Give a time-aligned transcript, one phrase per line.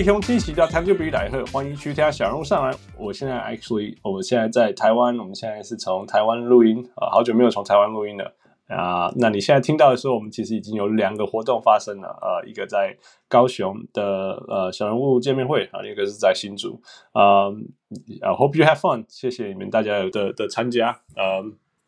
[0.00, 2.74] 各位兄弟喜到台就比来贺，欢迎去听小人物上来。
[2.96, 8.34] 我现在 actually，我们现在在台湾，我们现在是从台湾录音啊，好久没有从台湾录音了
[8.68, 9.12] 啊。
[9.16, 12.96] 那你现在听到的时候，我们其实已经有两个活动发生了啊，一个在
[13.28, 16.80] 高雄的呃小人物见面会啊，一个是在新竹
[17.12, 17.50] 啊。
[18.22, 21.44] I hope you have fun，谢谢你们大家的的参加啊。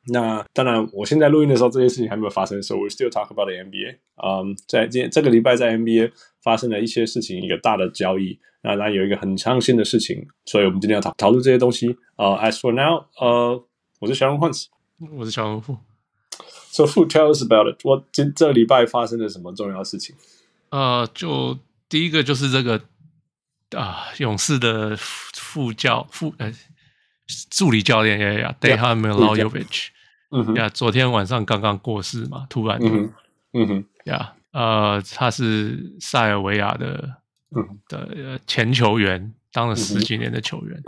[0.09, 3.99] 那当然，我现在录音的时候，这些事情还没有发生，so we still talk about the NBA。
[4.17, 6.11] 嗯，在今这个礼拜在 NBA
[6.43, 11.97] 发生了一些事情，一个大的交易，那然有一个很伤心的事情，所以我们今天要讨讨论这些东西。
[12.17, 13.65] 呃、uh,，as for now，呃、uh,，
[14.01, 14.67] 我是小龙 Hans，，
[15.13, 15.63] 我是小人物。
[16.73, 17.81] So who tell us about it？
[17.85, 20.17] 我今这个礼拜发生了什么重要的事情？
[20.71, 21.57] 呃，就
[21.89, 22.81] 第一个就是这个
[23.77, 26.53] 啊，勇士的副教副呃。
[27.51, 29.89] 助理教练呀呀，Dejan Milojevic，
[30.31, 32.79] 嗯哼，呀，昨天晚上刚刚过世嘛，突然，
[33.53, 37.17] 嗯哼，呀，呃，他是塞尔维亚的，
[37.55, 37.79] 嗯。
[37.89, 40.83] 的前球员，当了十几年的球员，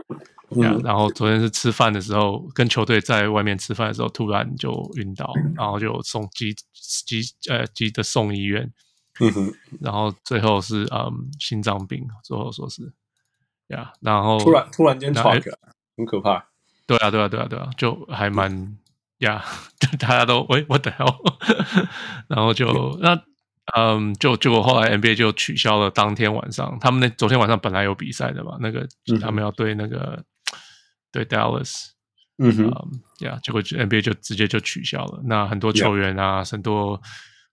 [0.62, 6.54] 呀，然后昨天是吃饭的时候，跟球队在外面吃饭的时候，突然就晕倒， 然后就送急
[7.06, 8.72] 急呃急的送医院，
[9.20, 12.92] 嗯哼，然后最后是嗯心脏病，最后说是，
[13.68, 15.40] 呀，然后突然突然间喘
[15.96, 16.46] 很可怕，
[16.86, 18.76] 对啊，对啊，对啊，对啊，就还蛮
[19.18, 19.44] 呀，
[19.78, 21.16] 就大家都喂，what the hell，
[22.28, 23.20] 然后就那
[23.76, 28.86] 嗯，就结果后来 NBA 就取消了当天晚上，他们那昨天晚上本来有比赛的嘛，那个
[29.20, 30.22] 他们要对那个
[31.10, 31.86] 对 Dallas，
[32.38, 32.70] 嗯哼，
[33.24, 35.22] 呀，结果 NBA 就直接就取消了。
[35.24, 37.00] 那很多球员啊，很多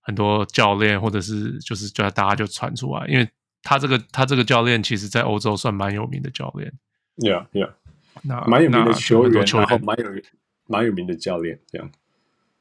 [0.01, 3.29] 很多教练，或者是就是叫大家就传出来，因为
[3.63, 6.73] 他这个他这个教练其实在欧洲算蛮有名的教练
[7.17, 7.69] ，Yeah，Yeah。
[8.23, 10.05] 那蛮有名的球员，然后蛮有
[10.67, 11.91] 蛮有名的教练，这样。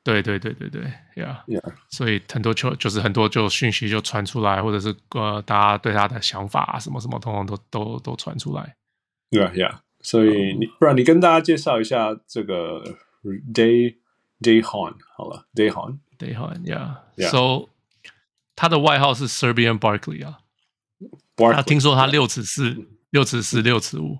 [0.03, 0.83] 对对对对对
[1.15, 1.75] ，Yeah Yeah。
[1.91, 8.77] 所以很多球就是很多就讯息就传出来，或者是呃大家对他的想法啊，什么什么，通通都都都传出来。
[9.31, 9.81] Yeah Yeah。
[10.01, 12.83] 所以你不然你跟大家介绍一下这个
[13.53, 13.97] Day
[14.41, 17.69] Day Hon 好了，Day Hon Day Hon Yeah，So
[18.57, 20.39] 他的外号是 Serbian Barkley 啊。
[21.37, 24.19] 他听说他六尺四，六尺四，六尺五。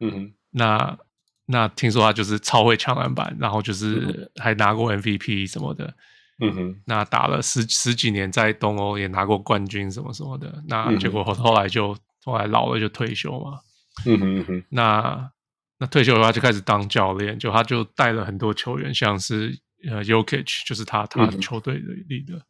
[0.00, 0.32] 嗯哼。
[0.58, 0.98] 那
[1.46, 5.94] 那听说他就是超会抢篮板，然后就是还拿过 MVP 什么的，
[6.40, 6.80] 嗯哼。
[6.84, 10.62] 那打了十十几年，在东欧也拿过冠军什么什么的。
[10.66, 13.60] 那结果后来就后来老了就退休嘛，
[14.04, 14.64] 嗯哼嗯哼。
[14.68, 15.30] 那
[15.78, 19.58] 那退休的话就开始当教练，就他就带了很多球员，像是
[19.88, 22.42] 呃，Yokich 就是他他球队里的，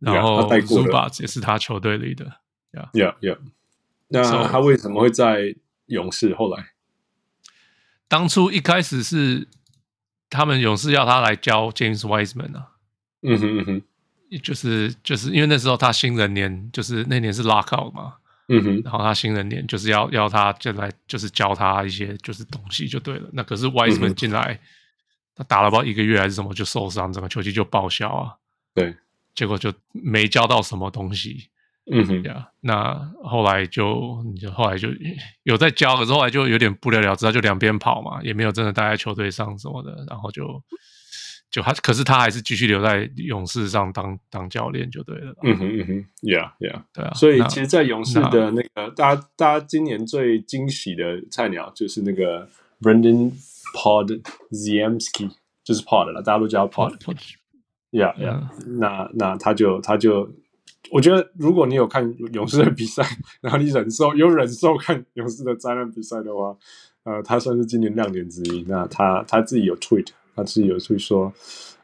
[0.00, 2.24] 然后 Zubac 也是他球队里的
[2.72, 3.38] ，Yeah Yeah Yeah。
[4.08, 5.54] 那他为什么会在
[5.86, 6.73] 勇士后来？
[8.08, 9.48] 当初一开始是
[10.30, 12.72] 他们勇士要他来教 James Wiseman 啊，
[13.22, 13.82] 嗯哼嗯哼，
[14.42, 18.16] 就是就是因为那时候他新人年，就是那年是 Lockout 嘛，
[18.48, 23.28] 嗯哼，然后他新人年就是要要他就来，就是教他一些就是东西就对了。
[23.32, 24.60] 那可是 Wiseman 进来，
[25.34, 28.34] 他打了不知道一个月还是什么就受伤，整个球季就报销啊，
[28.74, 28.96] 对，
[29.34, 31.48] 结果就没教到什么东西。
[31.90, 34.88] 嗯哼，呀，那后来就你就后来就
[35.42, 40.62] 有在教，可是后来就有点不了了之，他就两边跑嘛，也没有真的待在球队上什么的，然后就
[41.50, 45.34] 就他，可是他还是继续留在勇士上当当教练就对了。
[45.42, 47.12] 嗯哼嗯哼，Yeah Yeah，对啊。
[47.12, 52.48] 所以其实，在勇士的那个大家大家今年最惊喜的菜鸟就是那个
[52.80, 53.30] Brendan
[53.76, 55.30] Podziemski，
[55.62, 56.96] 就是 Pod 了，大家都叫 Pod。
[57.90, 60.32] Yeah Yeah，那那他就他就。
[60.90, 63.02] 我觉得，如果你有看勇士的比赛，
[63.40, 66.56] 然后你忍受有忍受看勇士的灾难比赛的话，
[67.04, 68.64] 呃，他算是今年亮点之一。
[68.68, 71.32] 那他他自己有 tweet，他自己有 tweet 说，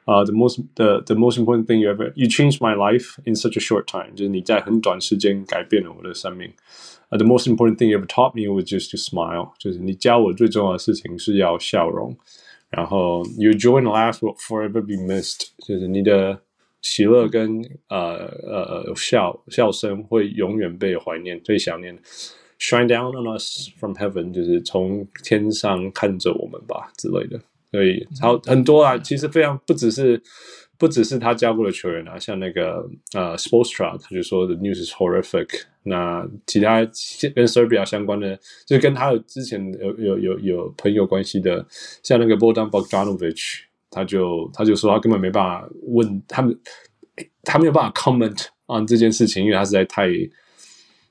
[0.04, 3.56] 啊，the most the the most important thing you ever you changed my life in such
[3.56, 6.52] a short time，就是你在很短时间改变了我的生命。
[7.08, 12.16] 啊，the most important thing you ever taught me was just to smile，就是你教我最重要的事情是要笑容。
[12.68, 16.40] 然后 you joy and laugh will forever be missed，就是你的。
[16.82, 21.98] 喜乐跟呃呃笑笑声会永远被怀念、被想念。
[22.58, 27.40] Shine down on us from heaven，就是从天上看着我们吧之类的。
[27.70, 30.22] 所以好很多啊，其实非常不只是
[30.76, 35.62] 不只是他教过的球员啊，像那个呃 Sportstra，他就说 The news is horrific。
[35.84, 36.80] 那其他
[37.34, 41.66] 跟 Serbia 相关的，就跟他有之前有有有有朋友关系的，
[42.02, 43.60] 像那个 Bodan Bogdanovic。
[43.90, 46.58] 他就他就说他根本没办法问他们，
[47.42, 50.08] 他没有办法 comment on 这件事情，因为他实在太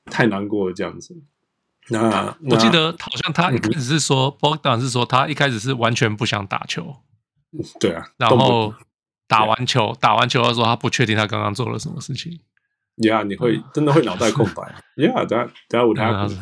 [0.05, 1.15] 太难过了这样子。
[1.91, 6.97] 那我记得好像他一开始是说，Bogdan 是说他一开始是完全不想打球，
[7.79, 8.73] 对啊，然后
[9.27, 12.39] 打完球打完球的时候他不确定他刚刚做了什么事情
[12.97, 14.75] ，，Yeah，你会真的会脑袋空白。
[14.95, 16.37] Yeah，that that would happen。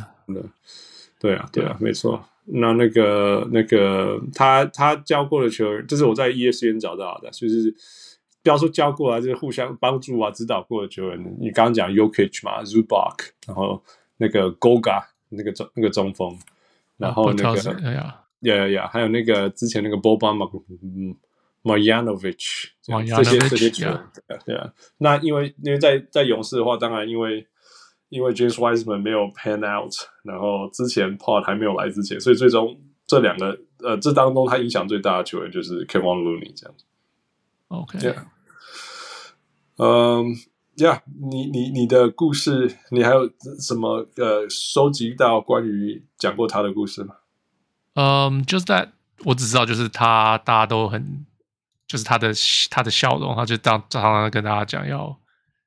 [1.19, 2.25] 对啊，对啊，没错。
[2.47, 7.73] 那那个那个他他教过的球员，这是我在 ESPN 找到的，就是
[8.41, 11.35] 不要说教过啊，就是互相帮助啊，指导过的球员。
[11.39, 13.83] 你刚刚讲 Yokic 嘛，Zubac，然后
[14.17, 16.37] 那个 Goga，那个中那个中锋，
[16.97, 20.35] 然后那个呀呀呀，还有那个之前那个 Boban
[20.81, 21.15] 嗯。
[21.63, 23.99] Marjanovic 这些这些球员，
[24.45, 27.45] 对啊，那因为因为在在勇士的话，当然因为
[28.09, 29.93] 因为 James Wiseman 没有 pan out，
[30.23, 36.85] 然后之前 Pod 还没有来之前，所以最终这两个呃这当中他影响最大的球员就是 Kevon Looney 这样子。
[37.67, 38.15] OK，
[39.77, 40.25] 嗯
[40.75, 41.01] ，Yeah，
[41.31, 47.15] 你你你的故事，你还有什么呃收集到关于讲过他的故事吗？
[47.95, 48.91] 嗯，就是在
[49.25, 51.25] 我只知道就是他大家都很。
[51.87, 52.33] 就是他的
[52.69, 55.17] 他的笑容，他就当常常跟大家讲要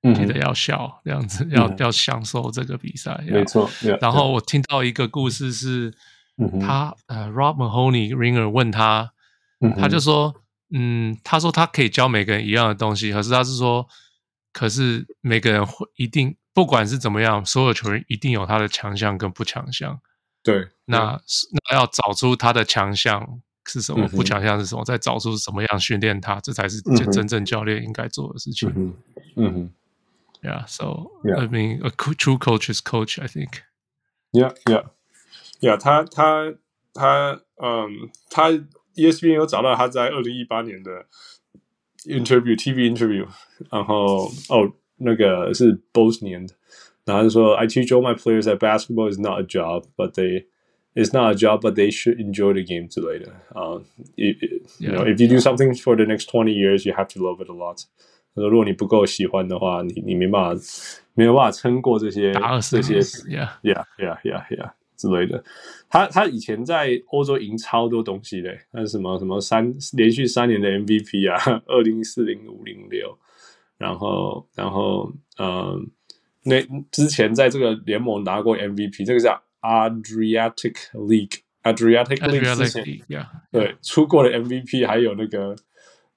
[0.02, 3.22] 记得要笑，这样子、嗯、要要享受这个比赛。
[3.26, 3.68] 没错。
[4.00, 5.92] 然后我听到一个故事是，
[6.60, 9.12] 他呃，Rob Mahoney Ringer 问他，
[9.78, 10.34] 他就说，
[10.74, 13.86] 嗯，他说他可以教每个人一样的东西，可是他是说，
[14.52, 20.00] 可是每个人会一定不管是怎么样，所有球员一定有他的强项跟不强项。
[20.42, 21.20] 对，那
[21.68, 23.40] 那要找出他的强项。
[23.66, 24.82] 是什么不强项是什么？
[24.84, 26.80] 再找出什么样训练他，这才是
[27.12, 28.68] 真正教练应该做的事情。
[28.74, 28.94] 嗯
[29.36, 29.70] 嗯
[30.43, 33.63] ，Yeah, so I mean, a true coach is coach, I think.
[34.31, 34.89] Yeah, yeah,
[35.61, 35.77] yeah.
[35.77, 36.53] 他他
[36.93, 38.49] 他，嗯，他
[38.95, 41.05] ESPN 有找到他在二零一八年的
[42.05, 43.27] interview, TV interview，
[43.71, 46.55] 然后哦，那个是 Bosnian 的，
[47.05, 50.45] 然后他就说，I teach all my players that basketball is not a job, but they
[50.97, 53.83] It's not a job, but they should enjoy the game 之类的啊。
[54.15, 57.49] You know, if you do something for the next twenty years, you have to love it
[57.49, 57.83] a lot。
[58.40, 60.62] 他说，如果你不够喜欢的话，你你没办法
[61.14, 65.42] 没有办法撑过这些这些，yeah yeah yeah yeah yeah 之类的。
[65.88, 73.18] 他他以前在欧洲赢超多东西嘞，那什么什么三连续三年的 MVP 啊，二零四零五零六，
[73.78, 75.90] 然后然后嗯，
[76.44, 76.60] 那
[76.90, 79.42] 之前在这个联盟拿过 MVP，这个叫。
[79.62, 85.54] Adriatic League，Adriatic League 之前，yeah, 对，出过的 MVP 还有那个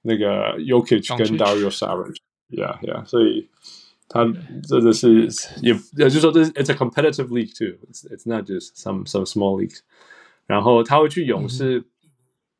[0.03, 3.47] 那个 Jokic 跟 Dario Saric，yeah yeah，所以
[4.07, 4.25] 他
[4.67, 5.27] 这个是
[5.61, 9.79] 也也就是说这是 It's a competitive league too，it's it's not just some some small leagues。
[10.45, 11.85] 然后他会去勇士，嗯、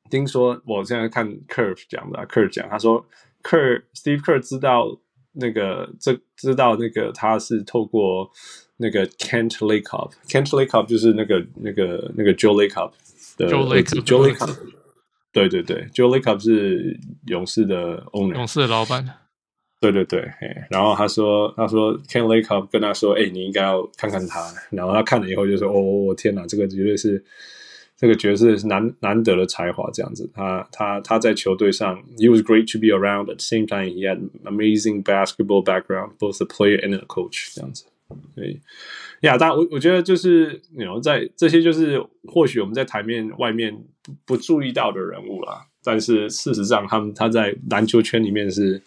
[0.10, 3.06] 听说我现在看 Curve 讲的，Curve 讲他说
[3.44, 5.00] Kerr Steve Kerr 知道
[5.34, 8.32] 那个这知道那个他是透过。
[8.82, 12.94] 那个 Kent Lacob，Kent Lacob 就是那个那个那个 Joe Lacob
[13.36, 14.56] 的 Joe Lacob，Joe Lacob，
[15.35, 19.05] 对对对，Joe Lacob 是勇士的 owner，勇士的老板。
[19.81, 20.27] 对对对，
[20.71, 24.41] 然后他说他说 Kent Lacob 跟他说，哎，你应该要看看他。
[24.71, 27.23] 然后他看了以后就说，哦，我天哪，这个绝对是
[27.97, 30.31] 这个绝对是难难得的才华，这样子。
[30.33, 33.27] 他他他在球队上，He was great to be around.
[33.27, 37.85] At the same time, he had amazing basketball background, both a player and a coach，这样子。
[38.35, 38.61] 对，
[39.25, 48.83] 呀，但我我觉得就是，你 you know, 在这些就是或许我们在台面外面不不注意到的人物啦，但是事实上他们他在篮球圈里面是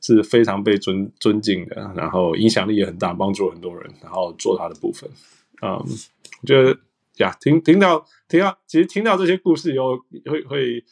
[0.00, 5.10] 是非常被尊尊敬的，然后影响力也很大，帮助很多人，然后做他的部分。
[5.60, 5.72] 嗯，
[6.42, 6.78] 我觉得
[7.18, 10.84] 呀，听听到听到，其实听到这些故事以后，会会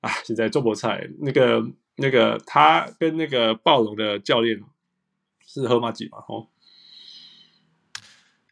[0.00, 1.64] 啊，现在周伯菜那个
[1.96, 4.60] 那个他跟那个暴龙的教练
[5.46, 6.18] 是喝马吉嘛？
[6.28, 6.48] 哦。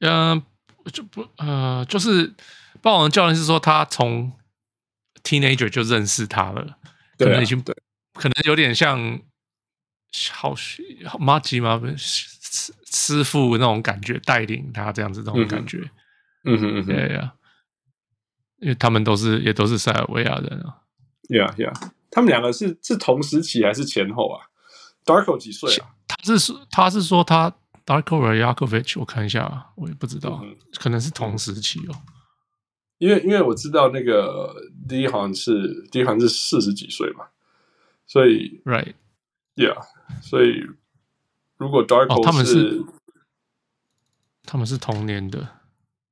[0.01, 0.43] 嗯，
[0.93, 2.35] 就不呃，就是
[2.81, 4.33] 霸王教练是说他从
[5.23, 6.79] teenager 就认识他了，
[7.19, 7.77] 可能已经对，
[8.15, 9.21] 可能有点像
[10.33, 10.83] 好学
[11.19, 11.81] 麻吉吗？
[11.99, 15.79] 师师傅那种感觉，带领他这样子那种感觉。
[16.45, 17.35] 嗯哼嗯哼，对呀，
[18.61, 20.79] 因为他们都是也都是塞尔维亚人啊。
[21.29, 24.47] Yeah yeah，他们两个是是同时期还是前后啊
[25.05, 25.91] ？Darko 几岁啊？
[26.09, 27.55] 他是说他是说他。
[27.87, 31.95] Darko Rajakovic，我看一下，我也不知道，嗯、可能是同时期哦。
[32.99, 34.55] 因为因为我知道那个
[34.89, 37.27] 第一行是第一行是四十几岁嘛，
[38.07, 39.83] 所以 Right，Yeah，
[40.23, 40.67] 所以
[41.57, 42.85] 如果 Darko、哦、他们是
[44.45, 45.49] 他们是同年的，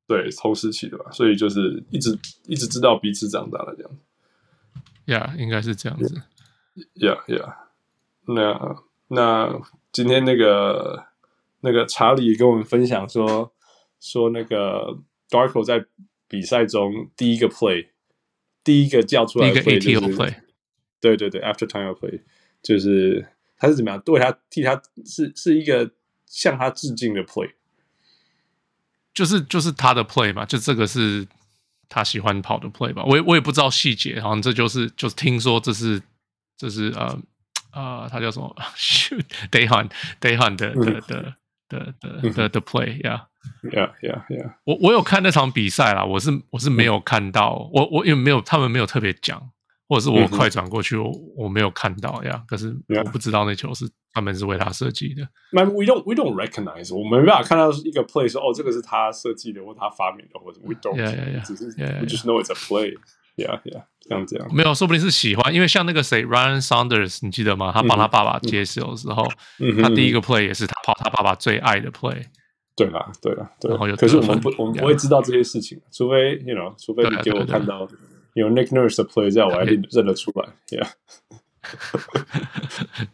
[0.06, 3.92] 对，同时期的吧，所以就是一直一直知道彼此长大了这样。
[5.06, 6.22] Yeah，应该是这样子。
[6.94, 7.54] Yeah，Yeah，
[8.24, 9.60] 那那
[9.92, 11.06] 今天那个。
[11.60, 13.52] 那个查理跟我们分享说，
[14.00, 14.98] 说那个
[15.28, 15.84] Darko 在
[16.28, 17.88] 比赛中第一个 play，
[18.62, 20.34] 第一个叫出来的 play 就是 play，
[21.00, 22.20] 对对对，after time play，
[22.62, 25.90] 就是他是怎么样对他替他是是一个
[26.26, 27.50] 向他致敬的 play，
[29.14, 31.26] 就是就是他的 play 嘛，就这个是
[31.88, 33.02] 他喜欢跑的 play 吧。
[33.04, 36.00] 我也我也不知道细节，好像这就是就是听说这是
[36.56, 37.18] 这是呃
[37.72, 38.54] 呃，他叫什么？
[38.76, 41.34] Shoot，Dayhan，Dayhan 的的的
[41.68, 43.22] 的的的的 play，yeah。
[43.62, 44.54] Yeah, yeah, yeah.
[44.64, 49.40] 我我有看那场比赛啦，我是我是没有看到，我我因为没有他们没有特别讲，
[49.88, 52.44] 或者是我快转过去，我我没有看到呀。
[52.46, 55.26] 可是我不知道那球是他们是为他设计的。
[55.52, 60.96] 那 we don't we don't recognize，我们没办法看到一个 play 说哦，这个是他设计的或他发明的，或者 we don't。
[60.96, 61.46] Yeah, yeah, yeah.
[61.46, 62.96] 只是 we just know it's a play.
[63.36, 63.84] Yeah, yeah.
[64.50, 67.70] 没有，说不定是喜欢，因为像那个谁，Ryan Saunders，你记得吗？
[67.72, 69.28] 他帮他爸爸接球的时候，
[69.82, 72.24] 他第一个 play 也是他跑他爸爸最爱的 play。
[72.74, 73.76] 对啦，对啦，对。
[73.96, 77.88] 可是我们不，我们不会知道这些事情，除非，you know，除非你给我看到
[78.34, 80.48] 有 Nick Nurse 的 play，这样我还认认得出来。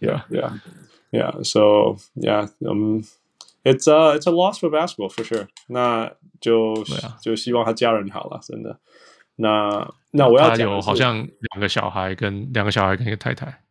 [0.01, 1.43] Yeah，yeah，yeah，yeah。
[1.45, 5.49] So yeah，um，it's a it's a loss for basketball for sure。
[5.69, 6.85] 那就
[7.23, 8.79] 就希望他家人好了，真的。
[9.37, 13.63] 那那我要讲，有好像两个小孩跟两个小孩跟一个太太。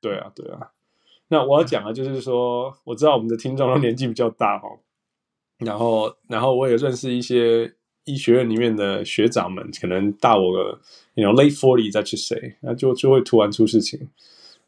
[0.00, 0.70] 对啊，对啊。
[1.28, 4.80] 那我要讲的，就是说，我知道我们的听众都年纪比较大哦。
[5.58, 7.72] 然后，然后我也认识一些
[8.04, 10.80] 医学院里面的学长们，可能大我个
[11.14, 14.08] ，you know late forty 再去 say，那就就会突然出事情，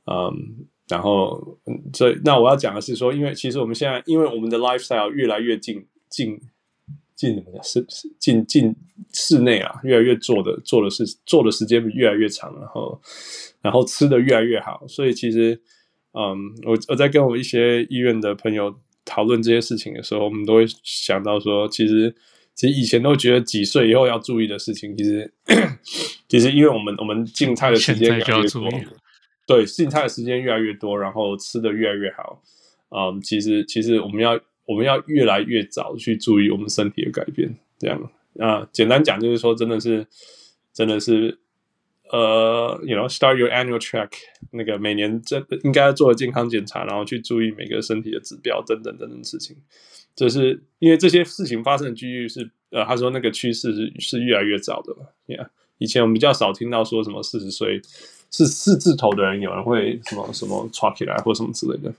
[0.05, 1.59] 嗯，然后，
[1.95, 6.39] 所以那我要讲的是说，因为其实我们现在，因为我们的 lifestyle 越来越进进
[7.27, 7.87] 进怎么讲，室
[8.19, 8.75] 进进
[9.13, 13.01] 室内啊，越来越做的做的事做的时间越来越长，然后
[13.61, 15.61] 然后吃的越来越好，所以其实，
[16.13, 16.37] 嗯，
[16.67, 18.75] 我我在跟我一些医院的朋友。
[19.05, 22.15] 讨论这些事情的时候，我们都会想到说，其实，
[22.55, 25.35] 其实以前都觉得几岁以后要注意的事情，其实，
[26.31, 28.71] 其实因为我们我们进菜的时间越来越多，
[29.45, 32.41] 对，进菜的时间越来越多，然后吃的越来越好，
[32.91, 40.07] 嗯，其实其实我们要我们要越来越早去注意我们身体的改变，这样啊，简单讲就是说，真的是，
[40.73, 41.39] 真的是。
[42.11, 44.11] 呃、，you know, start your annual check，
[44.51, 49.57] 那个每年这应该做的健康检查，然后去注意每个身体的指标等等等等事情。
[50.15, 55.07] 就是因为这些事情发生的几率是，呃，他说那个趋势是是越来越早的嘛。
[55.27, 57.81] Yeah，以前我们比较少听到说什么四十岁
[58.31, 61.95] 是四字头的人有人会什么什么抓起来或什么之类的。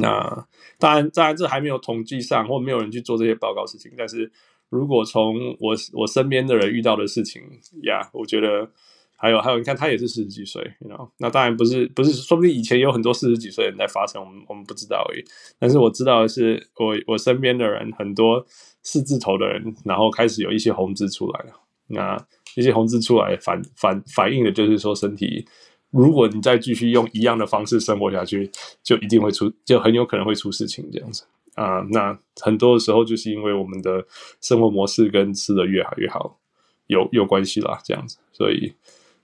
[0.00, 0.46] 那
[0.78, 3.92] 当然，当然这还没有统计上，或没有人去做这些报告事情。
[3.96, 4.30] 但是
[4.68, 7.42] 如果从我我身边的人遇到的事情，
[7.82, 8.70] 呀、我觉得。
[9.16, 11.08] 还有还有，你看他也是四十几岁，you know?
[11.18, 15.24] 那当然不是不是，说不定以前有很多四十几岁人在发生，我们我们不知道而已。
[15.58, 18.44] 但是我知道的是，我我身边的人很多
[18.82, 21.52] 四字头的人，然后开始有一些红字出来了。
[21.86, 22.22] 那
[22.56, 25.46] 一些红字出来反反反映的就是说，身体
[25.94, 28.50] 如果你再继续用一样的方式生活下去，
[28.82, 31.24] 就一定会出，就很有可能会出事情这样子
[31.54, 31.86] 啊。
[31.90, 34.04] 那很多的时候就是因为我们的
[34.40, 36.40] 生活模式跟吃的越好越好
[36.88, 38.74] 有有关系啦，这样子，所以。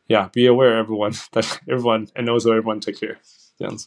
[0.07, 1.13] Yeah, be aware, everyone.
[1.31, 3.19] That everyone and also everyone take care.
[3.57, 3.87] 这样子。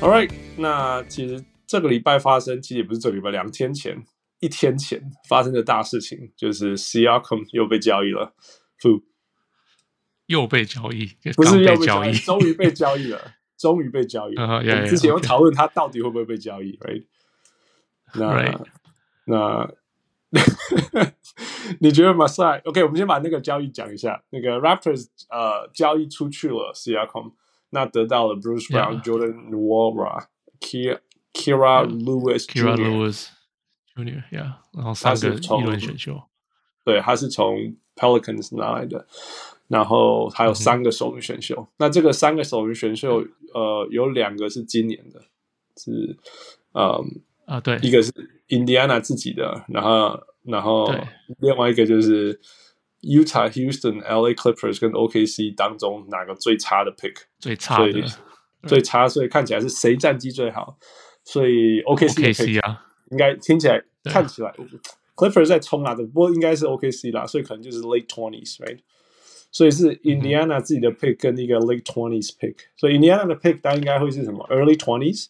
[0.00, 4.04] All right，那其实这个礼拜发生，其实也不是这个礼拜，两天前，
[4.40, 8.34] 一天前发生的大事情就是 CRCom 又被交易了，
[10.26, 11.06] 又被交易，
[11.36, 14.34] 不是又被交易，终于被交易了，终于被交易。
[14.88, 17.04] 之前有讨论他到底会不会被交易，Right？
[18.14, 18.54] 那
[19.26, 19.70] 那
[21.80, 24.22] 你觉得马赛？OK，我们先把那个交易讲一下。
[24.30, 27.32] 那个 Raptors 呃交易出去了 CRCom，
[27.70, 30.26] 那得到了 Bruce Brown、Jordan Nuova、
[30.60, 33.28] Kira Lewis、Kira Lewis。
[34.02, 36.22] Junior，Yeah，然后三个一轮选秀，
[36.84, 39.06] 对，他是从 Pelicans 拿来的，
[39.68, 41.56] 然后还有三个首轮选秀。
[41.56, 45.20] 嗯、那这个三个首轮选秀，呃，有两个是今年的，
[45.76, 46.16] 是
[46.72, 47.22] 嗯。
[47.46, 48.12] 啊，对，一个是
[48.46, 50.88] Indiana 自己的，然后，然后
[51.40, 52.38] 另外一个就是
[53.00, 57.16] Utah、Houston、LA Clippers 跟 OKC 当中哪个最差的 pick？
[57.40, 58.04] 最差的，
[58.68, 60.78] 最差，所以看起来是谁战绩最好？
[61.24, 64.53] 所以 OKC 啊，应该听起来看起来
[65.15, 68.79] Clippers 在冲啊，不过应该是 OKC 啦，所以可能就是 late twenties，right？
[69.51, 74.45] 所以是印第安纳自己的 pick 跟一个 late twenties pick，所以印第安纳的 pick 它应该会是什么？
[74.49, 75.27] early twenties？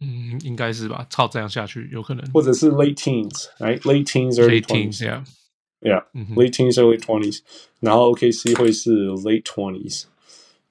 [0.00, 1.04] 嗯，应该是吧。
[1.10, 7.40] 照这样下去，有可能，或者是 late teens，right？late teens，early twenties，yeah，yeah，late teens，early twenties。
[7.80, 10.04] 然后 OKC 会是 late twenties。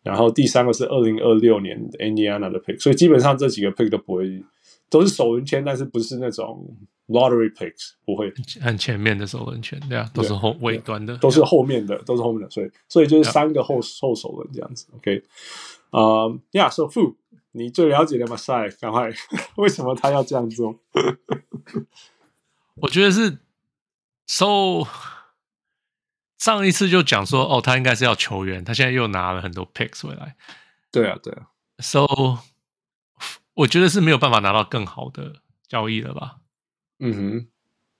[0.01, 4.41] 然后第三个是二零二六年 Indiana 的 pick，所以基本上这几个 pick 都不会
[4.94, 6.64] 都是首轮签，但是不是那种
[7.08, 15.24] lottery picks，不会很前面的首轮签，对啊，都是后尾端的，都是后面的，都是后面的，所以所以就是三个后后首轮这样子，OK，
[15.90, 17.16] 啊，Yeah，So Fu，
[17.50, 19.12] 你最了解的马赛，赶快，
[19.58, 20.78] 为什么他要这样做？
[22.82, 23.38] 我觉得是
[24.28, 24.86] ，So
[26.38, 30.36] 上一次就讲说，哦，他应该是要球员，他现在又拿了很多 picks 回来，
[30.92, 31.48] 对啊，对啊
[31.78, 32.38] ，So。
[33.54, 35.36] 我觉得是没有办法拿到更好的
[35.68, 36.36] 交易了吧？
[36.98, 37.46] 嗯哼，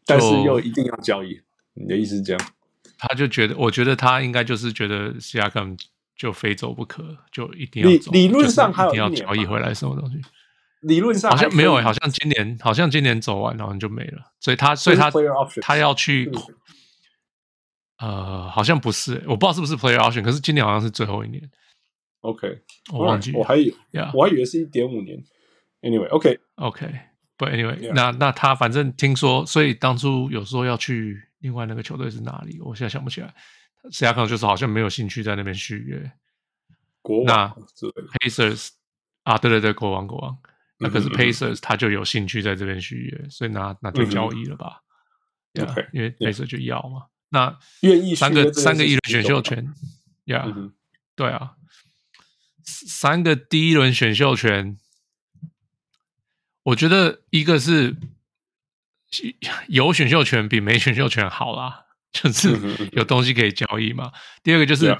[0.06, 1.40] 但是又一定要交易，
[1.74, 2.52] 你的意思是这样？
[2.98, 5.60] 他就觉得，我觉得他应该就是觉得西亚克
[6.16, 8.12] 就非走不可，就一定要走。
[8.12, 10.20] 理论上还有一定要交易回来什么东西？
[10.80, 15.10] 理论上好像没有，好像今年好像今年走完好像就没了，所以他所以他
[15.60, 16.30] 他要去，
[17.98, 21.50] 呃，好像不是，我不知道是不是 player option，可是今年好像是最后一年。
[22.20, 25.22] OK，我忘记，我还以为，我还以为是一点五年。
[25.84, 32.58] Anyway，OK，OK，But anyway，那那他反正听说，所以当初有说要去另外那个球队是哪里？
[32.62, 33.34] 我现在想不起来。
[33.90, 36.10] 谁亚可能就是好像没有兴趣在那边续约。
[37.02, 37.54] 国王那
[38.18, 38.70] Pacers
[39.24, 40.38] 啊，对对对，国王国王。
[40.78, 44.80] 那可是 Pacers 他就有兴趣在这边续约，所以那那就交易了吧
[45.60, 47.08] ？OK，因为 Pacers 就要嘛。
[47.28, 49.74] 那愿意三个三个一轮选秀权
[50.24, 50.70] ，Yeah，
[51.14, 51.56] 对啊，
[52.64, 54.78] 三个第一轮选秀权。
[56.64, 57.96] 我觉得一个是
[59.68, 62.58] 有选秀权比没选秀权好啦，就是
[62.92, 64.10] 有东西可以交易嘛。
[64.42, 64.96] 第二个就是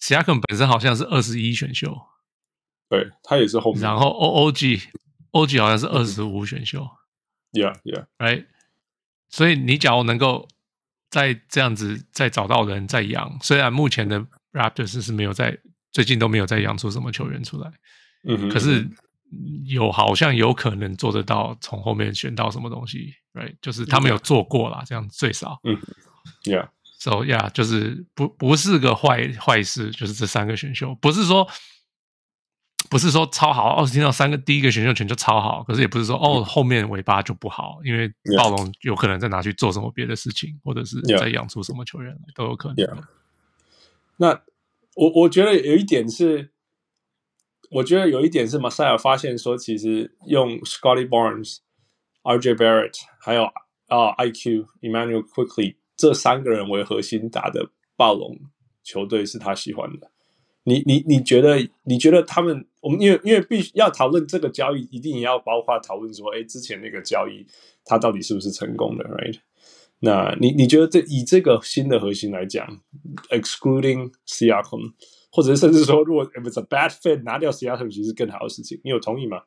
[0.00, 1.94] 西亚克本身好像是二十一选秀，
[2.88, 3.82] 对他也是后面。
[3.82, 4.80] 然后 O O G
[5.30, 6.84] O G 好像是二十五选秀
[7.52, 8.46] ，Yeah Yeah，Right。
[9.28, 10.48] 所以你假如能够
[11.10, 15.58] 再这样子再找到人再养，虽然目前的 Raptors 是没有在
[15.92, 17.70] 最近都没有再养出什么球员出来，
[18.26, 18.88] 嗯，可是。
[19.66, 23.54] 有好像有可能做得到，从后面选到什么东西，right？
[23.60, 25.76] 就是他们有做过啦，这样最少，嗯
[26.44, 31.46] ，Yeah，So Yeah，就是不不是个坏坏事，就是这三个选秀，不是说
[32.88, 42.76] 不是说超好，哦，听到三个第一个选秀权就超好，可是也不是说哦后面尾巴就不好，因为暴龙有可能再拿去做什么别的事情，或者是再养出什么球员来都有可能。
[42.76, 43.04] Yeah.
[44.16, 44.42] 那
[44.94, 46.53] 我我觉得有一点是。
[47.74, 51.56] 我觉得有一点是马赛尔发现说，其实用 Scotty Barnes、
[52.22, 53.42] RJ Barrett 还有
[53.88, 58.38] 啊 IQ Emmanuel Quickly 这三个人为核心打的暴龙
[58.84, 60.12] 球队是他喜欢的。
[60.62, 67.44] 你你你觉得你觉得他们我们因为因为必须要讨论这个交易，一定也要包括讨论说，哎，之前那个交易
[67.84, 69.38] 他到底是不是成功的，right？
[69.98, 72.80] 那你你觉得这以这个新的核心来讲
[73.30, 74.92] ，excluding Siakam
[75.34, 78.80] 或者是甚至说，如果 if it's a bad fit，拿掉 Seattle 其实更好的事情。
[78.84, 79.42] 你有同意吗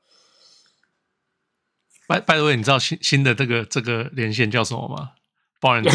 [2.10, 5.12] by the way，你知道新新的这个这个连线叫什么吗
[5.62, 5.89] ？Barnes、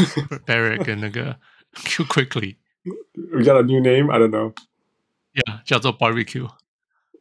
[0.46, 1.38] Barrett 跟那个
[1.74, 2.56] Q Quickly。
[3.34, 4.10] We got a new name.
[4.10, 4.54] I don't know.
[5.34, 6.48] Yeah，叫做 Barbecue。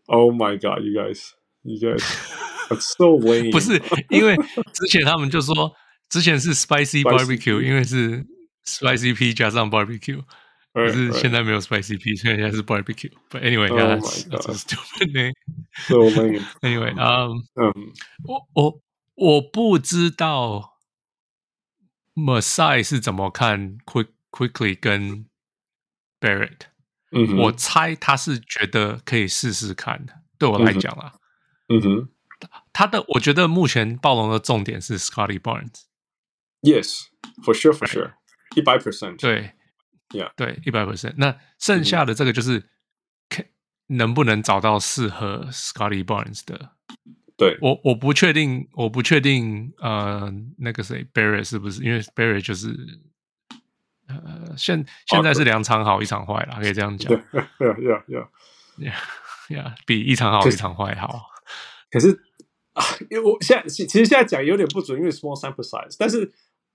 [0.06, 2.02] Oh my god, you guys, you guys,
[2.70, 3.52] that's so lame.
[3.52, 5.76] 不是，因为之前他们就说，
[6.10, 8.26] 之前是 Spicy Barbecue，因为是
[8.66, 10.24] Spicy P 加上 Barbecue。
[10.74, 13.12] 可是现在没有 spicy P，现在是 barbecue。
[13.30, 15.34] But anyway, that's a stupid name.
[15.88, 16.10] So
[16.62, 17.44] anyway, um,
[18.24, 18.82] 我我
[19.16, 20.80] 我不知道
[22.16, 25.26] Masai 是怎么看 Quick Quickley 跟
[26.22, 26.62] Barrett。
[27.12, 30.22] 嗯，我猜他是觉得可以试试看的。
[30.38, 31.16] 对我来讲啊，
[31.68, 32.10] 嗯哼，
[32.72, 35.82] 他的我觉得目前暴龙的重点是 Scottie Barnes。
[36.62, 37.08] Yes,
[37.44, 38.14] for sure, for sure，
[38.56, 39.20] 一百 percent。
[39.20, 39.52] 对。
[40.14, 40.32] Yeah.
[40.36, 41.14] 对，一百 percent。
[41.18, 42.70] 那剩下的这个就是，
[43.30, 43.46] 看
[43.88, 46.72] 能不能找到适合 Scottie Barnes 的。
[47.38, 51.84] 对，我我不确定，我不确定，呃，那个谁 Barrett 是不是？
[51.84, 52.70] 因为 Barrett 就是，
[54.08, 57.10] 呃，现现在是两场好，一场坏了，可以这样讲。
[57.10, 57.18] 对，
[57.58, 61.32] Yeah，Yeah，Yeah，Yeah，比一场好，一场坏好。
[61.90, 62.12] 可是
[62.74, 66.32] 啊，因为我现在其实现在讲有点不准，因为 small sample size，但是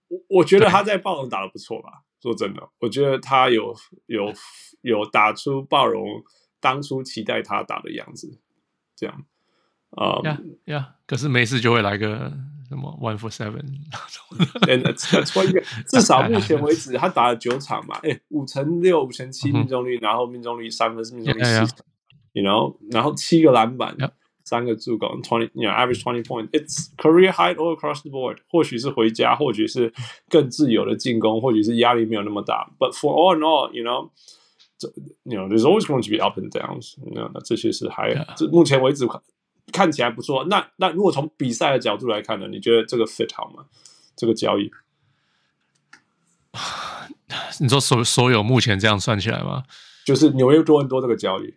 [0.09, 2.03] 我我觉得他在暴龙打的不错吧。
[2.23, 3.75] 说真的，我觉得他有
[4.07, 4.33] 有
[4.83, 6.05] 有打出暴龙
[6.61, 8.41] 当初期待他打的样子，
[8.97, 9.25] 这样
[9.91, 10.95] 啊呀呀！
[11.07, 12.33] 可是没事就会来个
[12.69, 13.65] 什么 one for seven，
[15.87, 21.79] 至少目前为止他打了九场嘛，哎，五成六、五成七命中率，然后命中率三分，命中率四成，
[22.43, 23.97] 然后然后七个篮板。
[24.47, 28.39] 三个助攻，twenty，you know，average twenty point，it's career high all across the board。
[28.49, 29.93] 或许是回家，或许是
[30.31, 32.71] 更自由的进攻，或许是压力没有那么大。
[32.79, 36.95] But for all in all，you know，you know，there's always going to be up and downs。
[37.13, 39.05] 那那这些是还，这目前为止
[39.73, 40.45] 看起来不错。
[40.45, 42.47] 那那如果从比赛的角度来看呢？
[42.47, 43.67] 你觉得这个 fit 好吗？
[44.15, 44.71] 这个交易？
[47.59, 49.65] 你说所所有目前这样算起来吗？
[50.05, 51.55] 就是纽约多伦多这个交易，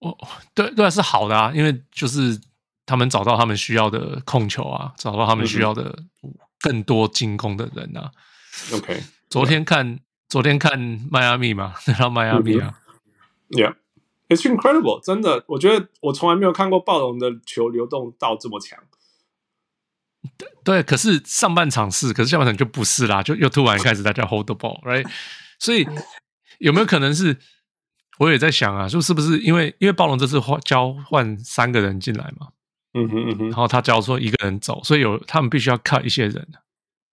[0.00, 0.16] 我
[0.54, 2.40] 对对是好的啊，因为就是
[2.86, 5.98] 他们找到他们需要的控球啊，找到他们需要的
[6.60, 8.10] 更多进攻的人啊。
[8.72, 10.78] OK，昨天看昨天看
[11.10, 12.80] 迈阿密嘛， 然后迈阿密啊
[13.50, 18.78] ，Yeah，it's incredible，真的，我觉得我从来没有看过暴龙的球流动到这么强。
[20.36, 25.08] 对 对，可是上半场是，可是下半场就不是啦，就又突然开始大家 hold the ball，right？
[25.58, 25.86] 所以
[26.58, 27.38] 有没有可能是，
[28.18, 32.48] 我也在想啊，就是不是因为因为暴龙这次换交换三个人进来嘛，
[32.94, 36.48] 嗯哼嗯哼，然后他假如说一个人走，所以有他们必须要 cut 一些人，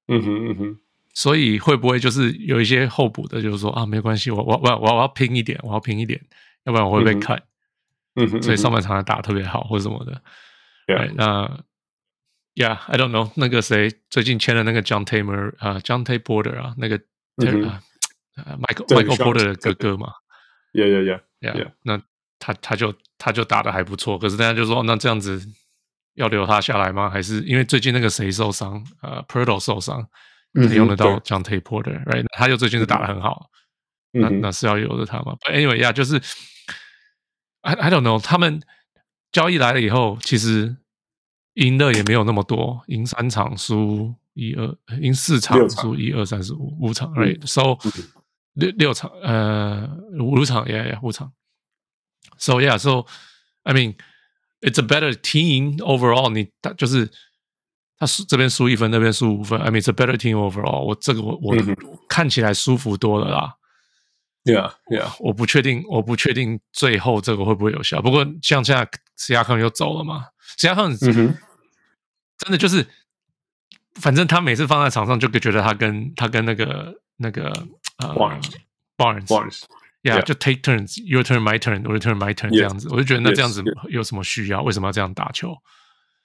[0.08, 0.78] 嗯哼嗯哼，
[1.14, 6.22] 所以会不会就是有一些候补的，就是说啊，没关系，我我我我我要拼一点，我要拼一点，
[6.64, 7.40] 要不然我会被 cut，
[8.16, 10.22] 嗯哼，所以上半场打得特别好或者什么的，
[10.88, 11.60] 对、嗯，那。
[12.58, 13.32] Yeah，I don't know。
[13.36, 16.98] 那个谁最近签了那个 John Tamer 啊，Jontay Porter 啊，那个
[17.36, 17.82] Michael
[18.88, 20.14] Michael Porter 的哥哥嘛。
[20.76, 21.72] Yeah, yeah, yeah, yeah。
[21.84, 22.02] 那
[22.38, 25.42] 他他就他就打的还不错，可是大家就说，那这样子
[26.16, 27.10] 要留他下来吗？
[27.10, 28.86] 还是因为最近那个谁受伤？
[29.02, 30.08] 呃，Poeltl 受伤，
[30.54, 32.26] 用得到 Jontay Porter，right？
[32.38, 33.50] 他就最近是打的很好，
[34.12, 36.22] 那那是要留着他吗？But anyway，yeah，就是
[37.62, 38.22] I I don't know。
[38.22, 38.62] 他们
[39.32, 40.78] 交易来了以后，其实。
[41.56, 47.78] 赢的也没有那么多，赢三场输一二，赢四场输一二三四五五场，right？So
[48.56, 49.88] 六六场，呃，
[50.20, 51.32] 五场，yeah yeah，五场。
[52.38, 53.06] So yeah，so
[53.64, 53.96] I mean
[54.62, 56.44] it's a better team overall 你。
[56.44, 57.10] 你他就是
[57.98, 59.60] 他输这边输一分，那边输五分。
[59.62, 60.96] I mean it's a better team overall 我。
[60.96, 61.56] 这个我我
[62.10, 63.56] 看起来舒服多了啦。
[64.44, 68.02] Yeah yeah，我不确定，我不确定最后这个会不会有效。
[68.02, 68.88] 不过像现在
[69.18, 70.26] Siakam 又走了嘛。
[70.58, 70.96] 实际上，
[72.38, 72.86] 真的就是，
[73.96, 78.14] 反正他每次放在场上，就觉得他跟他跟那个那个呃
[78.98, 84.62] ，Barnes，Barnes，yeah，就 take turns，your turn，my turn，your turn，my turn 这样子，我就觉得那这样子有什么需要？
[84.62, 85.56] 为什么要这样打球？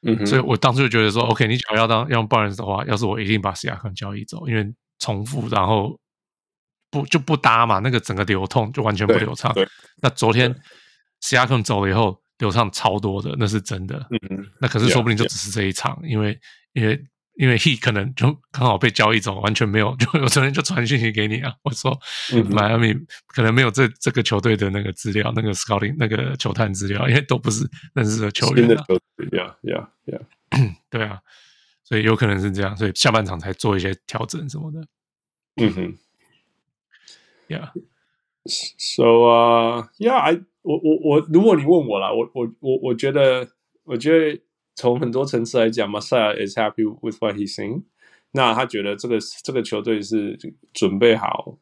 [0.03, 5.99] 嗯，所以我当时就觉得说，OK，你想要当要用 Barnes 的话，要是我一定把 Siakam 交易走，因为重复，然后
[6.91, 9.55] 不就不搭嘛，那个整个流通就完全不流畅。
[10.03, 10.55] 那昨天
[11.23, 12.21] Siakam 走了以后。
[12.41, 14.03] 流畅超多的，那是真的。
[14.63, 16.09] 那可是说不定就只是这一场，yeah, yeah.
[16.09, 16.41] 因为
[16.73, 16.99] 因为
[17.41, 21.99] 因为 He 可能就刚好被交易走，完全没有， 就有昨天就传讯息给你啊，我说
[22.51, 22.95] 迈阿密
[23.29, 28.85] 可能没有这这个球队的那个资料，那个 Scouting 那个球探资料， 因为都不是认识的球员啊。
[29.33, 30.75] Yeah, yeah, yeah.
[30.91, 31.21] 对啊，
[31.83, 34.87] 所以有可能是这样，所以下半场才做一些调整什么的。
[35.57, 35.99] 嗯哼
[37.49, 37.71] ，Yeah.
[38.45, 40.41] So, uh, yeah, I.
[40.63, 43.49] 我我我，如果你问我啦，我我我我觉得，
[43.83, 44.39] 我觉得
[44.75, 47.83] 从很多层次来讲，Masai is happy with what he's seen。
[48.33, 50.39] 那他觉得这个这个球队是
[50.73, 51.59] 准备好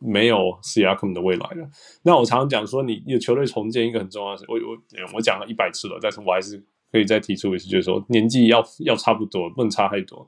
[0.00, 1.68] 没有 s i a k m 的未来了。
[2.02, 4.78] 那我常常讲说，你你的球队重建一个很重要的事，我我
[5.14, 10.26] 我讲了一百次了，但是我还是可以再提出一次，就是说年纪要要差不多，不能差太多。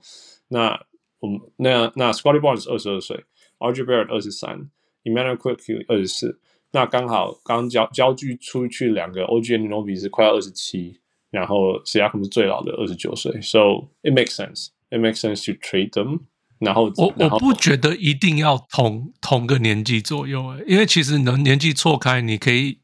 [0.49, 0.79] 那
[1.21, 3.25] 我们那那 Scotty Barnes 二十二岁
[3.59, 4.69] ，RJ Barrett 二十三
[5.05, 6.41] ，Immanuel Quick 二十四。
[6.73, 10.99] 那刚好刚交交距出去两个 OG Anunoby 是快要二十七，
[11.35, 16.21] 然后 Siakam 是最老的二十九岁，So it makes sense, it makes sense to trade them
[16.61, 16.73] 然。
[16.73, 22.79] 后我我不觉得一定要同同个年纪左右诶，因为其实能年纪错开，你可以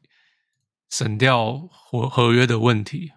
[0.89, 3.13] 省掉合合约的问题。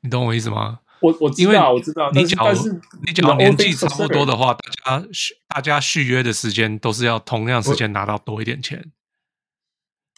[0.00, 0.80] 你懂我意思吗？
[1.00, 8.90] 我我知道，因为我知道，你假如你假如年纪差不多的话，大家续大家续约的时间都是要同样时间拿到多一点钱。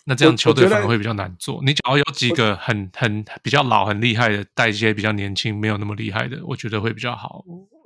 [0.09, 1.63] 那这样球队反而会比较难做。
[1.63, 7.45] 你只要有几个很很比较老、很厉害的，带一些比较年轻、没有那么厉害的，我觉得会比较好，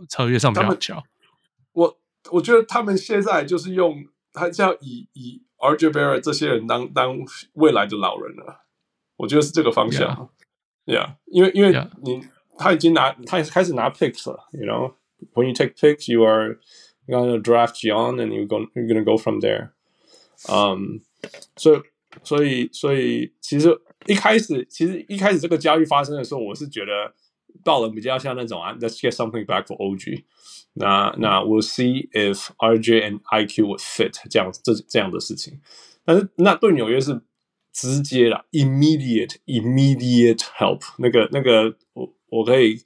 [0.08, 1.02] 策略上比较巧。
[1.72, 1.98] 我
[2.30, 7.18] 我觉得他们现在就是用他是要以以 RJ Barrett 这些人当当
[7.54, 8.66] 未来的老人了。
[9.16, 10.30] 我觉得是这个方向。
[10.86, 11.70] Yeah，, yeah 因为因为
[12.04, 12.28] 你 yeah.
[12.56, 16.60] 他已经拿他开始拿 picks 了，you know，when you take picks, you are
[17.08, 19.70] gonna draft young and you go you're gonna go from there。
[20.48, 21.00] 嗯，
[21.56, 21.82] 所以。
[22.22, 27.14] 所以，所以其实一开始，其实一开始这个交易发生的时候，我是觉得
[27.64, 30.24] 到了比较像那种啊，Let's get something back for OG
[30.74, 31.14] 那。
[31.18, 35.60] 那那 We'll see if RJ and IQ would fit 这样这这样的事情。
[36.04, 37.22] 但是那对纽约是
[37.72, 41.08] 直接的，immediate immediate help 那。
[41.08, 42.80] 那个那个，我我可以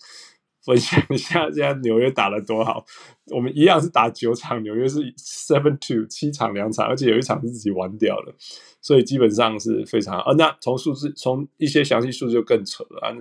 [0.67, 2.85] 分享一下现在纽约打的多好。
[3.27, 8.35] 我们一样是打九场，纽约是 seven two 七场两场，而且有一场是自己玩掉了，
[8.83, 10.25] 所以基本上是非常好。
[10.25, 13.15] 呃，那从数字，从一些详细数字就更扯了。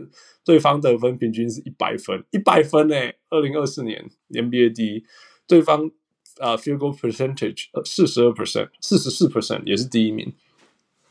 [0.43, 5.05] 对方得分平均是一百分，一百分诶，二零二四年 NBA 第一，
[5.47, 5.89] 对方
[6.39, 10.33] 啊、field goal percentage 四十二 percent，四十四 percent 也是第一名。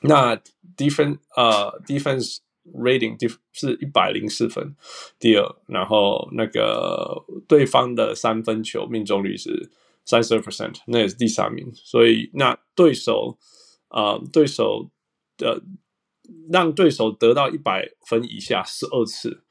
[0.03, 0.37] 那
[0.77, 2.39] defense 呃 defense
[2.73, 4.75] rating 第是一百零四分，
[5.19, 9.71] 第二，然后那个对方的三分球命中率是
[10.05, 11.71] 三十二 percent，那也是第三名。
[11.75, 13.39] 所以那对手
[13.89, 14.91] 啊、对手
[15.37, 15.63] 的
[16.51, 19.45] 让对手得到一百分以下十二次，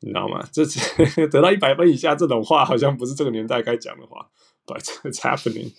[0.00, 0.46] 你知道吗？
[0.52, 0.64] 这
[1.28, 4.30] 得到一百分以下这种话，好像不是这个年代该讲的话。
[4.70, 5.72] But it's happening,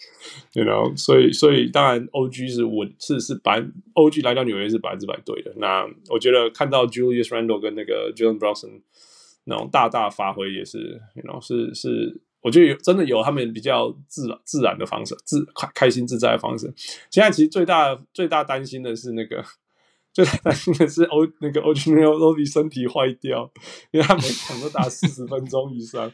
[0.51, 0.93] you know.
[0.97, 3.61] 所以，所以当然，OG 是稳，是是百
[3.93, 5.53] OG 来到纽约是百分之百对的。
[5.55, 8.81] 那我觉得看到 Julius Randle 跟那个 Jalen Brunson
[9.45, 16.73] 那种大大发挥，也是，you know，是是，我觉得有真的有他们比较自然自然的方式，自开开心自在的方式。
[17.09, 19.41] 现在其实最大最大担心的是那个，
[20.11, 23.49] 最大担心的是 O 那个 OG Anunoby 身体坏掉，
[23.91, 26.11] 因为他每场都打四十分钟以上。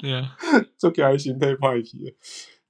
[0.00, 0.36] 对啊，
[0.78, 2.14] 就给他心态派皮，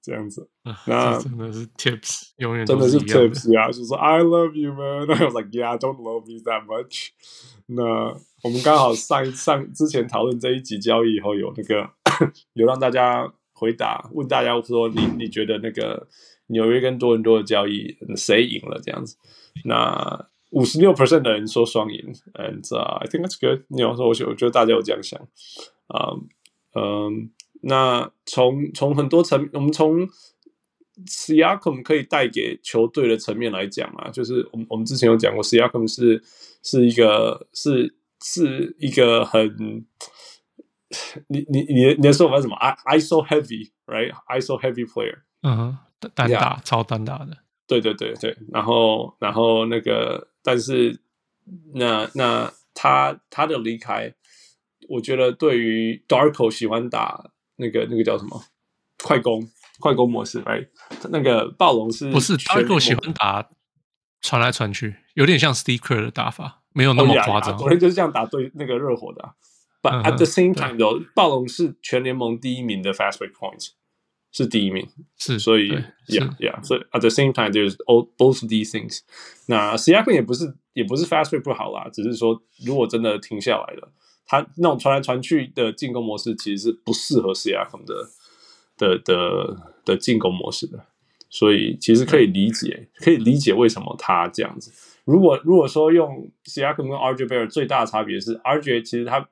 [0.02, 0.48] 这样子。
[0.86, 5.06] 那真的是 tips，永远真的是 tips 呀，就是说 I love you man。
[5.08, 7.10] 那 I was like yeah, don't love me that much。
[7.66, 7.84] 那
[8.42, 11.88] 我们刚好上上之前讨论这一集交易以后，有那个
[12.54, 16.08] 有让大家回答，问大家说你你觉得那个
[16.48, 19.16] 纽约跟多伦多的交易谁赢了这样子？
[19.64, 23.62] 那五十六 percent 的人说双赢，and、uh, I think that's good。
[23.68, 25.20] 你要说我我觉得大家有这样想
[25.86, 26.10] 啊。
[26.10, 26.26] Um,
[26.74, 27.30] 嗯，
[27.62, 30.08] 那从从很多层，我们从
[31.06, 36.22] Siakam 可以带给球队的层面来讲啊，就是我们我们之前有讲过，Siakam 是
[36.62, 39.84] 是一个是是一个很，
[41.28, 45.78] 你你你你的说法是什么？I ISO heavy，right？ISO heavy player，嗯哼，
[46.14, 51.00] 单打 yeah, 超单打的，对对对对，然后然后那个，但是
[51.74, 54.14] 那那他他的离开。
[54.90, 58.42] 我觉得对于 Darko 喜欢打那个那个叫什么
[59.04, 59.48] 快攻
[59.78, 60.66] 快攻模式，right？
[61.10, 63.48] 那个暴龙是不是 Darko 喜欢打
[64.20, 67.56] 传来传去，有点像 Steve Kerr 的打法，没有那么夸张。
[67.56, 69.36] 昨天就是这样打对那个热火的。
[69.80, 73.70] But at the same time 的暴龙是全联盟第一名的 fast break points，
[74.32, 75.70] 是第一名，是所以
[76.08, 79.02] yeah yeah，所以 at the same time there's all both of these things。
[79.46, 83.92] 那 Siakam 也不是也不是 fast break 不好啦，只是说如果真的停下来了。
[84.30, 88.08] 他那种传来传去的进攻模式，其实是不适合 Siakam 的
[88.76, 90.86] 的的的进攻模式的，
[91.28, 94.70] 所以其实可以理解，可以理解为什么他这样子。
[95.04, 99.28] 如果如果说用 Siakam 跟 RJ Barrett 最大的差别是，RJ 其实他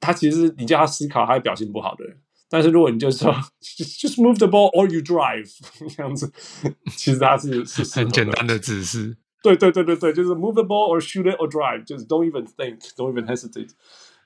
[0.00, 2.16] 他其实你叫他思考，他会表现不好的人。
[2.48, 5.46] 但是如果你就是说 just move the ball or you drive
[5.94, 6.32] 这样子，
[6.96, 9.18] 其实他是是很简单的指示。
[9.43, 13.69] 对对对对对，就是 move the ball or shoot it or drive，就是 don't even think, don't even hesitate。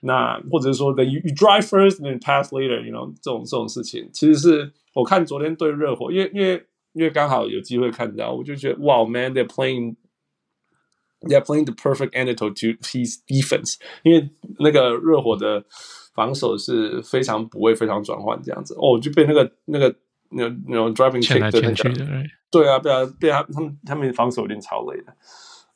[0.01, 12.53] 那或者是说，you you drive first and then pass later，you know 这种这种事情，其实是我看昨天对热火，因为因为因为刚好有机会看到，我就觉得哇，man，they're playing，they're playing the perfect antidote
[12.55, 13.75] to his defense。
[14.03, 15.65] 因为那个热火的
[16.15, 19.93] 防守是非常补位、非常转换这样子，哦，就被那个那个
[20.34, 22.28] 那那种 driving kick 的那个。
[22.50, 25.12] 对啊，对啊，对啊，他们他们防守有点超累的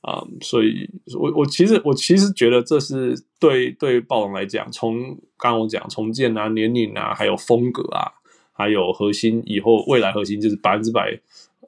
[0.00, 5.00] 啊，um, 所以我我其实我其实觉得这是对对暴龙来讲，从
[5.36, 8.12] 刚刚我讲重建啊、年龄啊，还有风格啊，
[8.52, 11.18] 还有核心以后未来核心就是百分之百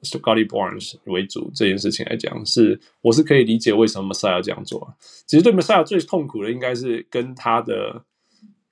[0.03, 4.95] Scottie Barnes 为主这件事情来讲，是我是可以理解为什么 Messiah 这样做。
[5.27, 8.01] 其实对 Messiah 最痛苦的应该是跟他的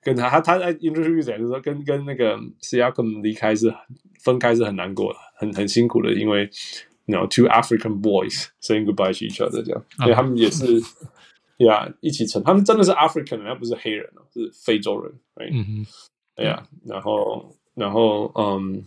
[0.02, 3.72] 跟他他他在 interview 讲就是说跟跟那个 Siakam 离开是
[4.22, 5.18] 分开是很难过的。
[5.40, 6.42] 很很辛苦的，因为
[7.06, 10.78] ，you know two African boys saying goodbye to each other 这样，因为他们也是，
[11.56, 15.50] 呀、yeah, 一起成，他们真的是 African 人，他不是黑人哦，是非洲人，right？
[15.50, 15.86] 嗯哼，
[16.36, 18.84] 哎呀，然后然后嗯，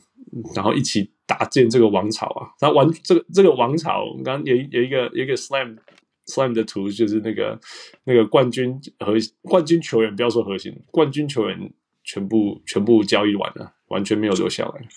[0.54, 5.76] 然后一起搭建这个王朝啊，然后玩这个这个王朝，我们刚刚有有一个有一个 slam
[6.25, 7.59] slam 的图，就是那个
[8.05, 14.88] 那个冠军和冠军球员，不要说核心，冠军球员全部全部交易完了，完全没有留下来。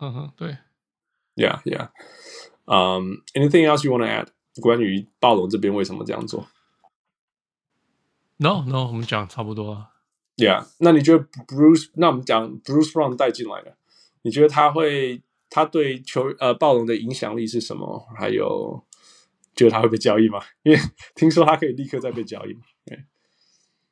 [0.00, 0.58] 嗯哼，对
[1.36, 1.88] ，Yeah, yeah.
[2.66, 4.28] Um, anything else you want to add？
[4.60, 6.46] 关于暴龙这边为什么这样做
[8.38, 9.90] ？No, no，我们讲差不多了。
[10.36, 11.88] Yeah，那你觉得 Bruce？
[11.94, 13.76] 那我们讲 Bruce Brown 带进来的，
[14.22, 18.06] 你觉得他会他对球呃暴龙的影响力是什么？
[18.18, 18.84] 还有
[19.56, 20.40] 觉得他会被交易吗？
[20.62, 20.78] 因为
[21.14, 22.60] 听说他可以立刻再被交易嘛。
[22.84, 22.98] 对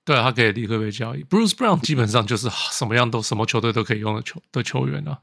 [0.04, 1.24] 对，他可以立刻被交易。
[1.24, 5.18] Bruce Brown 基本上就是 什么样都什么球队都可以用的球的球员啊。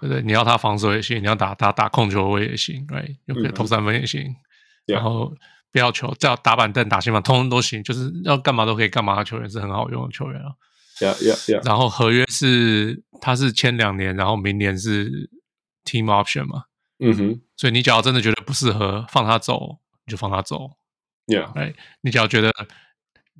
[0.00, 3.16] 对对，你要他防守也行，你要打他打控球位也行，right？
[3.24, 4.92] 又可以投三分也行，mm-hmm.
[4.94, 5.34] 然后
[5.72, 10.52] 不要球，只要打板凳打新闻，通通都行，就是要干嘛都可以干嘛的球员是很好用的球员啊。
[10.98, 11.66] Yeah, yeah, yeah.
[11.66, 15.30] 然后合约是他是签两年，然后明年是
[15.84, 16.64] team option 嘛。
[17.02, 17.40] 嗯哼。
[17.56, 20.70] 所以你只要真的觉得不适合放他走，你就放他走。
[21.26, 21.52] Yeah.
[21.52, 21.74] Right？
[22.00, 22.52] 你只要觉得。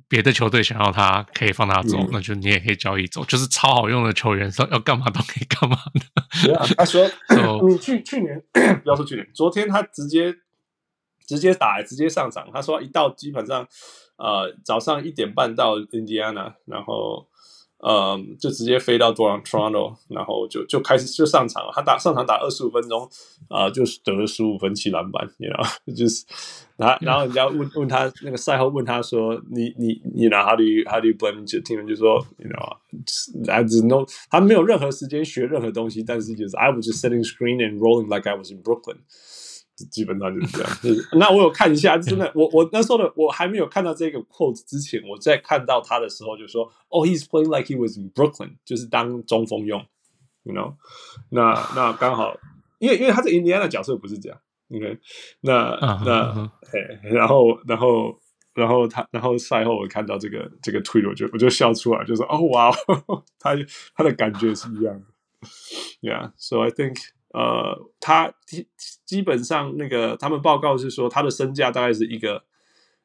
[0.09, 6.75] 别的球队想要他，可以放他走，嗯、那就你也可以交易走，就是超好用的球员，说要干嘛都可以干嘛的。
[6.77, 7.09] 他说
[7.67, 8.39] 你去去年
[8.83, 10.35] 不要说去年，昨天他直接
[11.25, 12.47] 直接打，直接上场。
[12.53, 13.67] 他说一到基本上，
[14.17, 17.27] 呃，早上一点半到印第安纳，然后。
[17.82, 21.70] 呃、um，就直接飞到多伦 Toronto，然后就就开始就上场了。
[21.72, 23.04] 他打上场打二十五分钟，
[23.48, 25.62] 啊、呃，就得了十五分七篮板，你知道，
[25.94, 26.24] 就是，
[26.76, 30.42] 然后然后人家问问他那个赛后问他说，你你你呢？
[30.42, 31.86] How do you how do you blame your team？
[31.86, 38.96] 就说，you know，I just know，他没有任何时间学任何东西，但是就是 I was just setting screen and rolling like I was in Brooklyn。
[39.89, 40.71] 基本上就是这样。
[41.19, 49.83] 那我有看一下，真的，我我那时候的我还没有看到这个 quote 之前，我在看到他的时候就说：“哦、oh,，he's playing like he was in Brooklyn，就是当中锋用
[50.43, 50.75] ，you know？
[51.29, 52.37] 那那刚好，
[52.79, 54.99] 因为因为他在印第安的角色不是这样，OK？
[55.41, 56.49] 那、uh-huh, 那、uh-huh.
[57.01, 58.19] 然后然后
[58.53, 62.71] 然后他然后赛后我看到这个这个 tweet，我就我就笑出来，就说：哦，哇，
[63.39, 63.55] 他
[63.95, 65.05] 他的感觉是一样的
[66.01, 66.99] ，Yeah，so I think。
[67.33, 68.67] 呃，他基
[69.05, 72.43] 基本上那个他们报告是说，他的身价大概是一个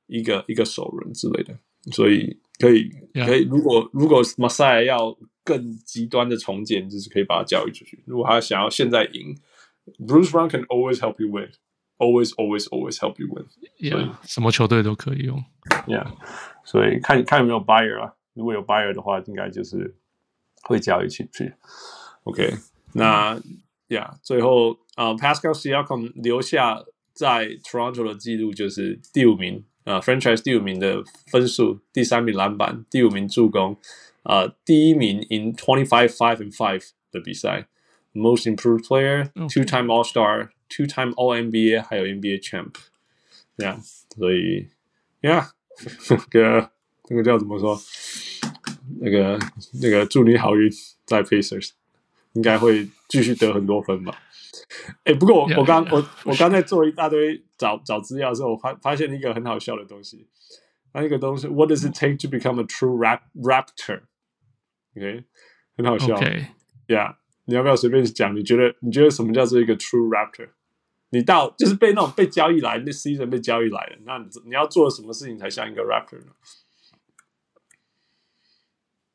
[0.06, 1.58] 一个一个首轮之类的，
[1.92, 8.04] 所以可以可以，如果如果马赛要更极端的重建，就是可以把他交易出去。
[8.04, 9.34] 如果他想要现在赢
[10.06, 13.46] ，Bruce Brown can always help you win，always always always help you win。
[13.80, 15.42] Yeah，什么球队都可以用。
[15.86, 16.06] Yeah，
[16.66, 19.96] 所以看看有没有 buyer 啊，如果有 buyer 的话，应该就是
[20.64, 21.54] 会交易出去。
[22.24, 22.52] OK，
[22.92, 23.40] 那。
[23.88, 33.76] 呀、yeah，最后啊、uh,，Pascal Siakam 留下在 Toronto 的记录就是第五名啊、uh,，Franchise 第五名的分数，第三名篮板，第五名助攻，
[34.22, 37.66] 啊、uh,，第一名 in twenty five five and five 的比赛
[38.12, 42.74] ，Most Improved Player，Two-time All-Star，Two-time All-NBA，还有 NBA Champ，
[43.56, 43.80] 这样，
[44.14, 44.68] 所以
[45.22, 45.52] 呀，
[46.10, 46.70] 那个
[47.08, 47.80] 那个叫怎么说？
[49.00, 49.38] 那个
[49.80, 50.70] 那个祝你好运，
[51.06, 51.70] 在 Pacers。
[52.34, 54.16] 应该会继续得很多分吧？
[55.04, 60.26] 哎，不过我我刚我我刚才做一大堆找找资料的时候，我发发现一个很好笑的东西。
[60.92, 64.02] 那个东西，What does it take to become a true rap raptor？OK，、
[64.96, 65.24] okay?
[65.76, 66.18] 很好笑。
[66.88, 68.34] Yeah，你要不要随便讲？
[68.34, 70.48] 你觉得你觉得什么叫做一个 true raptor？
[71.10, 76.32] 你到就是被那种被交易来，那 season 被交易来的，那你你要做什么事情才像一个 raptor 呢？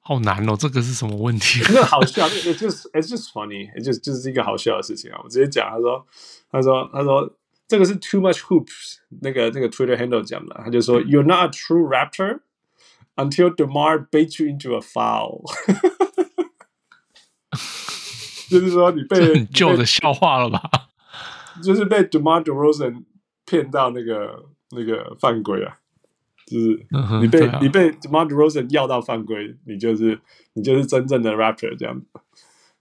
[0.02, 1.60] 好难哦，这个是什么问题？
[1.68, 5.20] 那个好笑，那个就是 it's just funny，就就是一个好笑的事情啊。
[5.22, 6.06] 我直接讲，他说，
[6.50, 12.40] 他说，他说，这个是 too much hoops，那个那个 Twitter handle 讲的，他就说、嗯、you're not a true Raptor
[13.16, 15.42] until DeMar baits you into a foul，
[18.48, 20.70] 就是说你被很旧的笑话了吧？
[21.62, 23.04] 就是被 DeMar DeRozan
[23.44, 25.76] 骗到那个那个犯规啊。
[26.52, 26.86] 就是
[27.20, 30.18] 你被、嗯啊、你被 DeMar DeRozan 要到犯规，你就是
[30.54, 32.06] 你就是真正的 Raptor 这样子。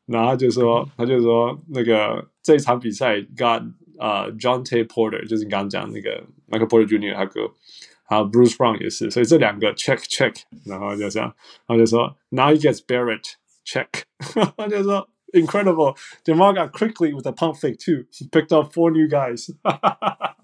[0.06, 3.62] 然后他就说、嗯，他就说那个这一场比赛 got
[4.00, 7.14] 啊、uh, Jontay Porter，就是你刚刚讲那个 Michael Porter Jr.
[7.14, 7.42] 他哥，
[8.06, 11.34] 还有 Bruce Brown 也是，所以这两个 check check，然后就这样，
[11.66, 13.34] 然后就说 Now he gets Barrett
[13.66, 13.88] check，
[14.56, 19.50] 他 就说 Incredible，DeMar got quickly with a pump fake too, he picked up four new guys。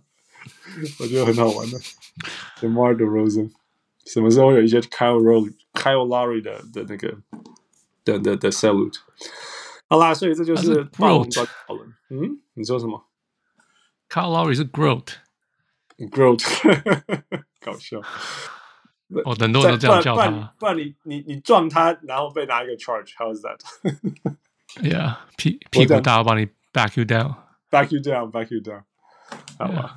[1.00, 1.80] 我觉得很好玩的，
[2.60, 3.52] DeMar DeRozan，
[4.06, 7.18] 什么时候有一些 Kyle Lowry、Kyle Lowry 的的那个
[8.04, 8.98] 的的的 salute？
[9.88, 11.94] 好啦，所以这就是暴龙讨论。
[12.10, 13.06] 嗯，你说什么？
[14.10, 16.44] Kyle Lowry 是 Groat，Groat，
[17.60, 18.02] 搞笑。
[19.26, 20.30] 哦，很多人都这样叫他。
[20.30, 28.84] 不然，不然你你你撞他，然后被拿一个 charge，How's that？Yeah，屁屁股大，我帮你 back you down，back you down，back you down。
[29.60, 29.96] 好吧。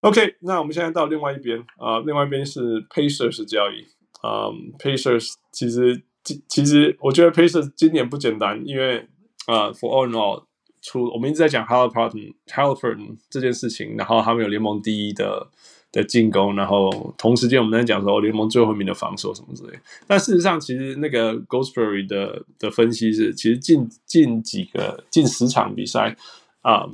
[0.00, 3.84] OK，那我们现在到另外一边啊、另外一边是 Pacers 交易
[4.20, 4.46] 啊、
[4.78, 6.00] ，Pacers 其实
[6.46, 8.98] 其实我觉得 Pacers 今年不简单，因为
[9.46, 10.44] 啊、，For all in all，
[10.80, 15.48] 出我们一直在讲 Haliburton Haliburton 这件事情，然后他们有联盟第一的
[15.90, 19.76] 的进攻，然后同时间我们在讲说联盟最后一名的防守什么之类，
[20.06, 26.16] 但事实上其实那个 Gosbury 的的分析是，其实近近几个近十场比赛。
[26.60, 26.84] 啊、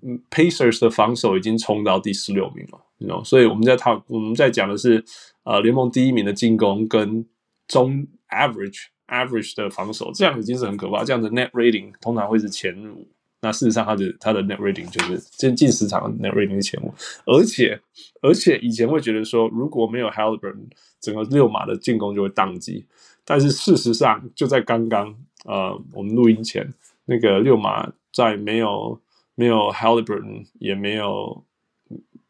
[0.00, 5.04] um,，Pacers 的防守已经冲到第十六名了，你知道，所以我们在讨我们在讲的是
[5.44, 7.24] 呃联盟第一名的进攻跟
[7.68, 11.04] 中 average average 的防守，这样已经是很可怕。
[11.04, 13.06] 这样的 net rating 通常会是前五。
[13.42, 16.92] 那事实上，他的他的 net rating 就是近近十场 net rating 是前五。
[17.26, 17.78] 而且
[18.22, 20.64] 而且以前会觉得说，如果没有 Haliburton，
[21.00, 22.86] 整个六马的进攻就会宕机。
[23.24, 26.72] 但是事实上，就在刚刚呃，我们录音前，
[27.04, 27.86] 那个六马
[28.16, 28.98] 在没有
[29.34, 31.44] 没有 Haliburton，也没有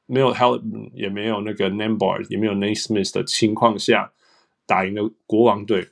[0.07, 4.13] 没有 Haliburton，也没有那个 Nembhard，也没有 Nesmith 的情况下，
[4.67, 5.89] 打赢了国王队。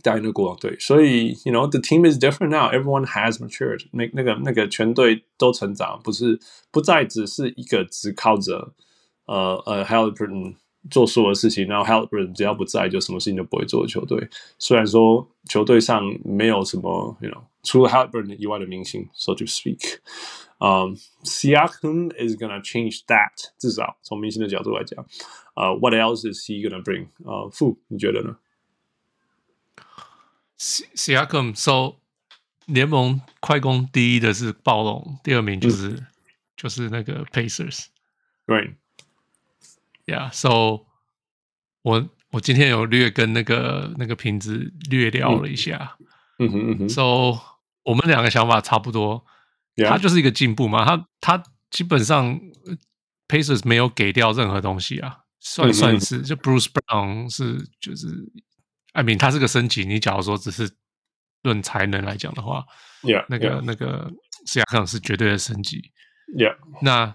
[0.00, 2.70] 打赢了国王队，所以，you know, the team is different now.
[2.70, 3.84] Everyone has matured.
[3.90, 6.38] 那那个那个全队都成长，不是
[6.70, 8.74] 不再只是一个只靠着
[9.26, 10.54] 呃呃 Haliburton
[10.90, 14.28] 做所有的事情，然后 Haliburton 只要不在，就什么事情都不会做的球队。
[14.58, 19.98] 虽然说球队上没有什么，you know，除了 Haliburton 以外的明星，so to speak。
[20.60, 23.30] 嗯、um,，Siakam is gonna change that。
[23.58, 25.06] 至少从明星的角度来讲，
[25.54, 27.06] 呃、uh,，What else is he gonna bring？
[27.24, 28.36] 呃，傅，你觉得呢
[30.58, 31.98] ？Siakam，so
[32.66, 36.06] 联盟快攻第一的是暴龙，第二名就是、嗯、
[36.56, 37.86] 就是那个 Pacers。
[40.08, 40.86] Right，Yeah，so
[41.82, 45.96] 我我今天有略跟那个那个瓶子略聊了一下。
[46.38, 47.38] 嗯哼嗯哼，so
[47.84, 49.24] 我们两个想法差不多。
[49.76, 49.90] Yeah.
[49.90, 52.40] 他就是一个进步嘛，他他基本上
[53.28, 58.06] Pacers 没有给掉任何东西啊，算算是、嗯、就 Bruce Brown 是就是。
[58.94, 59.84] 艾米，他是个升级。
[59.84, 60.68] 你假如说只是
[61.42, 62.64] 论才能来讲的话
[63.02, 63.62] ，Yeah，那个 yeah.
[63.64, 64.10] 那个
[64.46, 65.92] 斯亚康是绝对的升级。
[66.34, 67.14] Yeah，那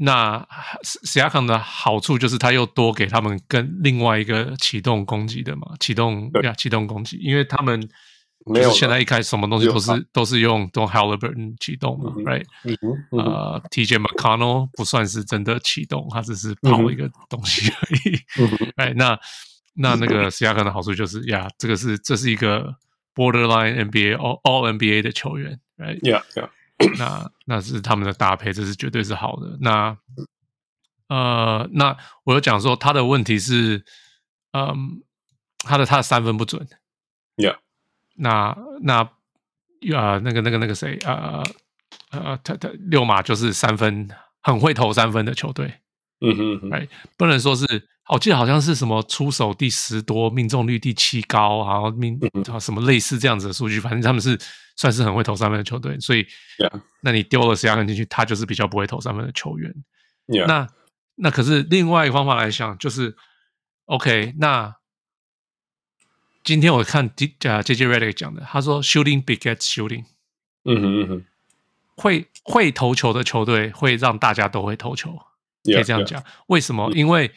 [0.00, 0.46] 那
[0.82, 7.88] 史亚康的好处就是他又多给他们跟另外一个启动攻击的嘛，启动呀，启动攻击，因为他们
[8.46, 12.44] 没有现在一开始什么东西都是都是用用 Haliburton 启动嘛，Right？
[13.10, 18.18] 呃，TJ McConnell 不算是真的启动，他只是跑一个东西而已。
[18.76, 19.18] 哎，那。
[19.74, 22.74] 那那个史亚克的好处就是呀，这个是这是一个
[23.14, 26.48] borderline NBA all all NBA 的球员，right？Yeah，yeah。
[26.98, 29.58] 那那是他们的搭配，这是绝对是好的。
[29.60, 29.96] 那
[31.08, 33.84] 呃，那我有讲说他的问题是，
[34.52, 35.02] 嗯，
[35.58, 36.68] 他的他的三分不准
[37.36, 37.58] ，Yeah。
[38.16, 39.00] 那那
[39.96, 41.42] 啊，那个那个那个谁啊
[42.10, 44.08] 呃，他他六马就是三分
[44.42, 45.80] 很会投三分的球队，
[46.20, 47.88] 嗯哼，哎，不能说是。
[48.08, 52.18] 我记得好像是什么出手第十多，命中率第七高，然后命
[52.58, 54.36] 什么类似这样子的数据，反正他们是
[54.74, 56.24] 算是很会投三分的球队，所以
[56.58, 56.82] ，Yeah.
[57.02, 59.72] 那你丢了史亚克进去，他就是比较不会投三分的球员。
[60.26, 60.46] Yeah.
[60.48, 60.66] 那
[61.14, 63.14] 那可是另外一个方法来想，就是
[63.84, 64.74] ，OK，那
[66.42, 70.06] 今天我看 D 啊 JJ Redick 讲的，他说 Shooting begets shooting，
[70.64, 71.24] 嗯哼嗯哼，
[71.94, 75.16] 会会投球的球队会让大家都会投球
[75.64, 77.30] 可以这样讲.为什么.因为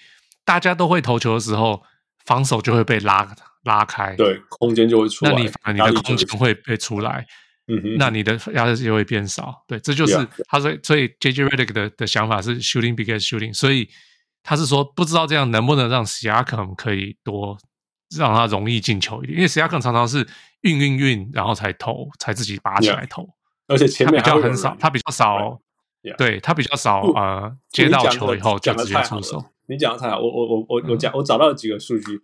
[0.46, 1.84] 大家都会投球的时候，
[2.26, 3.28] 防守就会被拉
[3.64, 5.32] 拉开，对，空间就会出来。
[5.32, 7.26] 那你反而你的空间会被出来，
[7.68, 9.64] 嗯哼，那你的压力就会变少。
[9.68, 10.16] 对，这就是.
[10.48, 13.90] 他说，所以 JJ Redick 的的想法是 shooting begets shooting，所以
[14.42, 17.58] 他是说不知道这样能不能让 Siakam 可以多
[18.18, 20.28] 让他容易进球一点，因为 Siakam 常常是
[20.62, 23.28] 运运运，然后才投，才自己拔起来投.
[23.68, 25.58] 而且前面他比较很少，他比较少
[26.04, 26.16] ，yeah.
[26.18, 29.44] 对他比较少呃接到球以后就直接出手。
[29.68, 32.22] 你讲的太好，我我我我我讲，我找到了几个数据。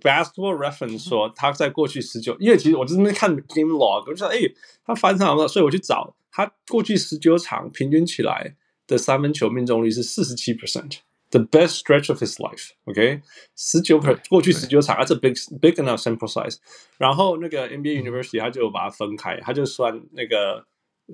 [0.00, 4.38] Basketball Reference 说他在过去十九，因为其实我就是看 Game Log，我就说，哎，
[4.84, 8.54] 他翻上了，所以我去找他过去十九场平均起来
[8.86, 12.70] 的三分球命中率是四十七 percent，the best stretch of his life。
[12.84, 13.20] OK，
[13.56, 16.56] 十九 per 过去十九场，而且 big big enough sample size。
[16.98, 20.66] 然后那个 NBA University 他就把它分开，他就算那个。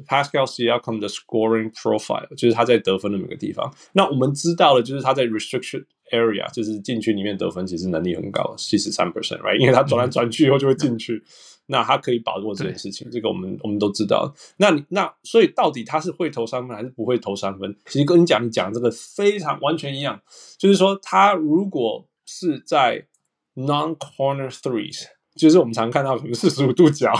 [0.06, 3.72] Pascal Siakam 的 scoring profile 就是他在得分的每个地方。
[3.92, 9.58] 那我们知道的，就是他在 restriction area，就是禁区里面得分，其实能力很高，七十三 percent，right？
[9.58, 11.22] 因为他转来转去以后就会进去，
[11.66, 13.10] 那他可以把握这件事情。
[13.10, 14.32] 这个我们我们都知道。
[14.58, 17.74] 那你那所以到底他是会投三分还是不会投三分？
[17.86, 20.20] 其实跟你讲，你讲这个非常完全一样，
[20.58, 23.06] 就是说他如果是在
[23.54, 25.06] non-corner threes。
[25.38, 27.12] 就是我们常看到，可能四十五度角，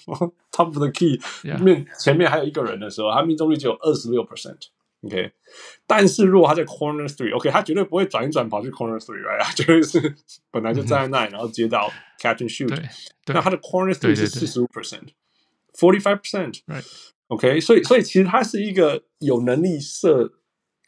[0.50, 1.20] top of the key
[1.60, 5.30] 面前面还有一个人的时候，他命中率只有二十六 percent，OK。
[5.86, 9.42] 但是如果他在 corner three，OK，他绝对不会转一转跑去 corner three，right？
[9.42, 10.14] 他绝对是
[10.50, 12.68] 本来就站在那里，然后接到 catch and shoot。
[13.26, 17.60] 那他的 corner three 是四十五 percent，forty five percent，OK。
[17.60, 20.32] 所以，所以其实他是一个有能力射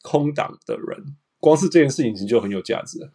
[0.02, 3.10] 空档的人，光是这件事情其实就很有价值。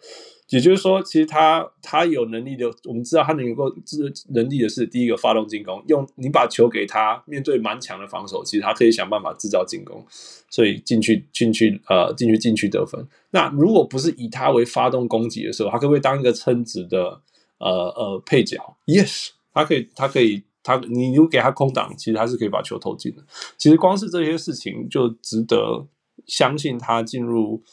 [0.49, 10.05] 也就是说，其实他他有能力的，我们知道他能够自能力的是第一个发动进攻，用你把球给他，面对蛮强的防守，其实他可以想办法制造进攻，
[10.51, 13.03] 所以进去进去呃进去禁区得分。
[13.31, 17.19] 那如果不是以他为发动攻击的时候，他可不可以当一个称职的
[17.57, 23.23] 呃呃配角？Yes，他可以，他可以，他你如果给他空档，其实他是可以把球投进的。
[23.57, 25.87] 其实光是这些事情就值得
[26.27, 27.63] 相信他进入。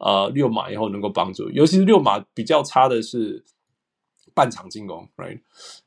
[0.00, 3.44] 呃，六马以后能够帮助，尤其是六马比较差的是
[4.34, 5.40] 半场进攻，right？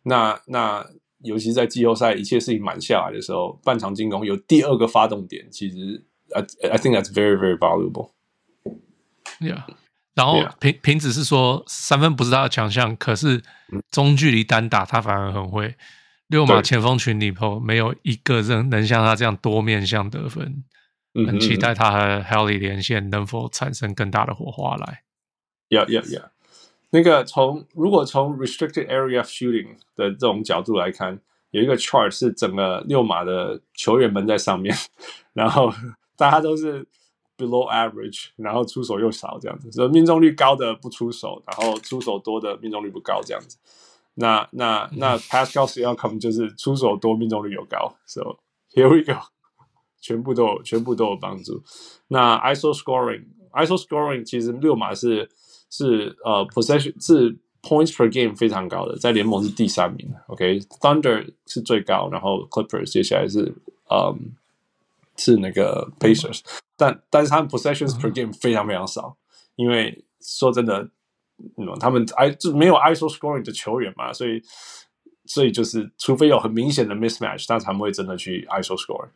[0.04, 0.86] 那那
[1.24, 6.06] 尤其是在季后赛一切事情满下来的时候，半场进攻有第二个发动点，其实
[6.36, 8.12] I I think that's very very valuable。
[9.40, 9.64] Yeah，
[10.14, 13.42] 然后平平子是说三分不是他的强项，可是
[13.90, 15.76] 中距离单打他反而很会。
[16.28, 20.64] 六马前锋群里头没有一个人能像他这样多面向得分。
[21.14, 25.04] 很期待他和 Haley 连线能否产生更大的火花来。
[25.70, 26.30] Yeah, yeah, yeah。
[26.90, 31.20] 那个从如果从 restricted area shooting 的这种角度来看，
[31.52, 34.76] 有一个 chart 是整个六马的球员们在上面，
[35.34, 35.72] 然后
[36.18, 36.86] 大家都是
[37.38, 43.58] below average，然后出手又少这样子，所以命中率高的不出手，然后出手多的命中率不高这样子。
[44.16, 47.96] 那那那 Pascal Siakam 就是出手多，命中率又高。
[48.06, 48.38] So
[48.72, 49.33] here we go。
[50.04, 51.64] 全部都有，全部都有帮助。
[52.10, 55.30] 那 ISO scoring，ISO scoring 其实六马是
[55.70, 60.14] 是呃 possession 是 points per game 非常高的，在联盟是第三名。
[60.28, 63.56] OK，Thunder、是最高，然后 Clippers 接下来是
[63.90, 64.34] 嗯
[65.16, 66.42] 是那个 Pacers，
[66.76, 69.16] 但但是他们 possessions per game 非常非常少，
[69.56, 70.90] 因为说真的，
[71.56, 74.44] 嗯，他们 I 就没有 ISO scoring 的球员嘛，所以
[75.26, 79.08] 所以就是除非有很明显的 mismatch，他才会真的去 ISO score。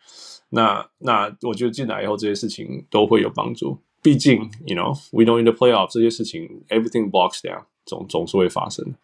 [0.50, 3.78] 那那我觉得进来以后这些事情都会有帮助。
[4.02, 8.96] 毕竟，you know，we know in the playoff 这些事情，everything box down 总总是会发生。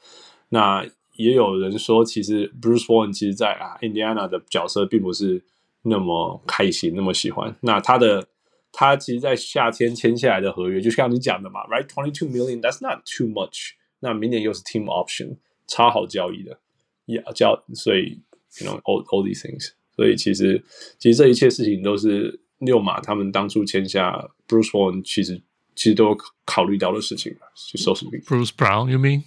[0.49, 0.85] 那
[1.15, 5.43] 也有人说，其实 Bruce Bowen 其实在啊 Indiana 的角色并不是
[5.81, 7.53] 那么开心，那么喜欢。
[7.61, 8.25] 那他的
[8.71, 13.71] 他其实，在夏天签下来的合约，就像你讲的嘛，right，twenty two million，that's not too much。
[13.99, 15.35] 那明年又是 team option，
[15.67, 16.57] 超好交易的，
[17.05, 18.21] 也交，所以
[18.59, 19.71] you know all all these things。
[19.95, 20.63] 所以其实，
[20.97, 25.41] 其实这一切事情都是六马他们当初签下 Bruce Bowen，其实
[25.75, 27.35] 其实都有考虑到的事情。
[27.71, 27.93] 就
[28.25, 29.23] Bruce Brown，you mean?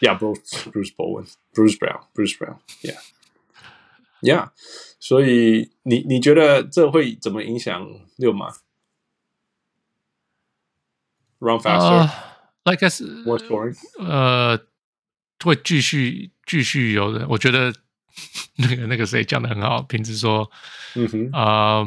[0.00, 2.58] Yeah, Bruce Bruce Bowen, Bruce Brown, Bruce Brown.
[2.82, 2.98] Yeah,
[4.20, 4.50] yeah.
[4.98, 8.52] 所以你你觉得这会怎么影响六马
[11.38, 12.10] ？Run faster,
[12.64, 13.24] like I said.
[13.98, 14.58] 呃，
[15.44, 17.72] 会继续继续有人，我觉得。
[18.56, 20.50] 那个那个谁讲的很好，平时说，
[20.94, 21.80] 嗯哼，啊、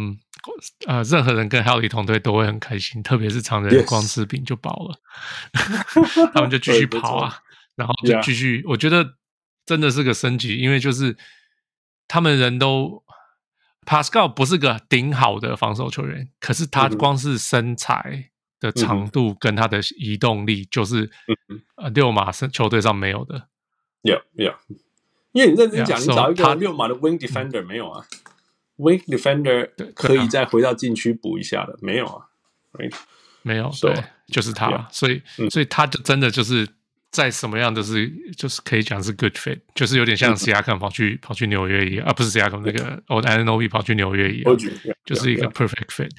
[0.86, 5.00] 呃，呃，任何人跟 Haley 同队都会很开心，特别是常人光吃饼就饱了
[6.32, 7.40] 他们就继续跑啊，
[7.76, 9.16] 然后就继续.我觉得
[9.66, 11.18] 真的是个升级，因为就是
[12.08, 13.04] 他们人都
[13.88, 18.30] Pascal 不是个顶好的防守球员，可是他光是身材
[18.60, 21.10] 的长度跟他的移动力，就是
[21.78, 23.48] 呃溜马是球队上没有的
[24.04, 24.56] ，Yeah, yeah.
[25.32, 28.06] 因为你认真讲，你找一个六码的 wing defender 没有啊
[28.78, 32.26] ？wing defender 可以再回到禁区补一下的，没有啊？
[33.44, 33.94] 没有，对，
[34.28, 36.68] 就是他，所以，所以他就真的就是
[37.12, 44.58] 在什么样都是，就是可以讲是 good fit，就是有点像 Siakam 跑去跑去纽约一样啊，不是 Siakam 那个 Old Anunoby 跑去纽约一样，
[45.06, 46.12] 就是一个 perfect fit。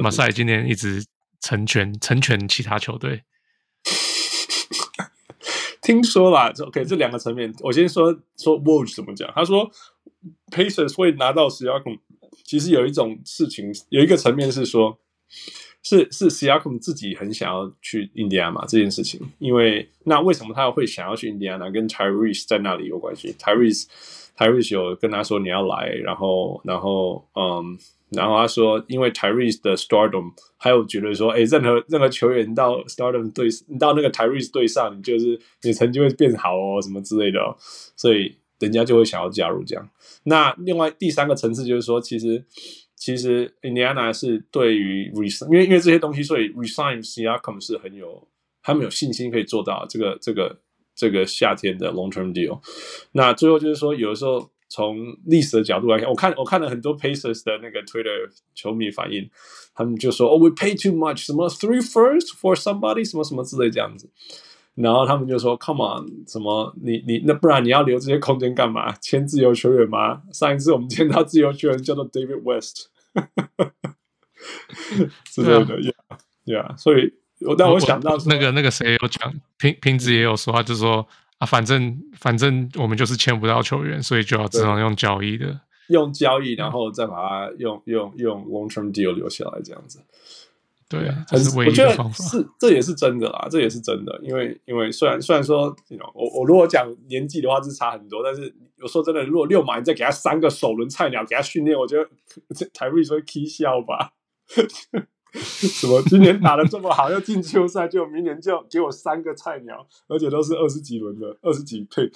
[0.00, 1.04] 马赛今年一直
[1.40, 3.22] 成全成全其他球队。
[5.80, 9.30] 听说啦，OK，这两个层面，我先说说 Woj 怎么讲。
[9.34, 9.70] 他说
[10.50, 11.98] Pacers 会拿到 Siakam，
[12.44, 14.98] 其实有一种事情，有一个层面是说，
[15.82, 19.20] 是是 Siakam 自己很想要去印第安嘛这件事情。
[19.38, 21.70] 因为那为什么他会想要去印第安纳？
[21.70, 23.34] 跟 Tyrese 在那里有关系。
[23.38, 23.86] Tyrese
[24.36, 27.78] Tyrese 有跟他说你要来，然后然后嗯。
[28.10, 37.54] 然后他说，因为 Tyrese 的 Stardom，还有觉得说，哎，任何任何球员到 Stardom 队，你到那个 Tyrese 队上，你就是你成绩会变好哦，什么之类的哦，
[37.96, 39.88] 所以人家就会想要加入这样。
[40.24, 42.44] 那另外第三个层次就是说，其实
[42.96, 48.26] 其实 Indiana 是对于 resign，因为因为这些东西，所以 resign Siakam 是很有
[48.62, 50.58] 他们有信心可以做到这个这个
[50.94, 52.60] 这个夏天的 long term deal。
[53.12, 54.50] 那最后就是说，有的时候。
[54.70, 59.28] 从历史的角度来看，我看我看了很多 Pacers 的那个 Twitter 球迷反应，
[59.74, 64.08] 他们就说：“哦，we pay too much，什么 three first for somebody，什么什么之类这样子。”
[64.76, 68.92] 然后他们就说：“Come on，什么你你那不然你要留这些空间干嘛？
[69.00, 70.22] 签自由球员吗？
[70.32, 72.90] 上一次我们签到自由球员叫做 David West，
[75.32, 75.76] 之类的
[76.46, 81.04] ，Yeah，Yeah，所以我但我想到那个那个谁有讲，平平子也有说，他就说
[81.40, 90.00] 啊，反正反正我们就是签不到球员，所以就要只能用交易的，用交易，然后再把它用用用 long term deal 留下来这样子。
[90.86, 92.24] 对，这是唯一的方法。
[92.24, 94.20] 是，这也是真的啦，这也是真的。
[94.22, 95.74] 因为，因为虽然虽然说
[96.12, 98.22] 我我如果讲年纪的话，是差很多。
[98.22, 102.06] 但是有时候真的，如果六马你再给他三个首轮菜鸟给他训练，我觉得
[102.74, 104.12] Tyrese 会起笑吧？
[105.38, 106.02] 什么？
[106.02, 112.12] 今年打得这么好，要进季后赛，就明年就给我三个菜鸟，而且都是二十几轮的、二十几 pick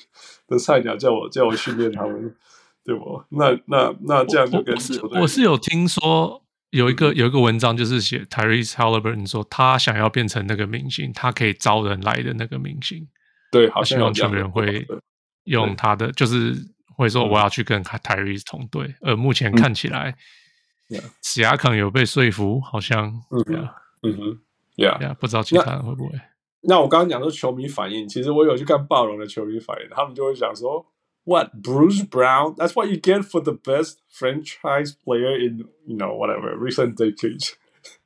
[0.48, 2.34] 的菜鸟，叫我叫我训练他们，
[2.84, 3.22] 对不？
[3.30, 6.42] 那那那这样就跟球队，我是有听说。
[6.70, 13.06] 有一个有一个文章就是写 Tyrese Halliburton 说他想要变成那个明星，他可以招人来的那个明星。
[13.52, 14.84] 对，好像希望球员会
[15.44, 16.52] 用他的，就是
[16.96, 18.92] 会说我要去跟 Tyrese 同队。
[19.02, 20.16] 而目前看起来
[21.21, 23.21] ，Siakam 有被说服，好像，
[24.01, 24.39] 嗯哼，
[24.75, 26.19] Yeah，不知道其他人会不会。
[26.61, 30.85] 那我刚刚讲说球迷反应，其实我有去看暴龙的球迷反应，他们就会想说。
[31.25, 32.55] What Bruce Brown?
[32.55, 37.53] That's what you get for the best franchise player in you know whatever recent decades.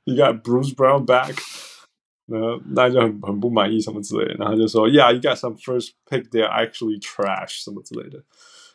[0.04, 1.38] You got Bruce Brown back.
[2.26, 6.32] 那大家就很很不满意什么之类的，然后就说 Yeah, you got some first pick.
[6.32, 8.24] They're actually trash 什么之类的。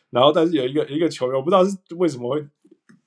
[0.09, 2.47] 然后但是有一个一个球员，我不知道是为什么会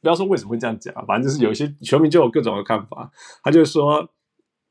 [0.02, 3.12] 不要说为什么会这样讲，反正就是有一些球迷就有各种的看法。
[3.44, 4.10] 他就说，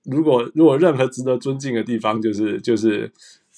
[0.05, 3.13] 如果如果任何值得尊敬的地方，就是就是。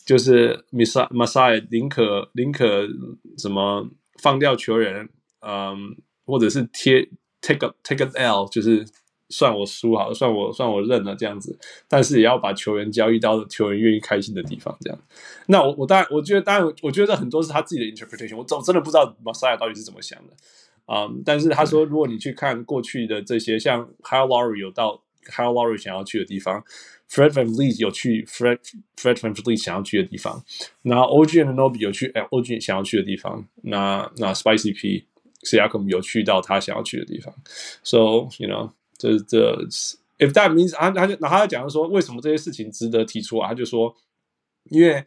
[0.06, 2.88] 就是 Masai 宁可宁可
[3.36, 3.86] 什么
[4.22, 5.06] 放掉球员，
[5.46, 5.94] 嗯，
[6.24, 7.06] 或者是贴
[7.42, 8.86] take a take an L，就是
[9.28, 14.98] 算我输好了，算我算我认了这样子，但是也要把球员交易到球员愿意开心的地方，这样。
[15.48, 20.32] 那我我当然我觉得当然我觉得很多是他自己的 interpretation，我真真的不知道 Masai 到底是怎么想的，
[20.92, 26.64] 嗯，但是他说如果你去看过去的这些，像 Kyle Lowry 有到 Kyle Lowry 想要去的地方。
[27.10, 28.58] Fred VanVleet 有去 Fred
[28.96, 30.44] Fred VanVleet 想要去的地方，
[30.82, 35.06] 那 OG and Nobi 有去 OG 想要去的地方，那那 Spicy P
[35.42, 37.34] Siakam 有去到他想要去的地方
[37.82, 39.56] ，So you know 这这
[40.18, 43.48] If that means 他他就然后他讲说为什么这些事情值得提出啊？
[43.48, 43.96] 他就说，
[44.64, 45.02] 因为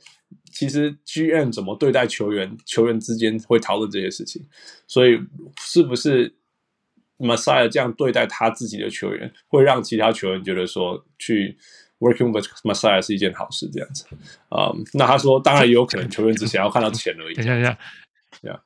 [0.51, 4.41] 其实 GM 怎么对待球员，球员之间会讨论这些事情，
[4.87, 5.19] 所以
[5.59, 6.35] 是不是
[7.17, 11.57] Masai 这样对待他自己的球员，会让其他球员觉得说去。
[12.01, 14.07] Working with Masai 是一件好事，这样子
[14.49, 14.71] 啊。
[14.71, 17.35] Um, 那他说，当然也有可能球员只想要看到钱而已。
[17.37, 18.63] 等一下，等一下，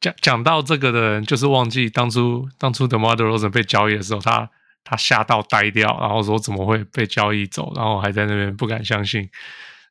[0.00, 4.50] 讲讲到这个的人，就是忘记当初当初 DeMar DeRozan 被交易的时候，他
[4.82, 9.30] 他吓到呆掉，然后说怎么会被交易走，然后还在那边不敢相信，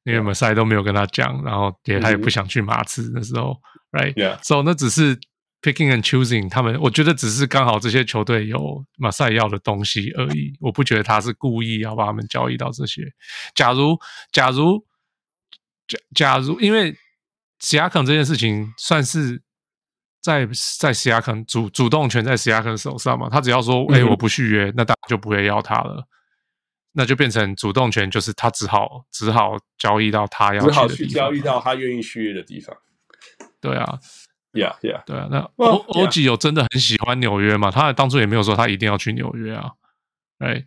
[0.04, 3.56] 因为 Masai 都没有跟他讲，然后也他也不想去马刺那时候
[3.92, 4.64] ，Right？So、yeah.
[4.64, 5.20] 那只是。
[5.64, 13.04] Picking and choosing，他们我觉得只是刚好这些球队有马赛要的东西而已，我不觉得他是故意要把他们交易到这些。
[13.54, 13.96] 假如
[14.32, 14.84] 假如
[15.88, 16.98] 假假如，因为
[17.60, 19.40] 西亚肯这件事情算是
[20.20, 20.50] 在
[20.80, 26.04] 在西亚肯主主动权在西亚肯手上嘛，他只要说哎、欸、我不续约，那大家就不会要他了，
[26.94, 32.76] 那就变成主动权就是他只好只好交易到他要去只好去交易到他愿意续约的地方。
[33.60, 34.00] 对啊。
[34.54, 37.72] Yeah, yeah，对啊，那欧欧吉有真的很喜欢纽约嘛？
[37.72, 39.72] 他当初也没有说他一定要去纽约啊。
[40.40, 40.66] 哎，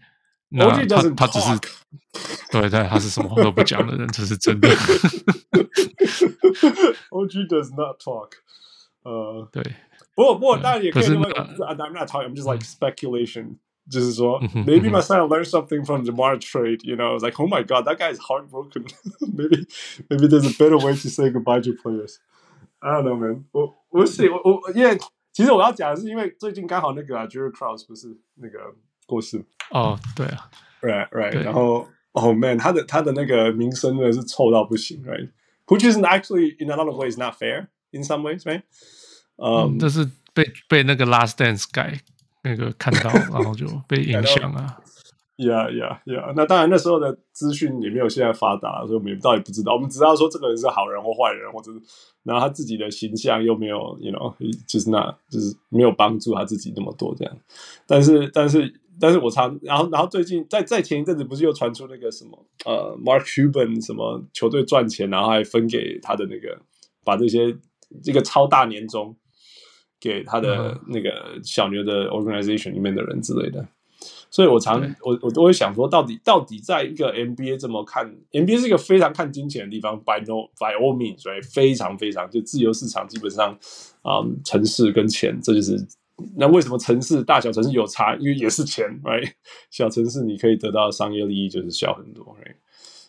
[0.49, 1.49] 那他他只是，
[2.51, 4.71] 对对，他是什么话都不讲的人，这是真的。
[7.11, 8.31] OG does not talk。
[9.03, 9.63] 呃，对，
[10.15, 11.05] 不过不过当然也可以。
[11.05, 12.31] I'm not talking.
[12.31, 13.59] I'm just like speculation.
[13.90, 16.84] 就是说，Maybe my son learned something from the DeMar trade.
[16.84, 18.86] You know, it's like, oh my god, that guy is heartbroken.
[19.22, 19.66] Maybe
[20.10, 22.20] maybe there's a better way to say goodbye to players.
[22.82, 23.76] I don't know, man 我。
[23.90, 24.96] 我我是我我，因为
[25.34, 28.60] 其实我要讲的是，因为最近刚好那个啊，Jerry Krause 不是那个
[29.08, 30.50] 过世哦，对啊，
[30.82, 38.62] right right，然后哦、oh, man，他的他的那个名声真的是臭到不行，right，which is actually in a lot of ways not fair in some ways，right，
[39.38, 42.00] 嗯，这是被被那个 Last Dance 改
[42.45, 44.79] 那个看到， 然后就被影响啊。
[45.37, 46.33] Yeah, yeah, yeah.
[46.37, 49.75] 那当然，那时候的资讯也没有现在发达，所以我们也到底不知道。
[49.75, 51.83] 我们只知道说这个人是好人或坏人，或者是
[52.23, 54.33] 然后他自己的形象又没有，you know，
[54.69, 57.37] 就是那，就是没有帮助他自己那么多这样。
[57.85, 66.57] 但是，但是，但是我常，然后，然后最近在在前一阵子不是又传出那个什么呃，Mark Cuban 什么球队赚钱，然后还分给他的那个，
[67.05, 67.57] 把这些
[68.05, 69.17] 这个超大年终
[70.05, 73.67] 给他的那个小牛的 organization 里面的人之类的。
[74.31, 81.43] 所以我常我我都会想说，到底到底在一个 NBA 这么看，NBA 是一个非常看金钱的地方，by no by all means，right?
[81.55, 83.57] 非常非常就自由市场，基本上
[84.03, 85.87] 啊，城市跟钱，这就是
[86.37, 88.17] 那为什么城市大小城市有差？
[88.17, 89.31] 因为也是钱，right？
[89.71, 92.57] 小城市你可以得到商业利益就是小很多，right？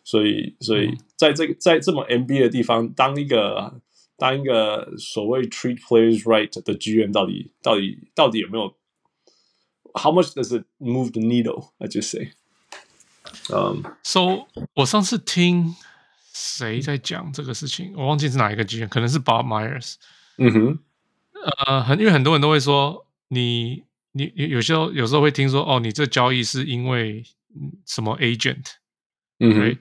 [0.03, 3.73] 所以，所以在这个在这么 NBA 的地方，当一个
[4.17, 8.75] 当一个所谓 treat players right 的 GM 到底到底到底有没有
[9.93, 11.69] ？How much does it move the needle?
[11.79, 12.31] I just say.
[13.49, 15.75] Um, so 我上次听
[16.33, 19.95] 谁在讲这个事情，我忘记是哪一个 GM，可能是 Bob Myers。
[20.37, 20.79] 嗯哼。
[21.67, 27.23] 呃，很因为很多人都会说，你你有些时候有时候会听说，哦，你这交易是因为
[27.85, 28.65] 什么 agent，
[29.39, 29.77] 嗯哼，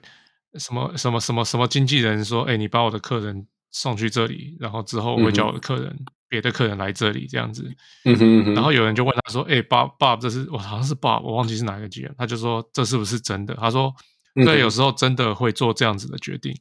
[0.59, 7.69] 什么什么什么什么经纪人说，哎，你把我的客人送去这里，然后之后我会叫我的客人、嗯、别的客人来这里这样子，
[8.05, 13.53] 嗯哼，嗯哼，然后有人就问他说，哎，Bob Bob 这是我好像是 Bob，我忘记是哪一个 GM，他就说这是不是真的？
[13.55, 13.93] 他说，
[14.35, 16.55] 对，有时候真的会做这样子的决定，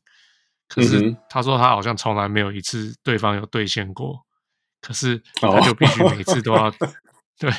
[0.69, 4.25] 可是他说他好像从来没有一次对方有兑现过。
[4.87, 6.75] 可是他就必须每次都要、oh.
[7.41, 7.51] 对，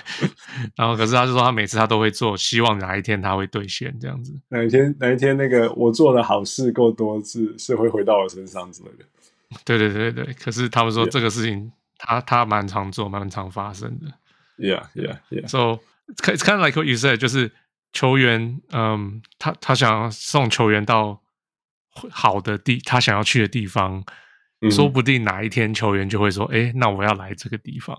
[0.76, 4.32] 然后可是他就说他每次他都会做，希望哪一天他会兑现这样子。
[4.49, 9.06] 哪一天哪一天那个我做的好事够多次，是会回到我身上之类的。
[9.64, 14.08] 对对对对，可是他们说这个事情他他蛮常做，蛮常发生的。
[14.58, 15.48] Yeah yeah yeah.
[15.48, 15.82] So
[16.24, 17.52] it's kind of like what you said，就是
[17.93, 21.22] 球员，嗯，他他想要送球员到
[22.10, 24.04] 好的地，他想要去的地方。
[24.72, 27.96] 说不定哪一天球员就会说：“哎，那我要来这个地方。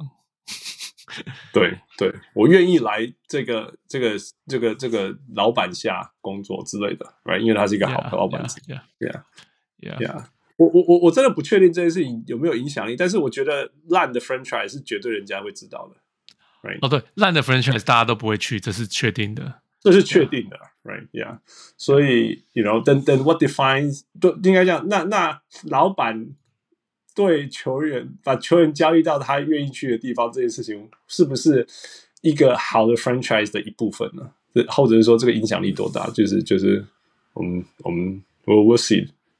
[1.53, 4.17] ”对对，我愿意来这个这个
[4.49, 7.39] 这个这个老板下工作之类的，right？
[7.39, 8.43] 因为他是一个好的老板。
[8.67, 9.23] Yeah yeah
[9.79, 10.25] yeah yeah。
[10.57, 16.79] 我我我我真的不确定这件事情有没有影响力，但是我觉得烂的 franchise 是绝对人家会知道的，right？
[16.83, 21.39] 哦，对，烂的 franchise 大家都不会去，这是确定的，这是确定的，right？Yeah。
[21.77, 24.87] 所以，you know，then then what defines 都应该这样。
[24.89, 26.35] 那那老板。
[27.17, 31.67] 对球员把球员交易到他愿意去的地方，这件事情是不是
[32.21, 34.31] 一个好的 franchise 的一部分呢？
[34.69, 36.11] 或者是说这个影响力多大？
[36.11, 36.85] 就是就是
[37.33, 38.77] 我们我们我我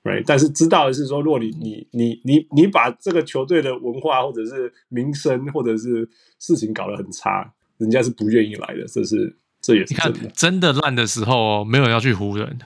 [0.07, 0.25] see，right？
[0.27, 8.87] 但是知道的是说，如果你你你你你把这个球队的文化或者是名声或者是事情搞得很差，人家是不愿意来的。
[8.87, 10.29] 这是这也是真的。
[10.35, 12.59] 真的烂的时候，没有人要去湖人，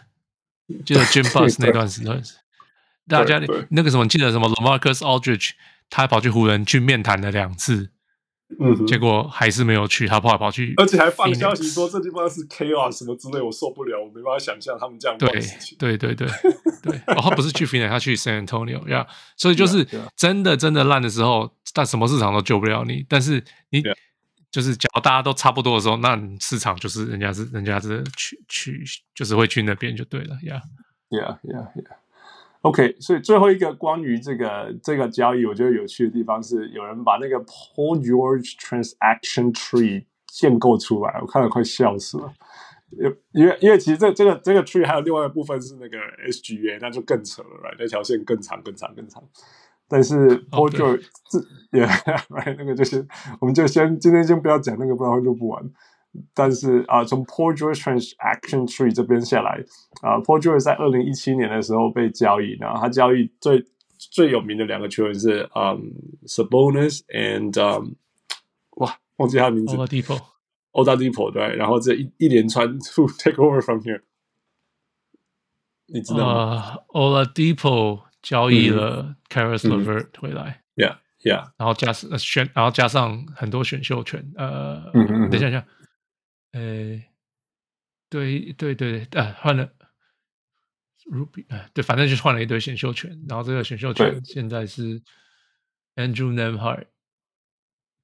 [0.85, 2.23] 就是 Jim Buss 那段时间。
[3.09, 5.51] 大家那个什么，记得什么？LaMarcus Aldridge，
[5.89, 7.91] 他还跑去湖人去面谈了两次，
[8.59, 15.31] 嗯，结果还是没有去，他跑来跑去，而且还放消息说这地方是 chaos 什么之类，我受不了，我没办法想象他们这样对
[15.79, 16.29] 对对对
[16.83, 19.87] 对， 哦，他不是去 Phoenix，他去 San Antonio，呀，所以就是
[20.17, 23.83] 真的真的烂的时候，但什么市场都救不了你，但是你
[24.51, 28.85] 就是假如大家都差不多的时候，那市场就是人家是人家是去去
[29.15, 30.61] 就是会去那边就对了，呀
[31.11, 32.00] ，yeah yeah yeah。
[32.63, 42.33] OK，所以最后一个关于这个这个交易，我觉得有趣的地方是，有人把那个 Paul George Transaction Tree 建构出来，我看了快笑死了。
[43.33, 45.97] 因为因为其实这这个这个 tree 还有另外一部分是那个
[46.29, 47.77] SGA，那就更扯了，right？
[47.79, 49.23] 那条线更长更长更长。
[49.89, 51.39] 但是 Paul George 这
[51.79, 51.87] 也
[52.29, 53.07] right 那个就是，
[53.41, 55.65] 我们就先今天先不要讲那个，不然会录不完。
[56.35, 59.63] 但是啊，从 Paul George Transaction Tree 这边下来
[60.03, 63.65] 啊，Paul George 在二零一七年的时候被交易，然后他交易最
[63.97, 67.93] 最有名的两个球员是嗯、um, Sabonis and um
[68.77, 74.01] 哇，忘记他的名字 Oladipo，Oladipo 对，然后这一一连串 to take over from here，
[75.87, 85.67] 你知道吗、uh,？Oladipo 交易了 Caris LeVert 回来，Yeah Yeah，然后加上选，然后加上很多选秀权，呃，嗯嗯，等一下，等一下。
[86.53, 87.03] 呃，
[88.09, 89.73] 对对对，呃，换了
[91.07, 95.01] Ruby，呃，对，反正就是换了一堆选秀权，然后这个选秀权现在是
[95.95, 96.87] Andrew Nembhard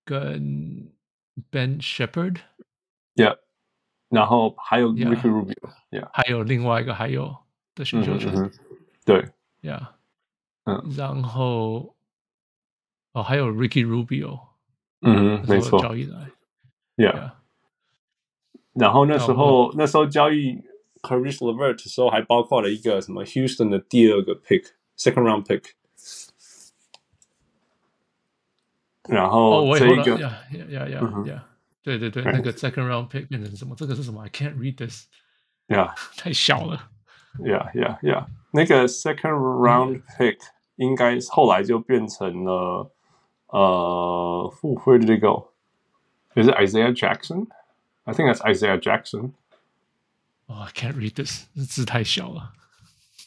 [0.04, 0.92] 跟
[1.50, 3.38] Ben Shepherd，Yeah，
[4.08, 7.36] 然后还有 Ricky Rubio，Yeah，还有另外一个还有
[7.74, 8.50] 的选秀权，嗯、
[9.04, 9.28] 对
[9.62, 9.94] ，Yeah，
[10.64, 11.96] 嗯，然后
[13.12, 14.40] 哦，还有 Ricky Rubio，
[15.00, 16.30] 嗯，没错，交易来
[16.96, 17.32] ，Yeah。
[18.75, 20.57] 然后那时候那时候交易
[21.01, 25.63] Caris LeVert 的时候，还包括了一个什么 Houston 的第二个 pick，second round pick。
[29.09, 31.47] 然后这一个，呀呀呀呀呀，
[31.83, 33.75] 对对对，那个 second round pick 变成什么？
[33.75, 34.23] 这个是什么？
[34.23, 35.07] I can't read this。
[35.67, 36.89] 呀，太小了。
[37.45, 40.37] 呀呀呀，那个 second round pick
[40.75, 42.91] 应该后来就变成了
[43.47, 45.47] 呃，Where did it go？
[46.35, 47.47] 也是 Isaiah Jackson。
[48.05, 49.33] I think that's Isaiah Jackson.
[50.47, 51.45] Oh, I can't read this.
[51.55, 52.53] 字太小了。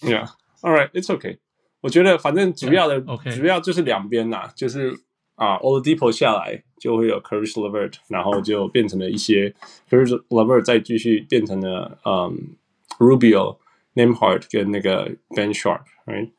[0.00, 0.28] Yeah.
[0.61, 0.90] All right.
[0.92, 1.38] It's okay.
[1.80, 3.36] 我觉得反正主要的 yeah, okay.
[3.36, 4.98] 主要就是两边呐，就是
[5.36, 9.55] 啊，Oladipo 下来就会有 Caris LeVert，然后就变成了一些
[9.88, 12.57] Caris LeVert 再继续变成了嗯
[12.98, 16.30] Rubio、Nembhard 跟那个 Ben Sharp，right？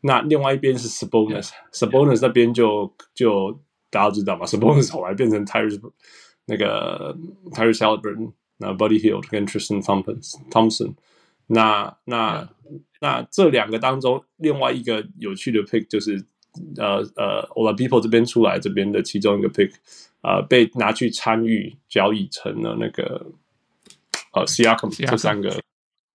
[0.00, 2.22] 那另外一边是 Sabonis，Sabonis Yeah.
[2.22, 3.60] 那边就就
[3.90, 5.80] 大家知道嘛，Sabonis 后来变成 Tyrese
[6.49, 7.15] 那个
[7.51, 10.93] Tyrese Haliburton，那 Buddy Hield 跟 Tristan Thompson，
[11.47, 12.49] 那那.
[13.01, 16.25] 那这两个当中，另外一个有趣的 pick 就是。
[16.77, 19.71] 呃呃 o l a p e o p l e 这边出来这边的其中一个 pick，
[20.21, 23.25] 呃，被拿去参与交易成了那个
[24.33, 25.51] 呃 Siakam 这三个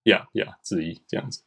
[0.02, 1.40] ，Yeah Yeah 之一这样子，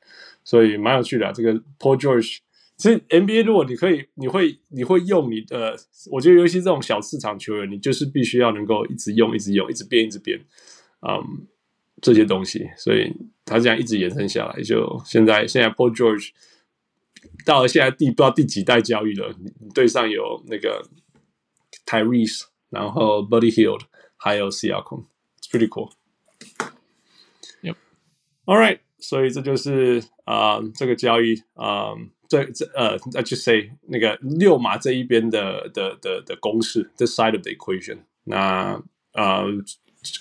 [0.43, 1.33] 所以蛮有趣的、啊。
[1.33, 2.38] 这个 Paul George，
[2.78, 5.75] 其实 NBA 如果你可以，你会你会用你的，
[6.11, 10.39] 我觉得尤其这种小市场球员，你就是必须要能够一直用，一直用，一直变，一直变，
[11.01, 11.47] 嗯，
[12.01, 13.11] 这些东西，所以
[13.43, 16.30] 他这样一直延伸下来，就现在现在 Paul George。
[17.45, 20.88] 到了现在第不知道第几代交易了，你队上有那个
[21.86, 23.82] Tyrese，然后 Buddy Hield，
[24.17, 25.91] 还有 Siakam，It's pretty cool。
[27.63, 27.75] Yep.
[28.45, 31.97] All right，所以这就是啊、呃、这个交易啊、呃、
[32.28, 37.98] 这这呃，I just say 那个六码这一边的的的的公式，this side of the equation。
[38.24, 38.82] 那
[39.12, 39.44] 呃，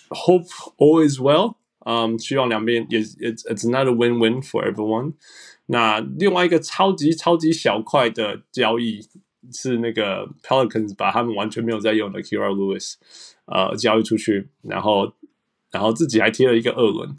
[0.10, 1.56] hope all is well。
[1.84, 5.14] 嗯，希望两边也 it's it's not a win-win for everyone。
[5.66, 9.00] 那另外一个超级超级小块的交易
[9.52, 12.96] 是那个 Pelicans 把他们完全没有在用的 Kira Lewis
[13.46, 15.14] 呃交易出去，然后
[15.72, 17.18] 然后自己还贴了一个二轮，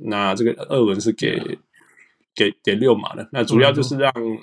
[0.00, 1.58] 那这个二轮是给、嗯、
[2.35, 4.37] 给给六马的，那主要就是让、嗯、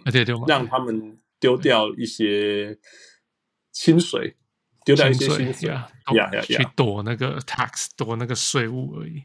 [0.47, 2.78] 让他们丢掉一些
[3.72, 4.36] 薪水，
[4.84, 9.22] 丢掉一些薪水呀呀呀，去躲那个 tax 躲那个税务而已。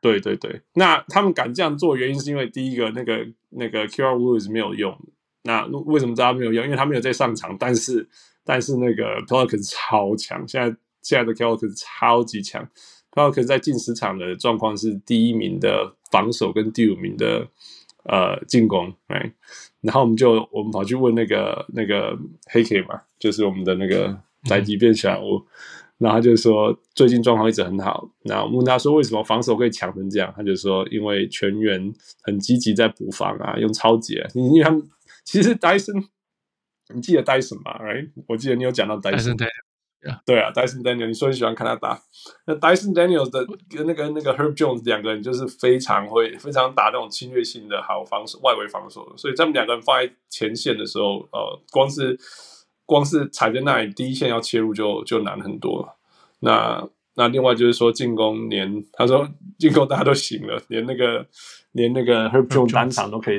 [0.00, 4.96] 对对对，那他们敢这样做，原因是因为第一个，那个那个 QR rules 没有用。
[5.42, 6.64] 那为什么知道他没有用？
[6.64, 7.56] 因为他没有在上场。
[7.58, 8.08] 但是
[8.44, 12.68] 但是那个 Pelicans 超强，现在现在的 Pelicans 超级强。
[13.10, 17.48] Pelicans 在进十场的状况是第一名的防守跟第五名的
[18.08, 18.92] 呃进攻。
[19.06, 19.32] 哎，
[19.80, 25.36] 然后我们就我们跑去问那个那个黑 K 嘛，就是我们的那个宅急便小屋。
[25.36, 25.46] 嗯
[25.98, 28.08] 然后他就说最近状况一直很好。
[28.22, 30.32] 然后问他说为什么防守可以强成这样？
[30.36, 31.92] 他就说因为全员
[32.22, 34.14] 很积极在补防啊，用超级。
[34.32, 34.80] 因为他们
[35.24, 35.96] 其实戴森，
[36.94, 38.10] 你记得戴森吗？Right？
[38.28, 39.36] 我记得你有讲到戴森。
[40.24, 42.00] 对啊，，Dyson Daniel，你说你喜欢看他打。
[42.46, 52.18] 那 Dyson Daniel 的跟那个那个 Herb Jones 两个人就是非常会非常打那种侵略性的好防守外围防守，所以他们两个人放在前线的时候，呃，光是。
[52.90, 55.94] 光是踩在那里，第一线要切入就就难很多了。
[56.40, 59.28] 那那另外就是说进攻，连他说
[59.58, 61.26] 进攻大家都行了，连那个
[61.72, 63.38] 连那个 Herb Jones 单场都可以，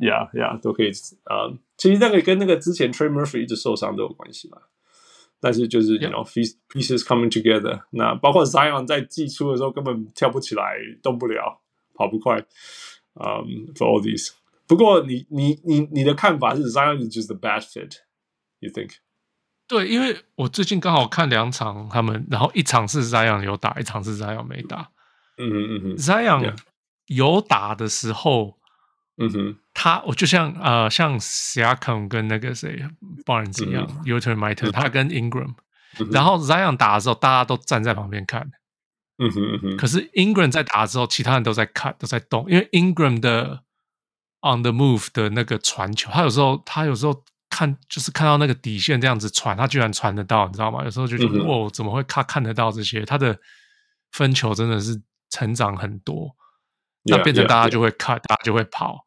[0.00, 0.88] 呀呀都可以
[1.24, 1.58] 啊、呃。
[1.76, 4.56] 其实那个跟那个之前 Trey Murphy 一直受伤都有关系嘛。
[5.46, 6.26] 但是就是 you know
[6.72, 7.80] pieces coming together。
[7.90, 11.60] 那包括 Zion 在季初的时候根本跳不起来，动不了，
[11.94, 12.44] 跑不快。
[13.14, 14.32] 嗯、um,，for all these。
[14.66, 17.98] 不过你你你你的看法是 Zion is just a bad fit。
[18.58, 18.96] You think？
[19.68, 24.90] 对，因为我最近刚好看两场他们，然后一场是 Zion 有打，一场是 Zion 没打。
[25.38, 26.56] 嗯哼嗯嗯 Zion
[27.06, 28.58] 有打的时候，
[29.18, 32.84] 嗯哼，他我就像呃像 Siakam 跟那个谁
[33.24, 35.54] Barnes 一样，Ultimate Fighter，他跟 Ingram，、
[35.98, 38.50] 嗯、然后 Zion 打的时候，大家都站在旁边看。
[39.18, 39.76] 嗯哼嗯哼。
[39.76, 43.62] 可是 Ingram 在打的时候，其他人都在看，都在动，因为 Ingram 的
[44.42, 47.24] On the Move 的那个传球，他有时候他有时候。
[47.48, 50.84] 看，就是看到那个底线这样子传，他居然传得到，你知道吗？
[50.84, 53.02] 有时候就觉得，哦，怎么会看看得到这些？
[53.06, 53.38] 他的
[54.10, 55.00] 分球真的是
[55.30, 56.36] 成长很多，
[57.04, 59.05] 那变成大家就会看，yeah, yeah, 大家就会跑。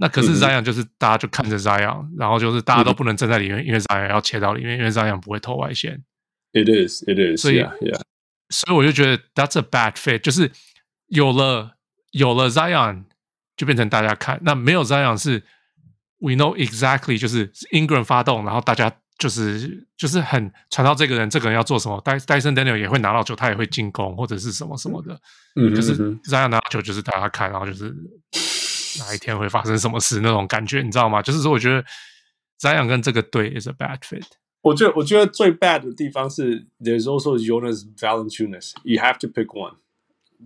[0.00, 6.02] 那可是 Zion 就是大家就看着 Zion，、嗯、然后就是大家都不能站在里面，嗯、因为 Zion 要切到里面，因为 Zion 不会投外线。
[6.52, 7.40] It is, it is.
[7.40, 8.00] 所以，yeah, yeah.
[8.48, 10.50] 所以我就觉得 That's a bad fit，就是
[11.06, 11.76] 有了
[12.10, 13.04] 有了 Zion
[13.56, 15.44] 就变成大家看，那没有 Zion 是。
[16.22, 21.98] We know exactly，就是 Ingram 发动，然后大家就是就是很传到这个人，这个人要做什么。
[22.04, 25.18] 戴戴森 Daniel 也会拿到球，他也会进攻或者是什么什么的。
[25.56, 27.90] 嗯，就是 Zion 拿到球，就是大家看，然后就是
[28.98, 31.22] 哪一天会发生什么事那种感觉，你知道吗？
[31.22, 31.84] 就是说，我觉得
[32.60, 34.24] Zion 跟这个队 is a bad fit。
[34.62, 38.74] 我觉得我觉得最 bad 的地方是 There's also Jonas Valanciunas.
[38.82, 39.76] You have to pick one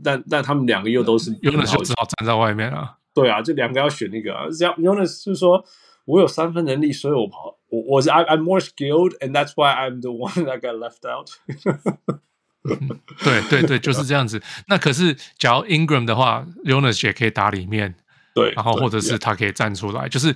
[0.02, 0.20] 但。
[0.20, 2.98] 但但他们两个又都是 Jonas 就只好站在外面啊。
[3.12, 4.46] 对啊，这两个要选那个啊。
[4.56, 5.64] 这样，Jonas 是说，
[6.04, 11.30] 我有三分能力，所以我跑，我我 I'm more skilled，and that's why I'm the one that got left out
[12.62, 13.00] 嗯。
[13.22, 14.40] 对对对，就是这样子。
[14.68, 17.94] 那可是，假如 Ingram 的话，Jonas 也可以打里面，
[18.34, 20.34] 对，然后或者是他可以站出来，就是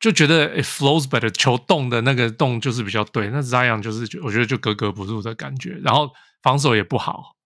[0.00, 3.28] 就觉得 it flows better，球动的那个动就是比较对。
[3.28, 6.10] 那 Zion 就是我觉得就格格不入的感觉，然后
[6.42, 7.36] 防守也不好，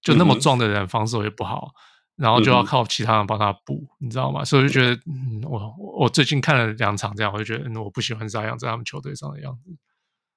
[0.00, 1.72] 就那么壮的人防守也不好，
[2.16, 4.44] 然后就要靠其他人帮他补，你知道吗？
[4.44, 9.76] 所以我就觉得，嗯，我我最近看了两场这样，我就觉得，嗯，我不喜欢 Zion 在他们球队上的样子。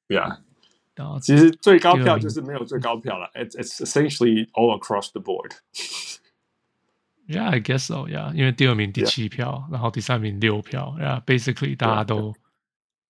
[0.09, 0.41] 对啊，
[0.95, 5.53] 然后其实最高票就是没有最高票了，It's it's essentially all across the board。
[7.29, 8.09] Yeah, I guess so.
[8.09, 9.73] Yeah，因为第二名第七票，yeah.
[9.73, 12.35] 然后第三名六票，Yeah，basically 大家都。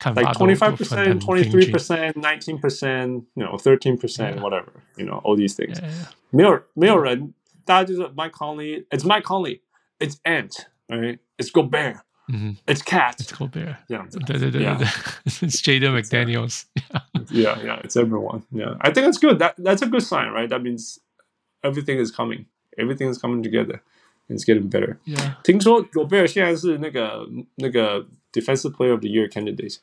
[0.06, 5.82] like 25%, 23%, 19%, you know, 13%, whatever, you know, all these things.
[6.30, 7.34] 没有没有人，
[7.66, 9.62] 大家就是 Mike Conley, it's Mike Conley,
[10.00, 11.18] it's Ant, right?
[11.38, 11.98] It's Gobert,
[12.68, 13.78] it's Cat, it's Gobert.
[13.88, 14.86] 这样子， 对对对对对，
[15.26, 16.66] it's Jaden McDaniels.
[17.32, 18.44] Yeah, yeah, it's everyone.
[18.52, 19.40] Yeah, I think it's good.
[19.40, 20.48] That that's a good sign, right?
[20.48, 21.00] That means
[21.64, 22.46] everything is coming,
[22.78, 23.82] everything is coming together.
[24.30, 25.00] It's getting better.
[25.06, 25.38] Yeah.
[25.44, 28.06] 听说 Gobert 现在是那个那个。
[28.32, 29.78] Defensive Player of the Year candidate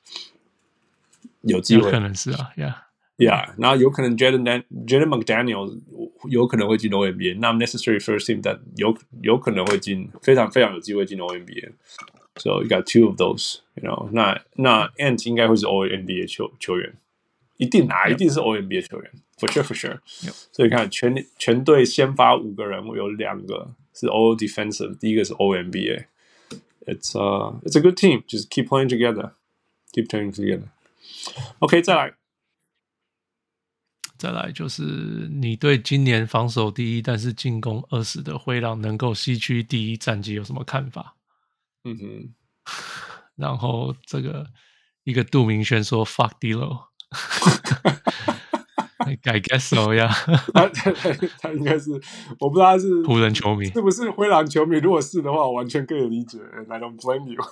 [1.43, 4.43] 有机会，有可能是啊，Yeah，Yeah，然后有可能 Jaden
[4.87, 5.81] Jaden McDaniel
[6.29, 16.27] 有可能会进 All-NBA，not necessary first team，但有有可能会进，非常非常有机会进 All-NBA。So you got two of those，you know，那那 Ant 应该会是 All-NBA
[16.27, 16.95] 球球员，
[17.59, 19.99] 一定拿，一定是 All-NBA 球员，for sure for sure。
[20.51, 26.07] 所以看全全队先发五个人，有两个是 All Defensive，第一个是 All-NBA。
[26.86, 28.24] It's uh, it's a good team.
[28.28, 29.34] Just keep playing together,
[29.92, 30.70] keep playing together.
[31.60, 32.14] OK，再来，
[34.18, 34.84] 再来就是
[35.30, 41.16] 你对今年防守第一但是进攻二十的灰狼能够西区第一战绩有什么看法？
[41.84, 42.34] 嗯哼，
[43.36, 44.48] 然后这个
[45.04, 46.86] 一个杜明轩说 “fuck D'Lo”。
[47.12, 48.29] I
[49.42, 50.10] guess so, yeah.
[50.54, 50.92] 他他
[51.40, 51.92] 他应该是，
[52.40, 54.78] 我不知道他是湖人球迷，是不是灰狼球迷？
[54.80, 56.38] 如果是的话，我完全可以理解。
[56.70, 57.42] I don't blame you。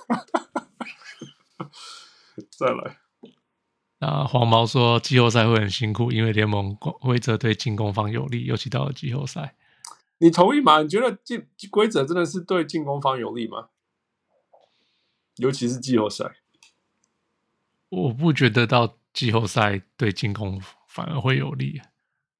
[2.50, 2.98] 再来，
[3.98, 9.54] 那黄毛说季后赛会很辛苦，因为联盟规则对进攻方有利，尤其到了季后赛。
[10.18, 10.82] 你同意吗？
[10.82, 13.68] 你觉得进规则真的是对进攻方有利吗？
[15.36, 16.36] 尤其是季后赛，
[17.88, 20.60] 我不觉得到季后赛对进攻。
[20.98, 21.80] 反而会有利，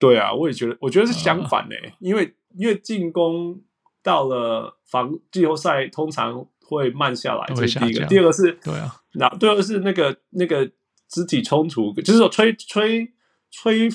[0.00, 3.62] 对啊，我也觉得，我觉得是相反诶，因为因为进攻
[4.02, 8.04] 到了防季后赛通常会慢下来，这是第一个。
[8.06, 10.68] 第二个是，对啊，那第二个是那个那个
[11.06, 13.12] 肢体冲突，就是说吹吹
[13.52, 13.88] 吹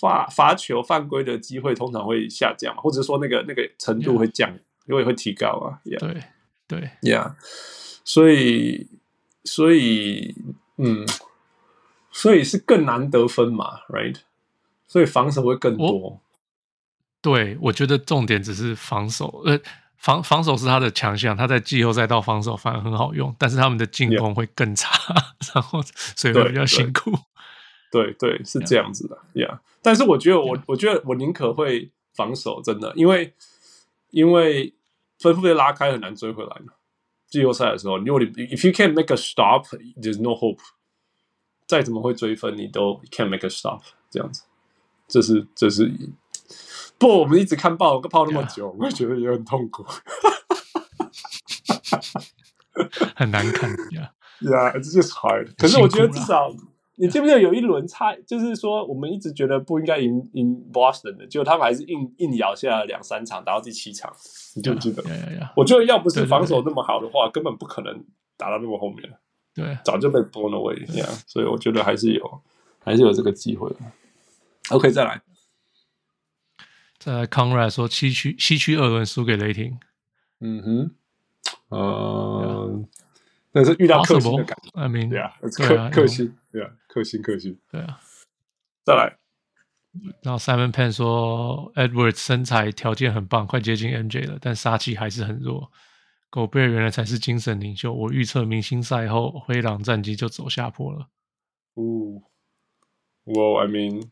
[0.00, 4.50] 罚罚球犯规的机会通常会下降，或者说那个那个程度会降，
[4.86, 5.78] 因为会提高啊。
[5.84, 6.22] Yeah, 对
[6.66, 7.34] 对，Yeah，
[8.06, 8.88] 所以
[9.44, 10.34] 所以
[10.78, 11.04] 嗯。
[12.20, 14.16] 所以是更难得分嘛，right？
[14.88, 15.92] 所以防守会更多。
[15.92, 16.20] 我
[17.22, 19.56] 对，我觉得重点只是防守，呃，
[19.96, 24.98] 防防守是他的强项，他在季后赛到防守反而很好用，但是他们的进攻会更差.
[25.54, 25.80] 然后
[26.16, 27.12] 所以会比较辛苦。
[27.92, 29.56] 对对，对，是这样子的，yeah。
[29.80, 33.32] 但是我觉得我，我我觉得我宁可会防守，真的，因为
[34.10, 34.74] 因为
[35.20, 36.72] 分数被拉开很难追回来嘛。
[37.28, 40.58] 季后赛的时候，如果你 if you can't make a stop，there's no hope。
[41.68, 44.42] 再怎么会追分，你都 can't make a stop 这样子。
[45.06, 45.88] 这是这是
[46.98, 49.84] 不，我们一直看爆泡那么久，我也觉得也很痛苦，
[53.14, 54.12] 很难看呀。
[54.40, 55.52] Yeah，it's just hard。
[55.56, 56.52] 可是我觉得至少。
[57.00, 64.12] 你记不记得有一轮差，就是说我们一直觉得不应该赢赢 Boston 的，结果他们还是硬硬咬下了两三场，打到第七场，
[64.56, 65.04] 你记不记得？
[65.54, 68.04] 我觉得要不是防守那么好的话，根本不可能
[68.36, 69.16] 打到那么后面。
[69.58, 70.86] 对，早就被 blown away。
[70.86, 72.42] 这样，所以我觉得还是有，
[72.84, 73.70] 还是有这个机会。
[74.70, 75.20] OK，再来，
[76.98, 77.26] 再来。
[77.26, 79.78] Conrad 说七区西区二轮输给雷霆。
[80.40, 80.90] 嗯哼，
[81.68, 82.84] 呃。
[83.50, 87.98] 但是遇到克星的感觉，I mean, 对啊，克克星，对啊，克星克星，对啊，
[88.84, 89.16] 再来。
[90.22, 95.72] 然后 Simon Penn 说，Edwards 身材条件很棒，快接近 MJ 了，但杀气还是很弱。
[96.30, 97.92] 狗贝尔原来才是精神领袖。
[97.92, 101.08] 我预测明星赛后灰狼战绩就走下坡了。
[101.74, 102.22] 哦
[103.24, 104.10] ，Well, I mean,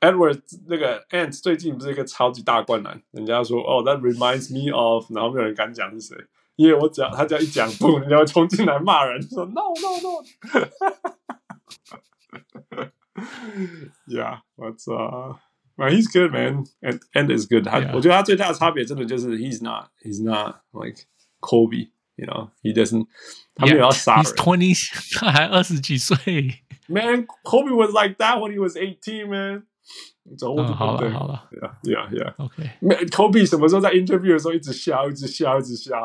[0.00, 6.16] Edward 那个 Ant 最近不是一个超级大灌篮，人家说哦，That reminds me of，然后没有人敢讲是谁。
[6.56, 10.22] 因为我只要他只要一讲不，人家冲进来骂人，说 no no no。
[15.77, 17.65] Yeah，what's up？He's good man，and and is good。
[17.65, 21.03] 他我觉得他最大的差别真的就是 he's not he's not like
[21.39, 23.07] Kobe，you know，he doesn't。
[23.55, 24.25] 他没有要杀人。
[24.25, 26.17] He's twenty，他还二十几岁。
[26.87, 29.63] Man，Kobe was like that when he was eighteen, man。
[30.37, 31.47] 走，好了好了，
[31.83, 35.97] Yeah Yeah OK。Kobe 什么时候在 interview 的时候一直笑，一直笑，一直笑？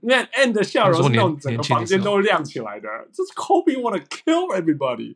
[0.00, 2.88] 那 end 的笑容是那种整个房间都亮起来的。
[3.12, 5.14] 这是 Kobe wanna kill everybody。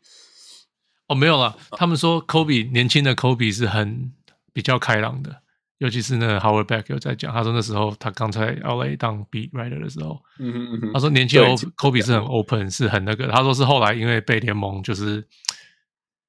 [1.10, 1.58] 哦，没有了。
[1.72, 4.14] 他们说 Kobe 年轻的 Kobe 是很
[4.54, 5.42] 比较开朗的，
[5.80, 13.28] 尤其是那个 Howard Beck 有在讲，他说那时候他刚才 LA 当 beat writer 的时候，嗯哼嗯哼，他说年轻的 Kobe 是很 open，是很那个。
[13.28, 15.28] 他说是后来因为被联盟就是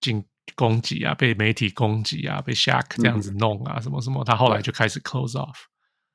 [0.00, 0.24] 进。
[0.56, 5.54] 攻击啊，被媒体攻击啊，被 Shaq 这样子弄啊，嗯、什么什么，他后来就开始 close off。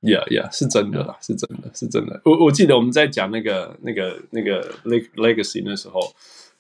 [0.02, 2.22] Yeah, yeah，是真的啦，是真的，是真的。
[2.26, 6.02] 我我记得我们在讲那个那个那个 Legacy 那时候，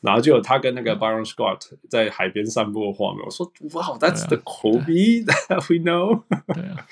[0.05, 3.25] 然后就有他跟那个 Byron Scott 在海边散步的画面。
[3.25, 6.23] 我说，Wow, that's the Kobe that we know。
[6.53, 6.87] 对啊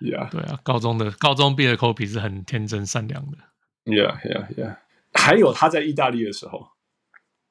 [0.00, 3.38] ，Yeah，对啊，高中的高中毕业的 Kobe 是很天真善良的。
[3.84, 4.76] Yeah, yeah, yeah。
[5.14, 6.68] 还有他在意大利的时候。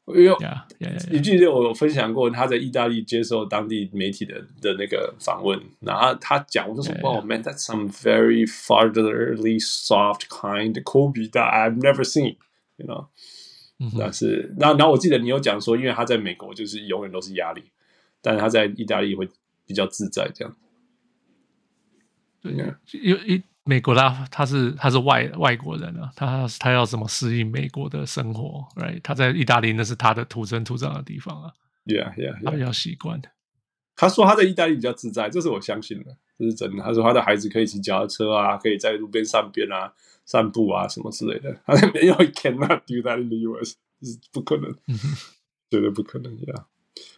[0.07, 0.38] 因为
[1.09, 12.36] 你记得我有分享过他在意大利接受当地媒体的的那个访问，然后他讲我就说：“Wow, man, that's some very fatherly, soft, kind Kobe that I've never seen.”
[12.78, 12.86] You
[13.97, 17.63] 那是那然后我记得你有讲说，因为他在美国就是永远都是压力，
[18.21, 19.28] 但是他在意大利会
[19.65, 20.55] 比较自在这样。
[22.41, 22.53] 对，
[22.91, 29.01] 因为美国他他是他是外外国人啊，他他要怎么适应美国的生活？Right？
[29.01, 31.51] 他在意大利那是他的土生土长的地方啊。
[31.86, 32.45] Yeah, yeah, yeah.
[32.45, 33.21] 他比较习惯。
[33.95, 36.84] 他说他在意大利比较自在，这是我相信的，这是真的。
[36.84, 39.91] 他说他的孩子可以骑脚踏车啊，可以在路边散步啊、
[40.26, 41.55] 散步啊什么之类的。
[41.65, 44.76] 他没有 cannot do that in the US，是不可能，
[45.69, 46.65] 绝对不可能呀。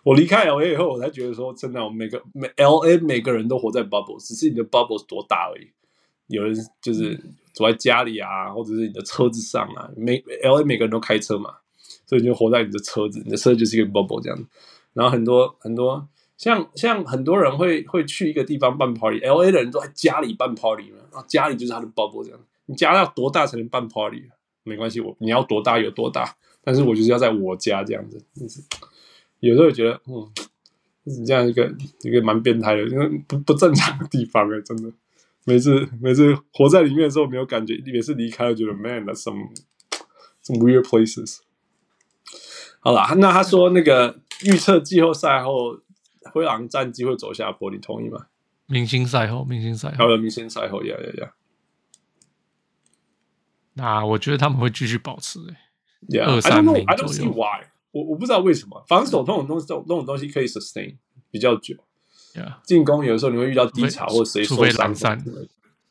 [0.03, 5.69] 我离开 LA 以后，我才觉得说，真的，我每个每 LA 每个人都活在 bubble，只是你的 bubble 多大而已。
[6.27, 7.15] 有人就是
[7.53, 9.89] 走在家里啊，或者是你的车子上啊。
[9.95, 11.57] 每 LA 每个人都开车嘛，
[12.07, 14.47] 所以你就活在你的车子，你的车就是一个 bubble 这样。
[14.93, 22.39] 然后很多很多像像很多人会会去一个地方办 party，LA 的人都在家里办 party 嘛，然后家里就是他的 bubble 这样。
[22.67, 24.29] 你家要多大才能办 party？
[24.63, 28.23] 没关系，我你要多大有多大，但是我就是要在我家这样子。
[28.35, 28.61] 就是
[29.39, 30.29] 有时候觉得，嗯，
[31.03, 34.91] 你这样一个一个蛮变态的，因为不不正常的地方哎，真的。
[35.45, 39.49] 每次每次活在里面的时候没有感觉，每次离开了觉得 man，that's some
[40.43, 41.37] some weird places。
[42.81, 45.79] 好啦，那他说那个预测季后赛后
[46.33, 48.25] 灰狼战绩会走下坡，你同意吗？
[48.65, 51.31] 明星赛后，明星赛后，还有明星赛后，呀呀呀！
[53.77, 55.57] 那我觉得他们会继续保持、欸，哎
[56.09, 56.85] ，yeah, 二三名左右。
[56.87, 60.95] I don't see why，我我不知道为什么防守这种东西，这种东西可以 sustain
[61.31, 61.75] 比较久。
[62.63, 65.17] 进攻有的时候你会遇到低潮或谁受伤散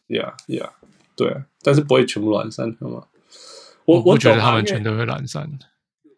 [0.06, 0.70] ，Yeah Yeah，
[1.16, 3.04] 对，但是不会全部懒散，好吗？
[3.84, 5.58] 我我觉得他们全都会懒散。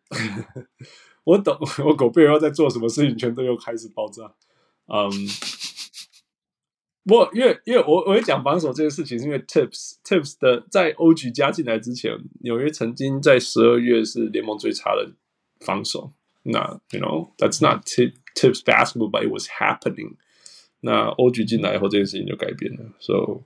[1.25, 4.33] 我懂，我狗贝尔在做什么事情，全都又开始爆炸。
[4.87, 5.11] 嗯，
[7.08, 15.12] 不过因为因为我我会讲防守这件事情，是因为 Tips Tips 的在 OG 加进来之前，纽约曾经在十二月是联盟最差的
[15.60, 16.14] 防守。
[16.44, 20.16] 那 You know that's not Tips Tips basketball, but it was happening。
[20.82, 22.80] 那 OG 进来以后，这件事情就改变了。
[23.00, 23.44] So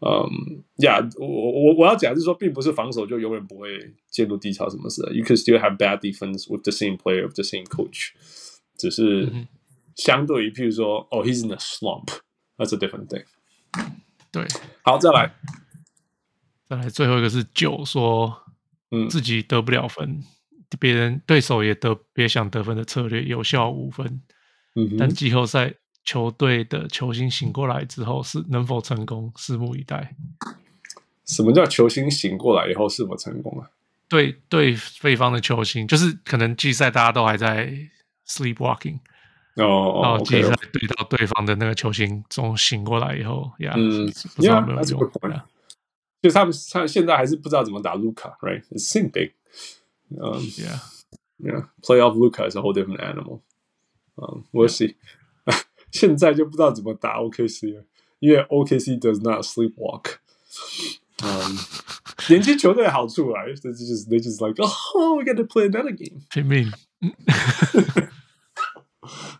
[0.00, 5.02] 嗯，呀，我我我要讲就是说，并不是防守就永远不会进入低潮什么事。
[5.12, 8.10] You can still have bad defense with the same player, with the same coach。
[8.76, 9.32] 只是
[9.94, 11.56] 相对于，譬如说，哦，he's in a
[12.65, 13.25] Slump，that's a different thing。
[14.31, 14.45] 对，
[14.83, 15.33] 好，再来，
[16.69, 18.43] 再来，最后一个是九说，
[18.91, 20.23] 嗯，自己得不了分，嗯、
[20.79, 24.21] 别人对手也得别想得分的策略有效五分，
[24.75, 25.73] 嗯，但季后赛。
[26.03, 30.15] 球队的球星醒过来之后是能否成功，拭目以待。
[31.27, 33.69] 什么叫球星醒过来以后是否成功啊？
[34.09, 37.71] 对对，对方的球星就是可能季赛大家都还在
[38.27, 38.97] sleepwalking，
[39.56, 45.00] 哦哦，然后季赛对到对方的那个球星从醒过来以后，呀，嗯，不知道有没有用
[45.32, 45.46] 啊？
[46.22, 49.32] 就他们他现在还是不知道怎么打卢卡，right？It's same thing，
[50.10, 53.40] 嗯，yeah，yeah，playoff Luka is a whole different animal，
[54.16, 54.96] 嗯，we'll see。
[55.92, 57.84] 现在就不知道怎么打 OKC 了，
[58.18, 60.16] 因为 OKC does not sleepwalk。
[61.22, 61.56] 嗯，
[62.28, 66.20] 年轻球队的好处啊，就是 they just like oh we get to play another game。
[66.28, 66.70] 拼命。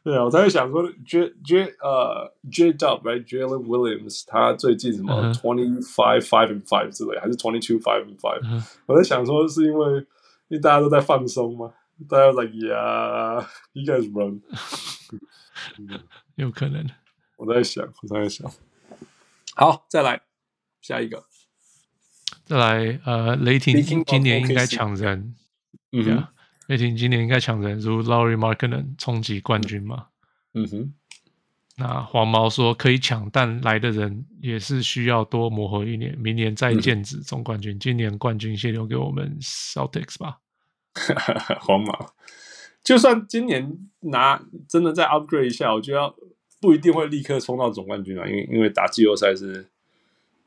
[0.04, 7.36] 对啊，我才会想说，J J 呃 J Dub right Jalen Williams 他最近什么 twenty five five and five 之类，还是
[7.36, 8.40] twenty two five and five？
[8.86, 9.94] 我在想说是因为
[10.48, 11.72] 因为大家都在放松吗？
[12.08, 14.40] 大家 like yeah you guys run。
[16.36, 16.86] 有可能，
[17.38, 18.48] 我在想，我在想。
[19.56, 20.20] 好，再来
[20.82, 21.24] 下一个，
[22.44, 23.00] 再来。
[23.04, 25.34] 呃，雷霆今年应该抢人，
[25.92, 26.28] 嗯哼，
[26.71, 30.05] 雷霆今年应该抢人，如 Lauri Markkanen 冲击冠军嘛？
[30.53, 30.93] 嗯哼。
[31.75, 37.75] 那黄毛说可以抢，但来的人也是需要多磨合一年，明年再剑指总冠军。
[37.75, 40.37] 嗯、今年冠军先留给我们 Celtics 吧。
[41.59, 42.13] 黄毛。
[42.81, 46.15] 就算今年拿真的再 upgrade 一下，我觉得
[46.61, 49.67] 不一定会立刻冲到总冠军啊，因为因为打季后赛是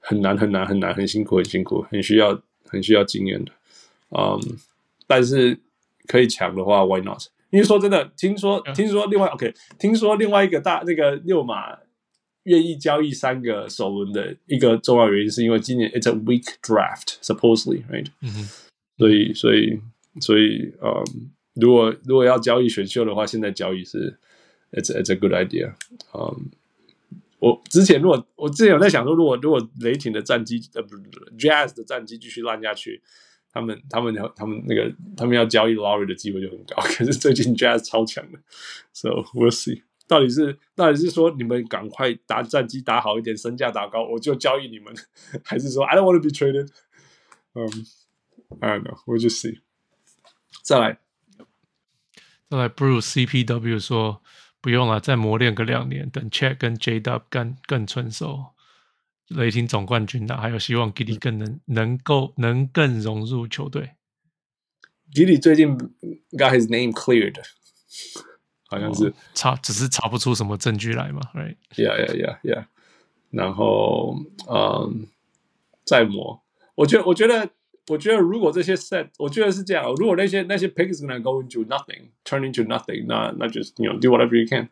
[0.01, 3.52] 很难很难很难很辛苦很辛苦，很需要很需要经验的，
[4.16, 4.40] 嗯，
[5.06, 5.59] 但是
[6.06, 7.22] 可以抢的话，why not？
[7.51, 11.78] 因为说真的，听说听说另外 OK，听说另外一个大那个六马
[12.44, 18.06] 愿意交易三个首轮的一个重要原因，是因为今年 it's a weak draft，supposedly，right？
[18.20, 18.48] 嗯哼，
[18.98, 19.81] 所以所以
[20.20, 21.31] 所以嗯。
[21.55, 24.18] 如果如果要交易选秀的话，现在交易是
[24.72, 25.72] it's it's a good idea。
[26.12, 26.51] 嗯，
[27.39, 31.02] 我之前如果我之前有在想说，如果如果雷霆的战绩呃不是
[31.39, 33.01] Jazz 的战绩继续烂下去，
[33.55, 36.82] 他们他们他们那个他们要交易 Lowry 的机会就很高。
[36.98, 38.39] 可是最近 Jazz 超强的
[38.93, 39.82] ，so we'll see。
[40.06, 44.93] 到底是到底是说你们赶快打战绩打好一点，身价打高，我就交易你们，
[45.44, 46.68] 还是说 I don't want to be traded？
[47.55, 47.86] 嗯、
[48.60, 49.60] ，I don't know，we'll just see。
[50.62, 50.98] 再来。
[52.51, 54.20] 再来 Bruce CPW 说
[54.60, 58.53] ：“不用了，再磨练个两年，等 Check 跟 J Dub 更更成熟，
[59.28, 63.92] 雷霆总冠军的，还有希望 Giddey 更能能够能更融入球队。
[65.12, 65.76] Giddey 最近
[66.32, 67.36] got his name cleared，
[68.66, 72.66] 好像是查，只是查不出什么证据来嘛，Right？Yeah, yeah, yeah, yeah。
[73.30, 74.16] 然后，
[74.48, 75.06] 嗯，
[75.84, 76.42] 再磨，
[76.74, 77.51] 我觉得，我觉得。”
[77.88, 79.84] 我觉得如果这些 set，我觉得是这样。
[79.96, 84.70] 如果那些那些 picks gonna go into nothing，turn into nothing，那那就是 you know do whatever you can。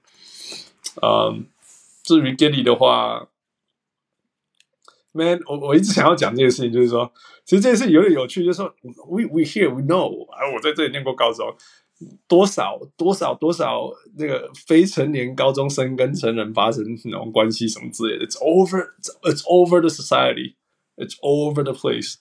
[1.03, 1.45] 嗯，
[2.03, 3.29] 至于 Giddey 的话
[5.13, 7.13] ，man，我我一直想要讲这件事情，就是说，
[7.45, 8.75] 其实这件事有点有趣，就是说
[9.09, 11.55] ，we we hear we know，啊，我在这里念过高中，
[12.27, 22.17] 多少多少多少那个非成年高中生跟成人发生那种关系什么之类的，it's over，it's over the society，it's over the place。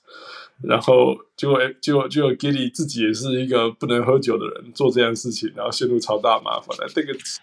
[0.62, 6.78] 然后结果结果结果 Giddey 自己也是一个不能喝酒的人，做这样事情，然后陷入超大麻烦。
[6.80, 7.38] I think it's,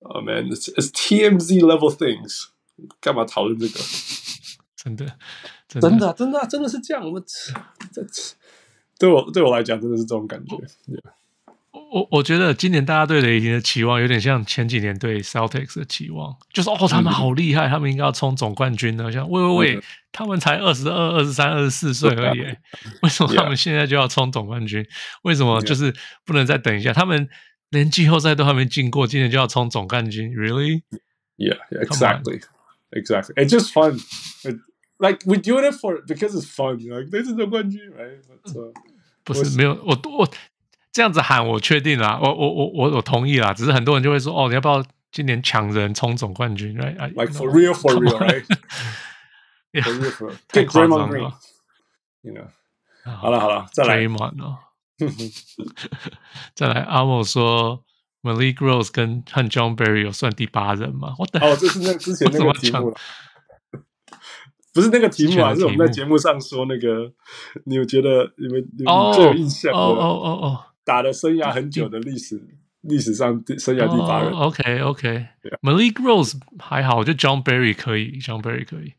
[0.00, 2.48] oh man, it's, it's TMZ level things。
[3.00, 3.80] 干嘛讨论这个？
[4.80, 5.04] 真的，
[5.66, 7.04] 真的，真的，真的，真的是这样。
[7.04, 7.22] 我们
[7.92, 8.06] 这
[8.98, 10.56] 对我对我来讲，真的是这种感觉。
[11.70, 19.10] 我我觉得今年大家对雷霆的期望有点像前几年对 Celtics 的期望，就是哦，他们好厉害，嗯、他们应该要冲总冠军呢。
[19.10, 19.82] 像喂喂喂，嗯、
[20.12, 22.40] 他们才二十二、二十三、二十四岁而已，
[23.02, 24.84] 为什么他们现在就要冲总冠军.
[25.22, 25.94] 为什么就是
[26.24, 26.92] 不能再等一下？
[26.92, 27.28] 他们
[27.70, 30.82] 连季后赛都还没进过，今年就要冲总冠军？Really?
[31.36, 32.42] Yeah, exactly,
[32.90, 33.34] exactly.
[33.36, 33.98] It's just fun.
[34.42, 34.56] It,
[34.97, 36.77] like we do it for because it's fun.
[36.77, 38.21] Like 这是总冠军，right?
[38.45, 38.71] So,
[39.23, 40.27] 不是没有我我。
[40.91, 43.51] 这样子喊，我确定啦，我我我我我同意啦。
[43.51, 46.77] 只是很多人就会说，哦，你要不要今年抢人冲总冠军？
[46.77, 50.35] Right？Like for real, for real, right？For real, for real.
[50.49, 51.39] 太夸张了。
[52.21, 52.45] You know？
[53.03, 54.07] 好了好了，再来。
[56.53, 57.83] 再来，阿莫说，
[58.21, 61.15] Malik Rose 跟和 John Barry 有算第八人吗？
[61.17, 61.41] 我等。
[61.41, 62.95] 哦，这是那之前那个题目了。
[64.74, 67.12] 不是那个题目啊，是我们在节目上说那个，
[67.64, 69.78] 你有觉得你们你们最有印象的？
[69.78, 72.40] 哦哦哦哦，打了生涯很久的历史
[72.82, 74.32] 历史上生涯第八人。
[74.32, 78.94] OK OK，Malik Rose 还好，我觉得 John Barry 可以，John Barry 可以。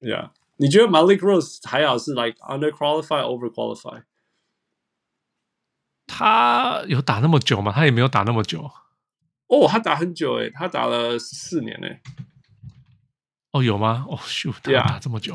[0.00, 4.02] Yeah，你觉得 Malik Rose 还好是 like under qualify over qualify？
[6.06, 7.72] 他有打那么久吗？
[7.72, 8.70] 他也没有打那么久。
[9.48, 12.00] 哦，他打很久诶，他打了四年诶。
[13.56, 14.04] 哦，有吗？
[14.08, 15.34] 哦，秀，他打这么久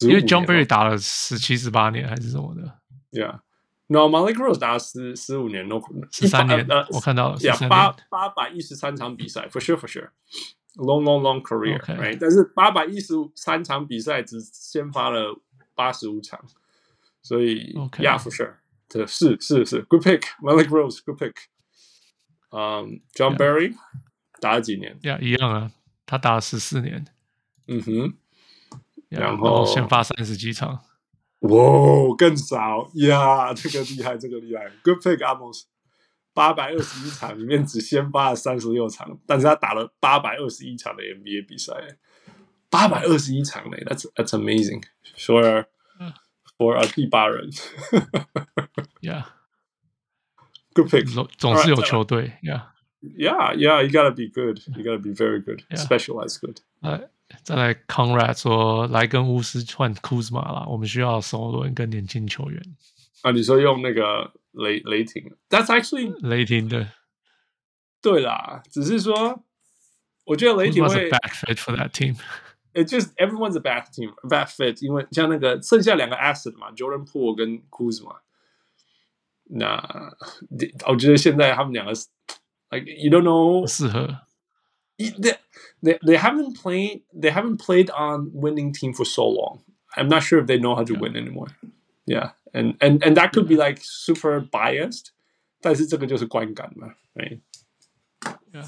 [0.00, 2.80] ，yeah, 因为 John Berry 打了十七、十八年还是什么的。
[3.12, 5.66] Yeah，No，Malik Rose 打了十十五年，
[6.10, 6.66] 十三年。
[6.68, 7.38] 呃，我看到了，
[7.68, 12.18] 八八百一十三场比赛，For sure，For sure，Long long long career，Right？Okay.
[12.20, 15.40] 但是八百一十三场比赛只先发了
[15.74, 16.38] 八十五场，
[17.22, 18.54] 所以 Yeah，For sure，
[18.88, 21.34] 这是是是，Good pick，Malik Rose，Good pick。
[22.50, 23.74] 嗯，John Berry
[24.40, 25.70] 打了几年？Yeah，一样啊。
[26.06, 27.06] 他打了十四年，
[27.66, 28.14] 嗯哼，
[29.08, 30.84] 然后先发三十几场，
[31.40, 33.54] 哇，更少呀！
[33.54, 35.62] 这个厉害，这个厉害，Good pick，Amos，
[36.32, 41.72] 八百二十一场里面只先发了三十六场，但是他打了八百二十一场的 NBA 比赛，
[42.68, 45.66] 八百二十一场嘞，That's That's amazing，for
[46.58, 47.50] for a 第八人
[49.00, 52.74] ，Yeah，Good pick，总总是有球队，Yeah。
[53.04, 54.62] Yeah, yeah, you gotta be good.
[54.74, 55.76] You gotta be very good, yeah.
[55.76, 56.62] specialized good.
[56.80, 57.10] 来，
[57.42, 62.62] 再来，Conrad 说来跟巫师换库兹马啦，我们需要首轮跟年轻球员。
[63.22, 66.88] 啊，你说用那个雷雷霆？That's actually 雷霆的。
[68.00, 69.44] 对啦，只是说，
[70.24, 72.16] 我觉得雷霆会 bad fit for that team.
[72.72, 74.84] It just everyone's a bad team, a bad fit.
[74.84, 78.16] 因为像那个剩下两个 asset 嘛，Jordan Poole 跟库兹马。
[79.44, 79.76] 那
[80.86, 81.92] 我觉得现在他们两个。
[82.70, 83.64] Like you don't know.
[83.68, 84.22] 适合。
[84.97, 85.37] They,
[85.81, 89.63] they they haven't played they haven't played on winning team for so long.
[89.95, 90.99] I'm not sure if they know how to yeah.
[90.99, 91.47] win anymore.
[92.05, 95.13] Yeah, and and and that could be like super biased.
[95.61, 97.39] 但是这个就是观感嘛，right?
[98.51, 98.67] Yeah.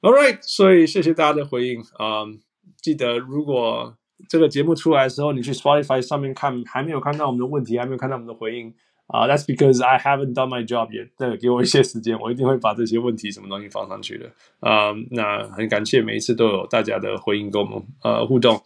[0.00, 2.24] All right，所以谢谢大家的回应啊！
[2.24, 2.38] Um,
[2.80, 3.98] 记得如果
[4.28, 8.74] 这个节目出来的时候，你去 Spotify 上面看，还没有看到我们的问题，还没有看到我们的回应。
[9.07, 11.09] 啊、，That's because I haven't done my job yet。
[11.17, 14.31] 对，给我一些时间，我一定会把这些问题什么东西放上去的。
[14.59, 18.59] 啊、那很感谢每一次都有大家的回应跟我们呃互动。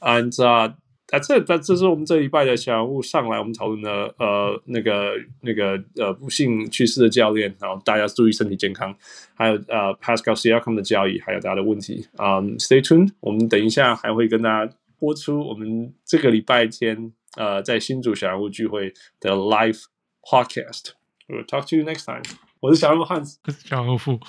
[0.00, 0.74] And 啊，
[1.08, 8.94] 这这这是我们这一拜的小人物上来，我们讨论的呃那个那个呃不幸去世的教练，然后大家注意身体健康，
[9.34, 12.06] 还有呃 Pascal Siakam 的交易，还有大家的问题。
[12.16, 14.72] 啊、，Stay tuned，我们等一下还会跟大家
[15.03, 17.13] 播出我们这个礼拜天。
[17.37, 19.83] 呃，在新竹小人物聚会的 live
[20.23, 22.23] podcast。We'll talk to you next time。
[22.59, 23.37] 我是小人物 Hans，
[23.67, 24.19] 小人物富。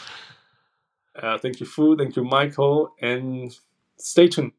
[1.15, 3.57] 呃、uh,，Thank you Fu，Thank you Michael，and
[3.97, 4.53] stay tuned。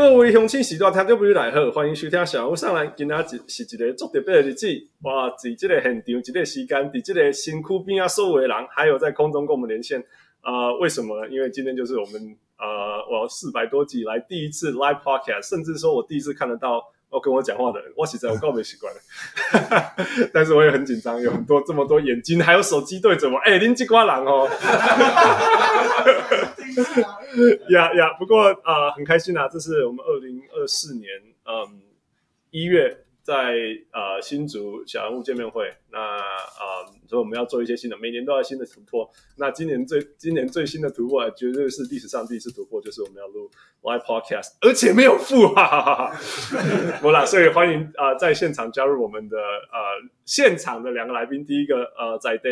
[0.00, 2.90] 各位乡亲时代听众朋友来好，欢迎收听小吴上篮。
[2.96, 4.66] 今仔日是一个足特别的日子，
[5.02, 5.28] 哇！
[5.36, 10.00] 在这个现场，这个时间，在这个身躯边啊，所有的人，还有在空中跟我们连线。
[10.40, 11.28] 啊、呃，为什么呢？
[11.28, 16.82] 因为今天就是我们呃，我四百多集来第一次 live podcast，甚至说我第一次看得到
[17.12, 19.02] 要跟我讲话的人，我实在我够没习惯了，
[20.32, 24.48] 但是我也很紧张，有很多这么多眼睛，还有手机对着我，哎，林吉瓜郎哦，
[27.70, 31.08] 呀呀，不过啊、很开心啊，这是我们二零二四年
[31.44, 31.80] 嗯
[32.50, 33.04] 一月。
[33.22, 33.54] 在
[33.92, 39.08] 呃新竹小人物见面会，那呃所以我们要做一些新的，每年都要新的突破。
[39.36, 43.48] 那今年最今年最新的突破，绝对是历史上第一次突破，就是我们要录
[43.82, 46.16] live podcast，而且没有付哈哈哈哈。
[47.02, 52.48] 好啦，所以欢迎啊、在现场加入我们的呃现场的两个来宾，第一个呃在地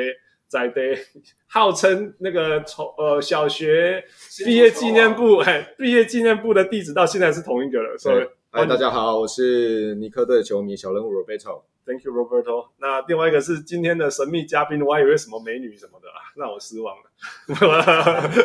[0.49, 0.81] 在的
[1.47, 4.03] 号称那个从呃小学
[4.45, 8.27] 毕业纪念部哎毕业纪念部的地址到现在是同一个了，所以。
[8.51, 11.61] 嗨，大家好，我是尼克队的球迷小人物 Roberto。
[11.85, 12.69] Thank you, Roberto。
[12.79, 17.05] 那另外一个是今天的神秘嘉宾，我还以为什么美女什么的啊， 让我失望了。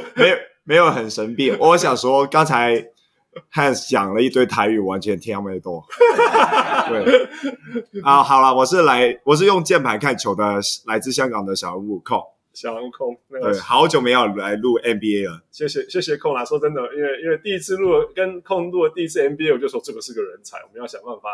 [0.15, 0.35] 没有，
[0.65, 1.51] 没有很神秘。
[1.51, 2.91] 我想说，刚才
[3.53, 5.83] Hans 讲了一堆台语，完全听不懂。
[6.89, 12.33] 对啊，好了，我是来，我是用键盘看球的，来自香港的小人物 Cole。
[12.53, 15.41] 小人控，那个对，好久没有来录 NBA 了。
[15.49, 21.29] 谢谢谢谢控啦，说真的，因为因为第一次录跟控录的第一次 NBA，我就说这个是个人才，我们要想办法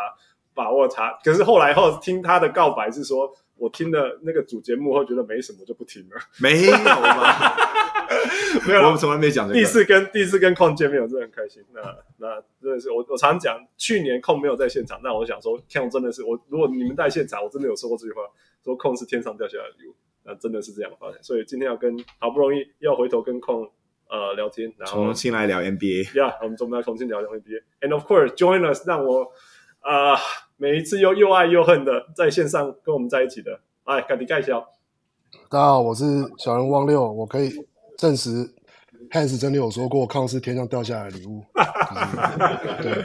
[0.54, 1.12] 把握他。
[1.22, 3.30] 可是后来后听他的告白是说，
[3.60, 6.16] 我听了那个主节目后觉得没什么，就不听了。
[6.38, 7.56] 没有吧？
[8.66, 9.54] 没有，我们从来没讲这个。
[9.54, 11.62] 第一次跟第一次跟控见面，我真的很开心。
[11.72, 11.80] 那
[12.16, 18.22] 那真的是我我常讲，去年控没有在现场，但我想说，控真的是我，如果你们在现场，我真的有说过这句话。
[18.62, 21.22] 说控是天上掉下来的礼物，那真的是这样发现。
[21.22, 23.70] 所以今天要跟好不容易要回头跟控
[24.08, 26.12] 呃聊天，然后重新来聊 NBA。
[26.12, 27.62] Yeah，我们准备要重新聊聊 NBA。
[27.80, 29.32] And of course, join us，让我
[29.80, 30.18] 啊、呃、
[30.60, 34.60] 每一次又又爱又恨的在线上跟我们在一起的，哎，赶紧盖小。
[35.48, 36.04] 大家好，我是
[36.36, 37.50] 小人汪六，我可以
[37.96, 38.46] 证实。
[39.10, 41.42] Hans 真的有说过，抗是天上掉下来的礼物。
[42.82, 43.02] 对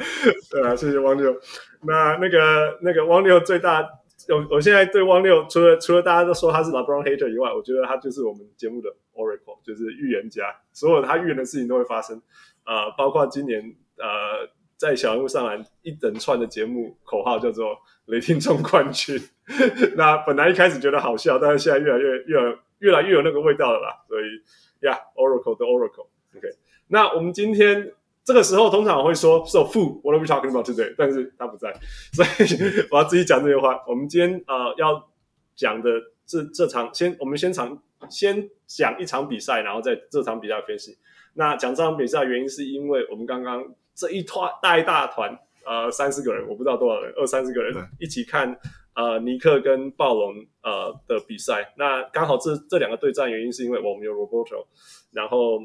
[0.52, 1.34] 对啊，谢谢汪六。
[1.84, 3.80] 那那个那个汪六最大，
[4.27, 10.44] 我我现在对汪六，除了除了大家都说他是 LeBron hater 以外，我觉得他就是我们节目的 Oracle，就是预言家。
[10.73, 12.22] 所有他预言的事情都会发生。
[12.65, 13.61] 呃，包括今年
[13.98, 14.45] 呃，
[14.77, 17.77] 在小人物上篮一整串的节目口号叫做
[18.07, 19.19] “雷霆总冠军”。
[19.95, 24.03] 那本来一开始觉得好笑，但是现在越来越越越来越有那个味道了啦。
[24.07, 24.23] 所以。
[24.81, 26.47] Yeah，Oracle 的 Oracle，OK。
[26.89, 27.93] 那我们今天
[28.23, 30.93] 这个时候通常会说，So Fu，what are we talking about today？
[30.95, 31.73] 但是他不在，
[32.11, 32.27] 所以
[32.91, 33.84] 我要自己讲这些话。
[33.88, 35.10] 我们今天呃要
[35.56, 35.89] 讲的
[36.27, 40.95] 这这场，先我们先场先讲一场比赛，然后在这场比赛分析。
[41.34, 43.65] 那讲这场比赛的原因是因为我们刚刚
[43.95, 45.35] 这一团带一大团
[45.65, 48.59] 呃三四个人，我不知道多少人，二三十个人一起看。
[48.95, 54.65] 呃，尼克跟暴龙呃的比赛，那刚好这这两个对战原因是因为我们有 Roberto，
[55.11, 55.59] 然后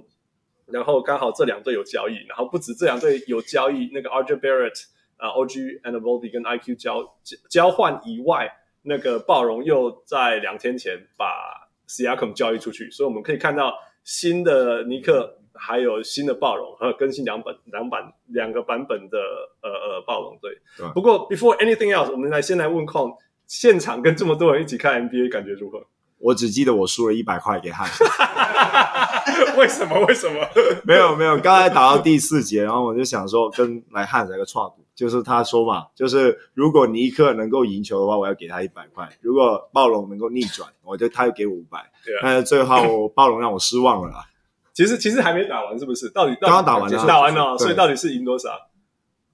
[0.67, 4.85] 然后刚好这两队有交易，然后不止这两队有交易，那个 RJ Barrett
[5.17, 8.51] 啊、呃、OG Anunoby 跟 IQ 交交交换以外，
[8.83, 15.40] 那个暴龙又在两天前把 Siakam 交易出去，所以我们可以看到新的尼克。
[15.63, 19.19] 还有新的暴龙，还有更新两本两版两个版本的
[19.63, 20.59] 呃呃暴龙队。
[20.95, 23.15] 不过 before anything else，我们来先来问控，
[23.47, 25.85] 现场跟这么多人一起看 NBA 感觉如何？
[26.19, 28.05] 我只记得我输了一百块给汉斯。
[29.57, 29.99] 为什么？
[30.07, 30.41] 为什么？
[30.85, 41.91] 没有没有，刚才打到第四节，然后我就想说跟来汉来个创股，就是他说嘛，就是如果尼克能够赢球的话，我要给他一百块；如果暴龙能够逆转，我就他就给我五百。
[42.05, 42.21] 对啊。
[42.23, 44.27] 但是最后暴龙让我失望了啦。
[44.73, 46.09] 其实其实还没打完，是不是？
[46.11, 48.51] 到底刚刚打完了，打完了，所以到底是赢多少？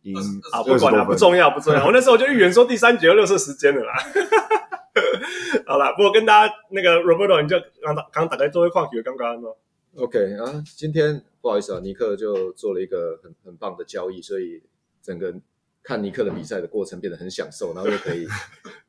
[0.03, 0.15] 赢
[0.53, 1.85] 啊，不管了，不重要，不重要。
[1.87, 3.93] 我那时候就预言说第三节要热射时间了啦。
[5.67, 9.51] 好了，不过跟大家那个 Roberto，你就刚打刚打开座位矿体的刚刚吗
[9.97, 14.63] ？OK 啊，今天不好意思啊，尼克就做了一个很很棒的交易，所以
[15.03, 15.35] 整个
[15.83, 18.27] 看尼克的比赛的过程变得很享受，然后又可以。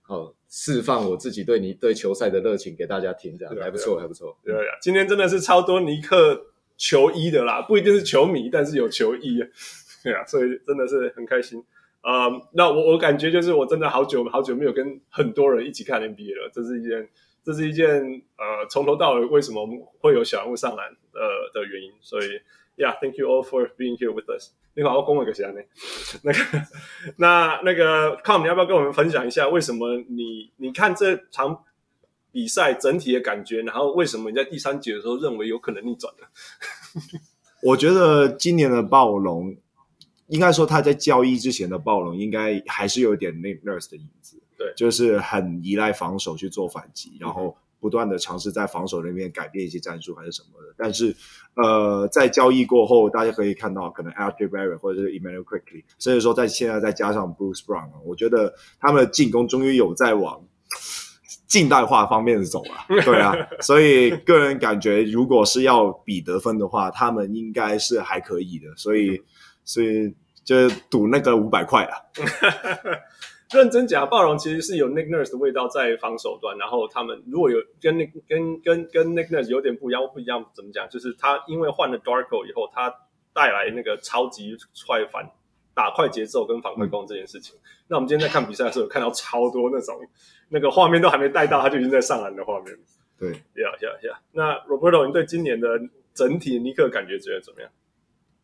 [0.07, 4.37] 好，释放我自己对你对球赛的热情给大家听，这样还不错，还不错。
[4.41, 6.47] 对呀，今天真的是超多尼克
[6.77, 9.43] 球衣的啦，不一定是球迷，但是有球衣，
[10.01, 11.61] 对啊，所以真的是很开心。
[12.01, 17.09] 呃，那我我感觉就是我真的好久好久没有跟很多人一起看 NBA 了，这是一件
[17.43, 17.85] 这是一件
[18.37, 19.67] 呃从头到尾为什么
[19.99, 22.27] 会有小人物上篮呃的原因，所以。
[22.77, 24.51] Yeah, thank you all for being here with us。
[24.75, 25.59] 你 好，我恭维个啥呢？
[26.21, 26.39] 那个，
[27.17, 31.63] 那那个，Come，你要不要跟我们分享一下，为什么你你看这场
[32.31, 36.27] 比赛整体的感觉，然后为什么你在第三节的时候认为有可能逆转呢？
[37.63, 39.57] 我觉得今年的暴龙，
[40.27, 47.57] 应该说他在交易之前的暴龙，应该还是有点 Nick Nurse 的影子，对，就是很依赖防守去做反击，然后。
[47.79, 51.15] 不断的尝试在防守那边改变一些战术还是什么的，但是，
[51.55, 60.43] 呃，在交易过后，大家可以看到，可能 Barrett 或者是 Emmanuel Quickley，甚至说在现在再加上 Bruce Brown，我觉得他们的进攻终于有在往
[61.47, 69.21] 近代化方面走了， 对啊，所以个人感觉，如果是要比得分的话，他们应该是还可以的，所以，
[69.63, 70.13] 所以
[70.43, 71.93] 就赌那个五百块啊。
[73.51, 80.89] 认真讲，暴龙其实是有 Nick Nurse 的味道在防守端，然后他们如果有跟 Nick 跟跟跟 Nick Nurse 有点不一样，不一样怎么讲？
[80.89, 82.93] 就是他因为换了 Darko 以后，他
[83.33, 85.31] 带来那个超级快反
[85.73, 87.55] 打快节奏跟反快攻这件事情。
[87.55, 89.95] 嗯、那我们今天在看比赛的时候，有看到超多那种
[90.49, 92.77] 那个画面都还没带到，他就已经在上篮的画面。
[93.17, 94.19] 对，呀呀呀！
[94.33, 95.79] 那 Roberto，你对今年的
[96.13, 97.71] 整体尼克感觉觉得怎么样？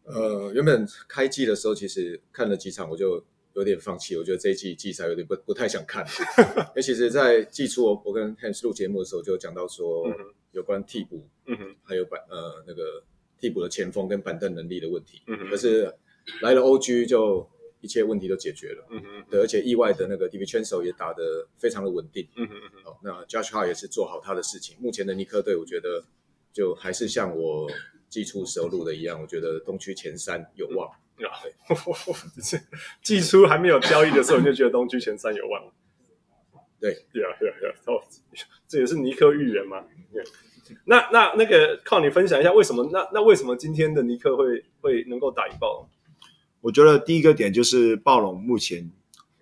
[0.06, 3.22] 呃，原本开季的时候，其实看了几场，我就。
[3.54, 6.06] 有点放弃，我觉得这一季季赛有点不不太想看。
[6.70, 10.06] 因为其实，在季初我我跟 Hans 录节目的时候就讲到说，
[10.52, 13.04] 有关替补，嗯哼，还有板呃那个
[13.40, 15.22] 替补的前锋跟板凳能力的问题。
[15.28, 15.94] 嗯哼，可是
[16.42, 17.48] 来了 OG 就
[17.82, 18.88] 一切问题都解决了。
[18.90, 22.28] 嗯哼，对，而且意外的那个 DiVincenzo 也打得非常的稳定。
[22.36, 24.76] 嗯哼嗯哼，好，那 Josh Hart 也是做好他的事情。
[24.80, 26.04] 目前的尼克队，我觉得
[26.52, 27.70] 就还是像我
[28.10, 30.90] 季初时候录的一样，我觉得东区前三有望。
[31.18, 32.60] 啊，对，
[33.02, 35.64] 季初还没有交易的时候，你就觉得东区前三有望。
[36.80, 38.02] 对，对啊，对啊，对啊，哦，
[38.68, 39.84] 这也是尼克预言嘛。
[40.86, 42.90] 那那那个靠你分享一下，为什么？
[42.92, 45.88] 那那为什么今天的尼克会会能够打赢暴龙？
[46.62, 48.90] 我觉得第一个点就是暴龙目前，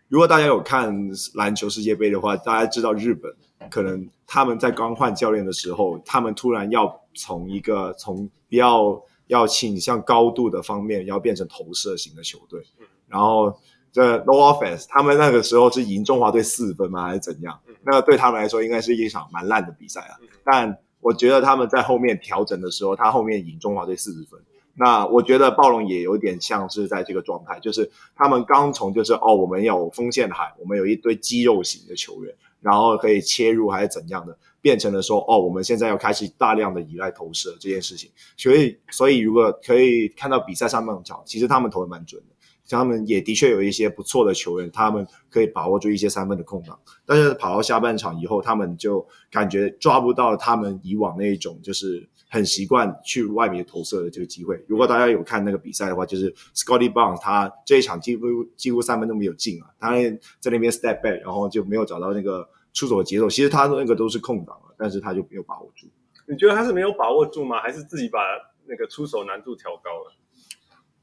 [0.07, 3.33] 如果大家有看篮球世界杯的话，大家知道日本
[3.69, 9.01] 可能他们在刚换教练的时候，他们突然要从一个从比较
[9.31, 12.61] 要倾向高度的方面，要变成投射型的球队。
[13.07, 13.57] 然后
[13.89, 17.05] 这 no offense，他们那个时候是赢中华队四分吗？
[17.05, 17.57] 还是怎样？
[17.83, 20.19] 那对他们来说应该是一场蛮烂的比赛啊。
[20.43, 24.37] 但我觉得他们在后面调整的时候，他后面赢中华队四十分。
[24.73, 38.09] 那我觉得暴龙也有点像是在这个状态，就是他们刚从就是哦，我们有锋线海，我们有一堆肌肉型的球员，然后可以切入还是怎样的，变成了说哦，我们现在要开始大量的依赖投射这件事情。
[38.37, 42.35] 所以，所以如果可以看到比赛上半场，其实他们投的蛮准的。
[42.69, 54.63] 他们也的确有一些不错的球员，他们可以把握住一些三分的空档，但是跑到下半场以后，他们就感觉抓不到他们以往那一种就是很习惯去外面投射的这个机会。
[54.69, 58.25] 如果大家有看那个比赛的话，就是 Scottie Barnes 他这一场几乎
[58.55, 59.91] 几乎三分都没有进啊，他
[60.39, 63.29] 在那边 step back，然后就没有找到那个出手的节奏。
[63.29, 65.87] 其实他那个都是空档了，但是他就没有把握住。
[66.27, 67.59] 你觉得他是没有把握住吗？
[67.61, 68.19] 还是自己把
[68.65, 70.13] 那个出手难度调高了？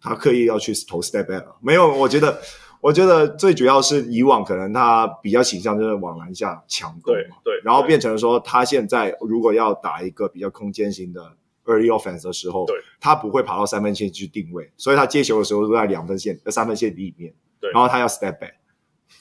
[0.00, 2.40] 他刻意要去投 step back 没有，我觉得，
[2.80, 18.52] 我觉得最主要是以往可能他比较倾向就是往篮下抢攻嘛，对，对，然后变成说他现在如果要打一个比较空间型的 early offense 的时候，对，他不会跑到三分线去定位，所以他接球的时候都在两分线、三分线里面，对，然后他要 step back，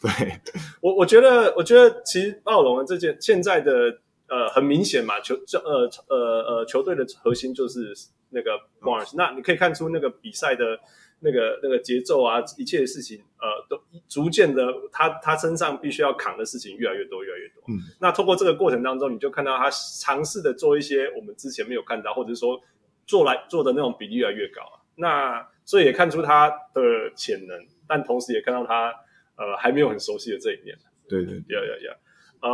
[0.01, 0.09] 对，
[0.81, 7.93] 我我觉得，我觉得其实暴龙的这件现在的呃很明显嘛，球呃呃呃球队的核心就是。
[8.29, 8.51] 那个
[8.81, 10.77] Barnes，那你可以看出那个比赛的
[11.21, 17.63] 那个那个节奏啊，一切的事情，呃，都逐渐的，他他身上必须要扛的事情越来越多，越来越多。
[17.69, 22.59] 嗯，那通过这个过程当中，你就看到他尝试的做一些我们之前没有看到，或者说
[23.05, 24.83] 做来做的那种比例越来越高啊。
[24.95, 27.57] 那所以也看出他的潜能，
[27.87, 28.93] 但同时也看到他
[29.37, 30.77] 呃还没有很熟悉的这一面。
[31.07, 31.97] 对对，呀呀呀，
[32.41, 32.49] 啊，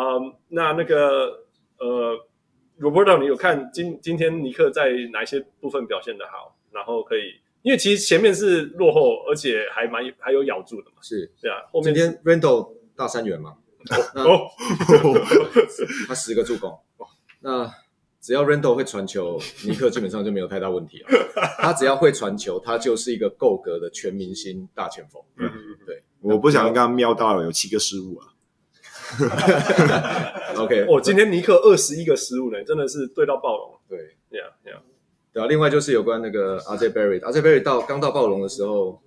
[0.50, 1.46] 那那个
[1.80, 2.28] 呃。
[2.80, 6.58] Roberto，你有看今今天尼克在哪一些部分表现的好？
[6.72, 10.98] 然后可以，因为其实前面是落后，而且还蛮还有咬住的嘛。
[11.00, 11.58] 是，对啊。
[11.72, 13.56] 后面今天 Randle 大三元嘛？
[14.16, 14.50] 哦，
[16.08, 16.78] 他十个助攻。
[17.42, 17.72] 那
[18.20, 21.10] 只要 Randle 会传球，尼克基本上就没有太大问题了。
[21.60, 25.22] 他只要会传球，他就是一个够格的全明星大前锋。
[25.38, 25.48] 嗯。
[25.86, 28.28] 对，我不想刚刚瞄到了有七个失误啊。
[30.56, 33.78] OK，我、 哦、今天尼克二十一个失误呢，真的是对到暴龙。
[33.88, 34.00] 对
[34.32, 34.80] ，Yeah Yeah。
[35.34, 39.02] 对啊，另外就是有关那个 RJ Barrett，RJ Barrett 到刚到暴龙的时候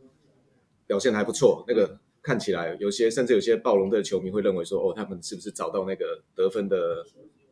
[0.86, 6.76] 表现还不错，那个看起来有些甚至有些暴龙队的球迷会认为说，哦，他们是不是找到那个得分的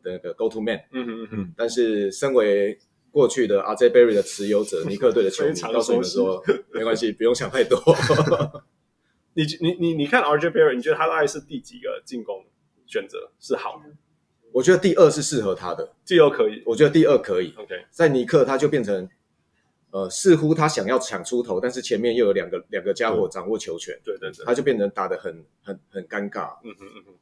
[0.03, 0.79] 的那个 Go To Man？
[0.91, 1.53] 嗯嗯嗯。
[1.57, 2.77] 但是身为
[3.11, 6.43] 过去的 RJ Barrett 的持有者，尼克队的球迷 告诉你们说，
[6.73, 7.77] 没关系，不用想太多。
[9.35, 12.43] 你你你你看 RJ Barrett，你觉得他大概是第几个进攻
[12.87, 13.91] 选择是好的？
[14.51, 16.63] 我觉得第二是适合他的，第二可以。
[16.65, 17.53] 我觉得第二可以。
[17.57, 19.09] OK，在尼克他就变成，
[19.91, 26.57] 呃，似乎他想要抢出头，但是前面又有两个两个家伙掌握球权，对对对，他就变成打得很很很尴尬。
[26.63, 27.13] 嗯嗯嗯嗯。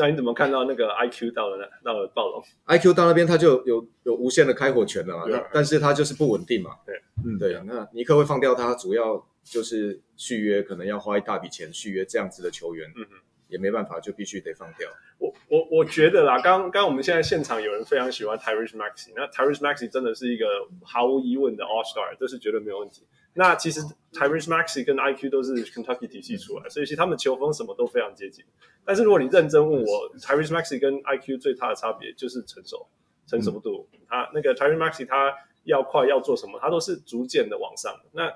[0.00, 1.92] 那你怎么看到那个 IQ 到了那？
[1.92, 5.24] 到了暴龙，IQ 到那边他就有有无限的开火权了嘛？
[5.26, 5.40] 对。
[5.52, 6.70] 但是他就是不稳定嘛？
[6.86, 6.94] 对，
[7.24, 7.62] 嗯对啊。
[7.66, 9.24] 那尼克会放掉他，主要。
[9.42, 13.16] 就是续约，可能要花一大笔钱续约这样子的球员，嗯哼，
[13.50, 14.88] 也没办法，就必须得放掉。
[15.18, 20.46] 我我我觉得啦，刚刚我们现在现场有人非常喜欢 Tyrese Maxey，那 Tyrese Maxey 真的是一个
[20.82, 23.04] 毫无疑问的 All Star，这是绝对没有问题。
[23.34, 23.80] 那其实
[24.12, 28.44] Tyrese Maxey 跟 IQ 都是 Kentucky 体系出来，所以其实他们球风什么都非常接近。
[28.84, 32.88] 但是如果你认真问我，Tyrese Maxey 跟 IQ 最大的差别就是成熟
[33.26, 33.86] 成熟度。
[33.92, 37.94] 嗯、他那个 Tyrese Maxey 他要快要做什么，他都是逐渐的往上。
[38.12, 38.32] 那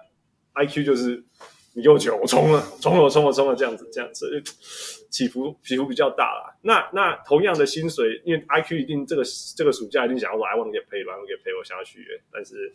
[0.52, 1.24] I Q 就是
[1.76, 4.42] 你又球，我冲了，冲了，我冲了，冲了，这样子，这样子
[5.10, 6.56] 起伏起伏比较大啦。
[6.62, 9.22] 那那同样的薪水，因为 I Q 一定这个
[9.56, 12.20] 这个暑假一定想要说 I want to get paid，I want to get paid，我想要续约。
[12.32, 12.72] 但是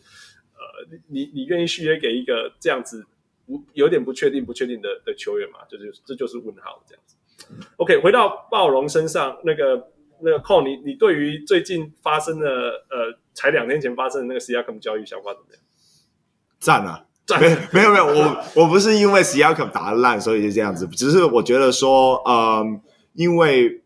[0.52, 3.04] 呃，你你愿意续约给一个这样子
[3.46, 5.60] 不有点不确定不确定的的球员嘛？
[5.68, 7.16] 就是这就是问号这样子。
[7.76, 9.90] OK，回到暴龙身上，那个
[10.20, 12.48] 那个 c o l 你你对于最近发生的
[12.90, 15.62] 呃，才两天前发生的那个 Siakam 交易想法怎么样？
[16.58, 17.06] 赞啊！
[17.38, 20.86] 没没有没有，我我不是因为 Siakam 打得烂，所以就这样子。
[20.88, 22.80] 只是我觉得说，嗯，
[23.12, 23.82] 因为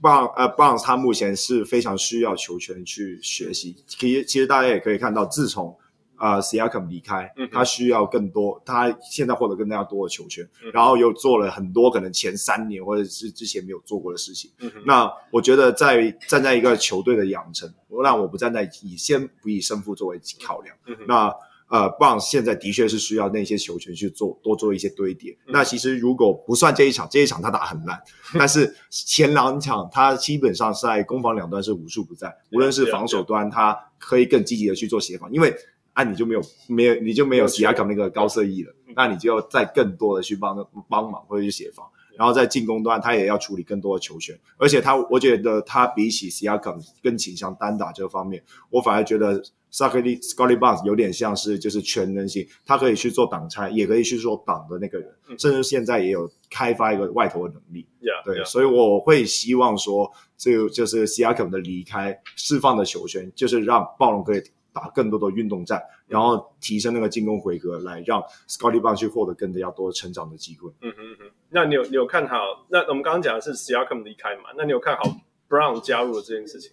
[0.00, 3.76] Barnes 呃 Barnes 他目前是非常需要球权去学习。
[3.86, 5.76] 其实其实大家也可以看到，自从
[6.18, 14.50] 呃 Siakam 离开，他需要更多，他现在获得更加多的球权，然后又做了很多可能前三年或者是之前没有做过的事情。
[14.84, 17.72] 那我觉得在站在一个球队的养成，
[18.02, 20.76] 让我不站在以先不以胜负作为考量。
[21.06, 21.32] 那
[21.68, 25.32] 呃，Browns 现在的确是需要那些球权去做多做一些堆叠。
[25.46, 28.00] 嗯、那其实如果不算这一场，这一场他打很烂，
[28.38, 35.54] 但是前两场他基本上是在攻防两端是无处不在，无论是防守端，他可以更积极的去做协防，因为
[35.92, 40.56] 啊你就没有没有你就没有 Siakam 那个高色翼了，那你就要再更多的去帮
[40.88, 41.86] 帮忙或者去协防。
[42.16, 48.42] 然后在进攻端，他也要处理更多的球权，而且他，我觉得他比起 Siakam 更倾向单打这方面。
[48.70, 49.40] 我反而觉得
[49.72, 57.86] Scottie Scottie Barnes 有点像是就是全能型，他可以去做挡拆，也可以去做挡的那个人，嗯、甚至现在也有开发一个外投的能力。
[58.00, 58.44] Yeah, 对，yeah.
[58.44, 64.42] 所以我会希望说，这个就是 Siakam 的离开释放的球权，就是让暴龙可以。
[64.70, 70.70] 打更多的运动战，然后提升那个进攻回合，来让 Scottie Barnes 去获得更加多成长的机会。
[70.82, 72.36] 嗯哼嗯哼，那你有你有看好？
[72.68, 74.50] 那我们刚刚讲的是 Siakam 离开嘛？
[74.56, 75.02] 那你有看好
[75.48, 76.70] Brown 加入了这件事情？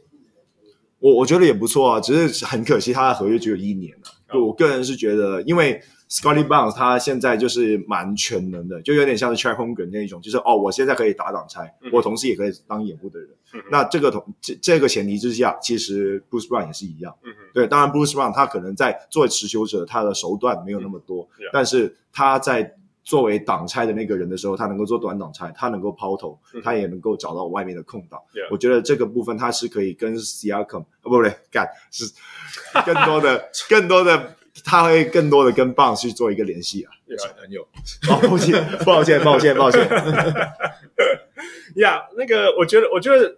[1.00, 4.40] 我我觉得也不错啊，只是很可惜他的合约只有一年了。
[4.40, 13.30] 我个人是觉得，因为 Scottie Barnes 他现在就是蛮全能的，就有点像是 Chet Holmgren 那一种，就是哦，我现在可以打挡拆，嗯、我同时也可以当掩护的人。
[13.54, 17.16] 嗯、那这个同这这个前提之下，其实 Bruce Brown 也是一样。
[17.24, 22.76] 嗯、对，当然 Bruce Brown 他可能在作为持球者，他的手段没有那么多，嗯、但是他在
[23.06, 28.20] 作为挡拆的那个人的时候，他能够做短挡拆，他能够抛投，嗯、他也能够找到外面的空档。
[28.34, 32.04] 嗯、我觉得这个部分他是可以跟 Siakam 哦不对，干是
[32.86, 34.36] 更多的 更多的。
[34.64, 36.92] 他会更多的跟 Barnes 去做一个联系啊，
[37.36, 37.68] 很有，
[38.08, 39.82] 抱歉，抱歉，抱歉，抱歉。
[41.76, 43.36] 呀， yeah, 那个，我觉得，我觉得，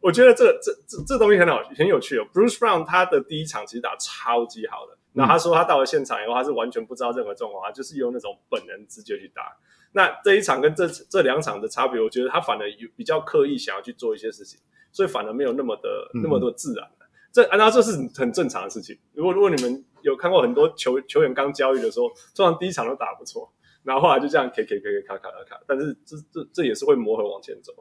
[0.00, 2.26] 我觉得这这这这东西很好，很有趣哦。
[2.32, 9.56] Bruce Brown 他的第一场其实打超级好的，那、嗯、他说他到了现场以后，他是完全不知道任何状况，他就是用那种本能直觉去打。
[9.92, 14.60] 那这一场跟这这两场的差别，我觉得他反而有比较刻意想要去做一些事情，
[14.92, 16.86] 所以反而没有那么的、嗯、那么多自然。
[17.32, 18.98] 这按照这是很正常的事情。
[19.12, 23.50] 如果如果你们有看过很多球球员刚交易的时候，通常第一场都打不错，
[23.82, 27.72] 然后后来就这样 K K K K 卡卡卡卡，但是这这这也是会磨合往前走。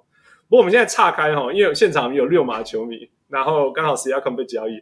[0.47, 4.81] 不过我们现在岔开哈，因为现场有六马球迷，然后刚好 Siakam 被交易，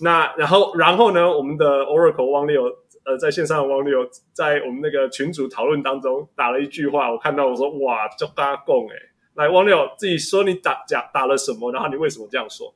[0.00, 2.64] 那然后然后呢，我们的 Oracle 汪六
[3.04, 8.94] 呃在线上的汪六在我们那个群组讨论当中打了一句话，我看到我说哇，就大家共哎，
[9.34, 12.74] 来汪六自己说你打讲打了什么，然后你为什么这样说？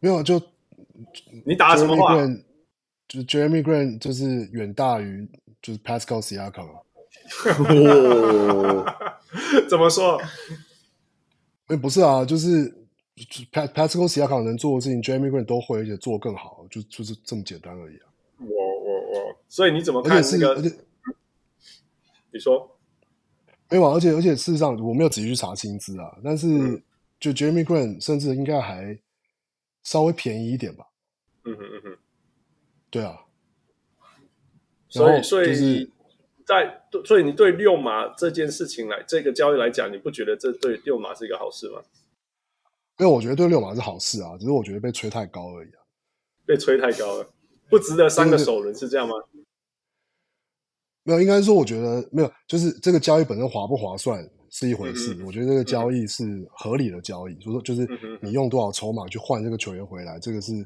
[0.00, 0.40] 没有就。
[1.46, 2.14] 你打了什么话？
[3.08, 5.26] 就是 Jeremy Grant 就是远大于
[5.62, 6.68] 就是 Pascal Siakam。
[9.66, 10.20] 怎么说？
[11.68, 12.79] 哎，不是啊，就是
[13.52, 18.06] Pascal Siakam 能做的事情，Jeremy Grant 都会，而且做得更好，就就是这么简单而已啊。
[18.38, 20.54] 我我我，所以你怎么看这个？
[20.54, 20.74] 而且
[22.32, 22.78] 你说
[23.68, 23.94] 没有啊？
[23.94, 26.48] 而且而且事实上，我没有仔细去查薪资啊，但是
[27.18, 28.98] 就 Jeremy Grant 甚至应该还
[29.82, 30.86] 稍微便宜一点吧。
[31.44, 31.98] 嗯哼嗯哼，
[32.90, 33.20] 对啊，
[34.88, 35.90] 所以所以
[36.46, 41.82] 在所以你对六马这件事情来这个交易来讲，你不觉得这对六马是一个好事吗？
[43.00, 45.80] 因为我觉得对六马是好事啊，只是我觉得被吹太高而已啊，
[46.46, 47.28] 被吹太高了，
[47.68, 49.14] 不值得三个首轮是这样吗？
[51.02, 57.88] 没有，应该说我觉得没有，就是这个交易本身划不划算是一回事，嗯、我觉得这个交易是合理的交易，所以说就是
[58.22, 60.64] 你用多少筹码去换这个球员回来，这个是。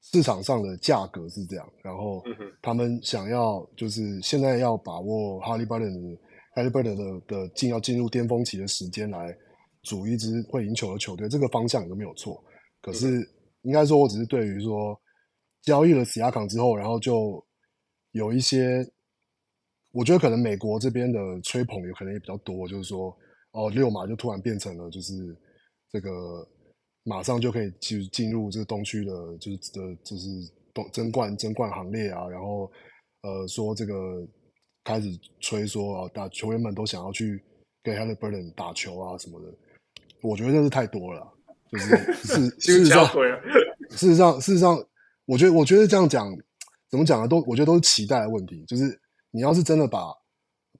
[0.00, 2.22] 市场上的价格是这样，然后
[2.62, 6.18] 他们想要就是现在要把握哈利伯顿的
[6.54, 9.36] 哈利伯顿的的进要进入巅峰期的时间来
[9.82, 12.42] 组一支会赢球的球队，这个方向也都没有错。
[12.80, 13.28] 可是
[13.62, 14.98] 应该说，我只是对于说
[15.62, 17.44] 交易了史亚康之后，然后就
[18.12, 18.84] 有一些，
[19.92, 23.16] 我觉得可能美国这边的吹捧有可能也比较多，就是说
[23.52, 25.14] 哦，六马就突然变成了就是
[25.90, 26.10] 这个。
[27.04, 30.28] 马上就可以去进入这个东区的，就是的，就是
[30.74, 32.28] 东争冠争冠行列啊。
[32.28, 32.70] 然后，
[33.22, 34.28] 呃，说这个
[34.84, 35.08] 开始
[35.40, 37.42] 吹说啊，打球员们都想要去
[37.82, 39.48] 给 Haliburton 打球啊什么的。
[40.22, 41.26] 我觉得那是太多了，
[41.70, 43.06] 就是 事事实上，
[43.90, 44.82] 事实上，事实上，
[45.26, 46.36] 我觉得，我觉得这样讲
[46.88, 47.28] 怎么讲呢？
[47.28, 48.64] 都我觉得都是期待的问题。
[48.66, 48.98] 就是
[49.30, 50.12] 你要是真的把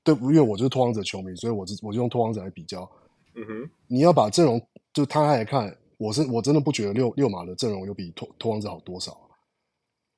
[0.03, 2.91] 对，因为我就是拓荒者球迷，所以我就我就用拓荒者来比较。
[3.35, 4.61] 嗯哼，你要把阵容
[4.93, 5.77] 就摊开来看。
[5.99, 9.19] 我是我真的不觉得六六马的阵容有比拓拓荒者好多少，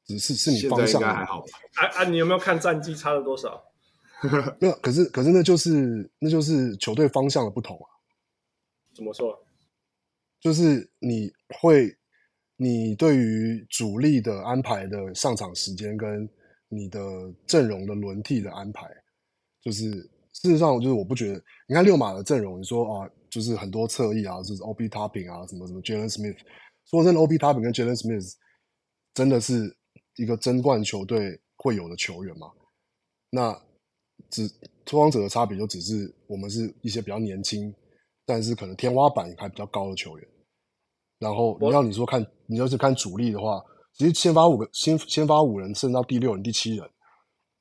[0.06, 1.46] 只是是你方向还好吧？
[1.76, 2.04] 啊啊！
[2.04, 3.62] 你有没有看战绩差了多少？
[4.60, 7.88] 没有，可是可是那就是那就是球队方向的不同啊。
[8.94, 9.38] 怎么说？
[10.40, 11.30] 就是你
[11.60, 11.94] 会
[12.56, 16.28] 你对于主力的安排的上场时间跟
[16.68, 17.00] 你的
[17.46, 18.88] 阵容的轮替的安排，
[19.62, 19.90] 就是
[20.32, 23.10] 事实上就是我不觉得，你看六马的阵容，你说啊。
[23.30, 26.36] 就是很多侧翼啊，就是 O B Topping 啊，什么什么 Jalen Smith。
[26.84, 28.34] 说真的，O B Topping 跟 Jalen Smith
[29.14, 29.72] 真的是
[30.16, 32.50] 一个争冠球队会有的球员嘛。
[33.30, 33.56] 那
[34.30, 34.50] 只
[34.84, 37.72] 拓荒者的差别就只是我们是一些比较年轻，
[38.30, 40.28] 但是可能天花板还比较高的球员。
[41.18, 43.60] 然后你要你说看，你要是看主力的话，
[43.94, 46.88] 其实先发五个先先发五人，升到第六人、第七人，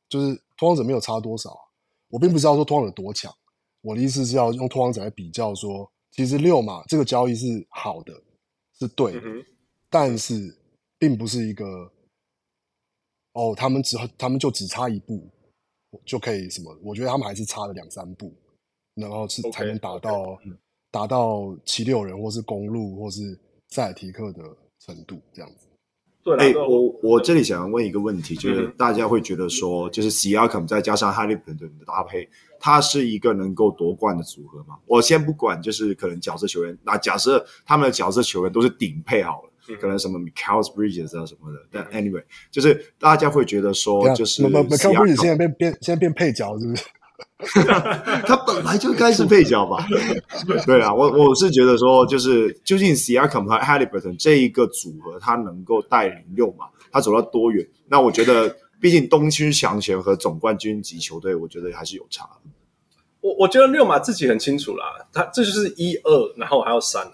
[0.08, 1.50] 就是拓荒者没有差多少。
[2.10, 3.34] 我并不知道说拓荒者多强，
[3.82, 8.14] 我的意思是要用拓荒者来比较说，其实六嘛这个交易是好的，
[8.80, 9.44] 是对的，嗯、
[9.90, 10.56] 但是
[11.00, 11.66] 并不是一个
[13.34, 15.28] 哦，他们只他们就只差一步
[16.06, 16.78] 就可以什么？
[16.84, 18.32] 我觉得他们还是差了两三步，
[19.00, 20.58] 然后是才能打到 okay, okay.
[20.92, 23.40] 打到七六人，或是公路，或是。
[23.72, 24.42] 塞尔提克的
[24.84, 25.68] 程度这样子，
[26.24, 32.28] 对，哎、欸，我我这里想要问一个问题，就是大家会觉得说，就是 Siakam 再加上 Haliburton 的搭配，
[32.60, 34.80] 它是一个能够夺冠的组合吗？
[34.88, 46.84] 我先不管，就是可能角色球员，那假设他们的角色球员都是顶配好了，嗯、可能什么 Mikal Bridges 啊什么的，但 anyway，就是大家会觉得说，就是 Mikal Bridges 现在变变现在变配角是不是？
[48.28, 49.88] 他本来就该是配角吧？
[50.68, 57.66] 对啊，我我是觉得说，就是究竟 Siakam 和 Haliburton 这一个组合，他能够带领六马，他走到多远？
[57.88, 62.28] 那我觉得，毕竟东区强权和总冠军级球队，我觉得还是有差。
[63.22, 67.10] 我我觉得六马自己很清楚啦，他这就是一二，然后还有三，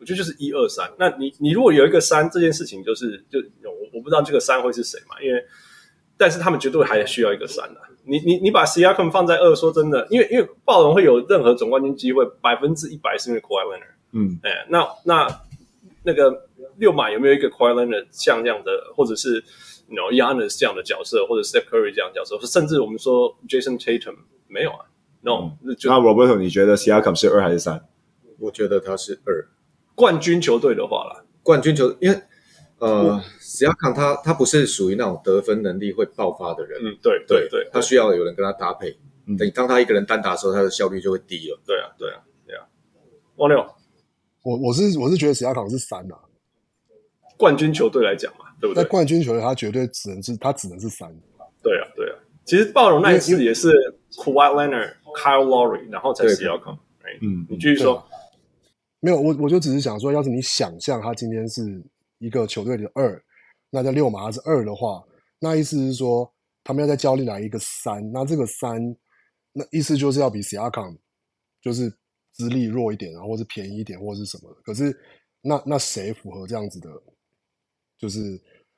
[0.00, 0.90] 我觉得就是一二三。
[0.98, 5.20] 那你你如果有一个三，这件事情就是就我我不知道这个三会是谁嘛？
[5.22, 5.44] 因为
[6.16, 7.80] 但是他们绝对还需要一个三的。
[8.08, 13.82] 你你你把 Siakam 放在二，说真的，因为因为暴龙会有任何总冠军机会，百分之一百是因为 Leonard。
[14.12, 15.26] 嗯，哎，那那
[16.04, 19.42] 那个六马有没有一个 Leonard 像这样的，或者是
[19.88, 24.14] you know Giannis 这样的角色，或者 Steph Curry 这样的角色，甚至我们说 Jason Tatum
[24.46, 24.86] 没有啊
[25.22, 27.84] ？No，、嗯、那 Roberto 你觉得 Siakam 是二还是三？
[28.38, 29.48] 我觉得他是二。
[29.94, 32.22] 冠军球队的话啦，冠军球因为。
[32.78, 38.94] 呃，Siakam 他他不是属于那种得分能力会爆发的人，嗯，对对对，他需要有人跟他搭配。
[39.26, 41.58] 嗯，等当他一个人单打的时候，他的效率就会低了。
[41.66, 42.66] 对啊，对啊，对啊。
[43.36, 43.64] 王六，
[44.42, 46.18] 我我是我是觉得 Siakam 是三啊，
[47.38, 48.84] 冠军球队来讲嘛，对不对？
[48.84, 51.08] 在冠军球队，他绝对只能是他只能是三。
[51.62, 52.16] 对啊，对啊。
[52.44, 53.72] 其实暴龙那一次也是
[54.12, 56.78] Kawhi Leonard、Kyle Lowry，然后才 Siakam。
[57.22, 58.06] 嗯，你继续说。
[59.00, 61.82] 没有，我我就只是想说，要是你想象他今天是。
[62.18, 63.22] 一个球队的二，
[63.70, 65.04] 那在溜马他是二的话，
[65.38, 66.32] 那意思是说
[66.64, 68.80] 他们要在交易来一个三，那这个三，
[69.52, 70.94] 那意思就是要比 c 亚 a m
[71.60, 71.90] 就是
[72.32, 74.52] 资历弱一点，然后或是便宜一点，或是什么。
[74.64, 74.96] 可是
[75.40, 76.90] 那那谁符合这样子的？
[77.98, 78.20] 就是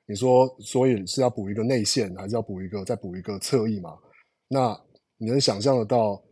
[0.07, 3.99] 你说，所以是要补一个内线，还是要补一个再补一个侧翼嘛？
[4.49, 4.81] 那
[5.17, 6.23] 你能想象得到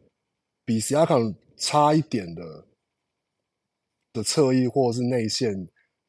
[0.64, 2.66] 比 cika 差一点的
[4.12, 5.54] 的侧翼或者是内线？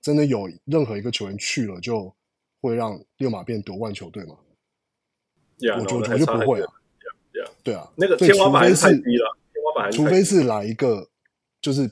[0.07, 2.09] 真的有任何一个球员去了，就
[2.61, 4.37] 会让六马变夺冠球队吗
[5.57, 6.73] ？Yeah, 我觉得我就不会啊。
[7.33, 7.51] Yeah, yeah.
[7.61, 9.37] 对啊，那个天花板还是太低了。
[9.51, 11.05] 天花板，除非是来一个，
[11.59, 11.91] 就是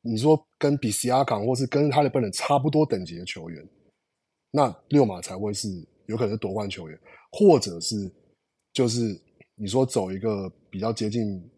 [0.00, 3.64] 你说跟比西亚港或是跟哈利本人差不多等级的球员，
[4.50, 5.68] 那六马才会是
[6.06, 6.98] 有可能是夺冠球员，
[7.30, 8.10] 或者是
[8.72, 9.16] 就是
[9.54, 11.48] 你说走一个比较接近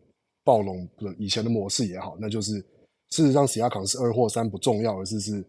[0.45, 2.59] 暴龙的以前的模式也好，那就是
[3.09, 5.43] 事实上西亚康是二或三不重要，而是是。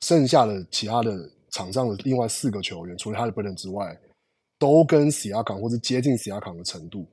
[0.00, 1.12] 剩下的其他的
[1.50, 3.98] 场上的另外四个球员，除了哈利伯顿之外，
[4.58, 7.06] 都跟西亚康或者接近西亚康的程度。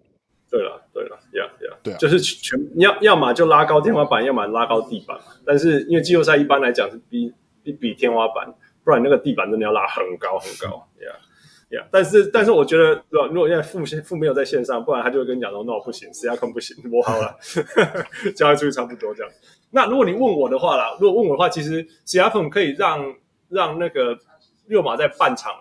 [0.50, 5.18] 对了，对了，呀呀，对啊，就是全要要么就拉高天花板，要么拉高地板。
[5.46, 7.34] 但是因为季后赛一般来讲是比
[7.64, 8.54] 比比天花板，
[8.84, 10.88] 不然那个地板真的要拉很高很高。
[11.02, 11.12] 呀
[11.78, 17.36] 呀，但是但是我觉得，如果如果现在副线副没有在线上，不然他就会跟你讲说，no 不行，西亚康不行，我好了，
[18.36, 19.32] 交易出去差不多这样。
[19.72, 23.16] 那如果你问我的话啦，如果问我的话，其实 Siakam 可以让
[23.50, 24.18] 让那个
[24.68, 25.54] 六马在半场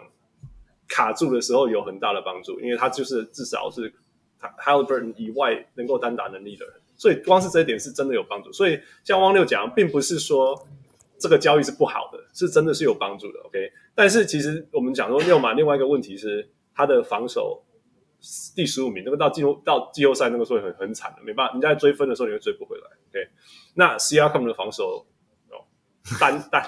[0.88, 3.92] 卡住的时候有很大的帮助，因为他就是至少是
[4.40, 8.52] Haliburton 以外能够单打能力的人，所以光是这一点是真的有帮助。
[8.52, 10.66] 所以像汪六讲，并不是说
[11.18, 13.40] 这个交易是不好的，是真的是有帮助的。
[13.40, 17.64] OK，但是其实我们讲说六马另外一个问题是他的防守
[18.54, 22.84] 第十五名，那个到季后到季后赛那个时候很很惨的，没办法，你在追分的时候你会追不回来。
[23.10, 23.28] OK。
[23.74, 25.04] 那 Siakam 的防守
[25.50, 25.66] 哦，
[26.20, 26.64] 单单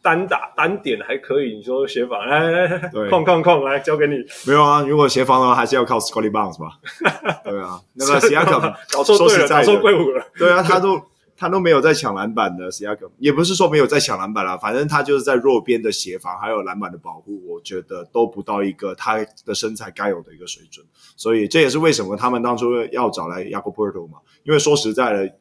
[0.00, 4.14] 单打单点还可以，你说协防来来来，控控控来交给你。
[4.46, 6.78] 没有啊，如果协防的话，还是要靠 Scottie Barnes 吧。
[7.44, 10.24] 对啊，那个 Siakam 搞错队了，搞错队伍了。
[10.36, 11.02] 对啊，他都
[11.36, 20.86] 他都没有在抢篮板的 Siakam，也不是说没有在抢篮板啦，反正他就是在弱边的协防还有篮板的保护，我觉得都不到一个他的身材该有的一个水准。
[21.16, 25.32] 所以这也是为什么他们当初要找来 Poeltl 嘛，因为说实在的。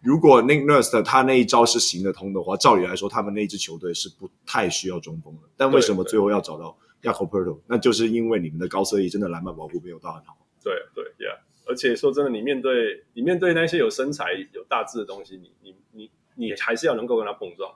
[0.00, 5.40] 如果 Nick Nurse 他那一招是行得通的话，照理来说，他们那支球队是不太需要中锋的。
[5.56, 10.36] 但为什么最后要找到 Jakob Poeltl，那就是因为你们的高侧翼真的篮板保护没有到很好。
[10.62, 17.72] 对对，Yeah，而且说真的，你面对你面对那些有身材、有大只的东西，你你你你还是要能够跟他碰撞，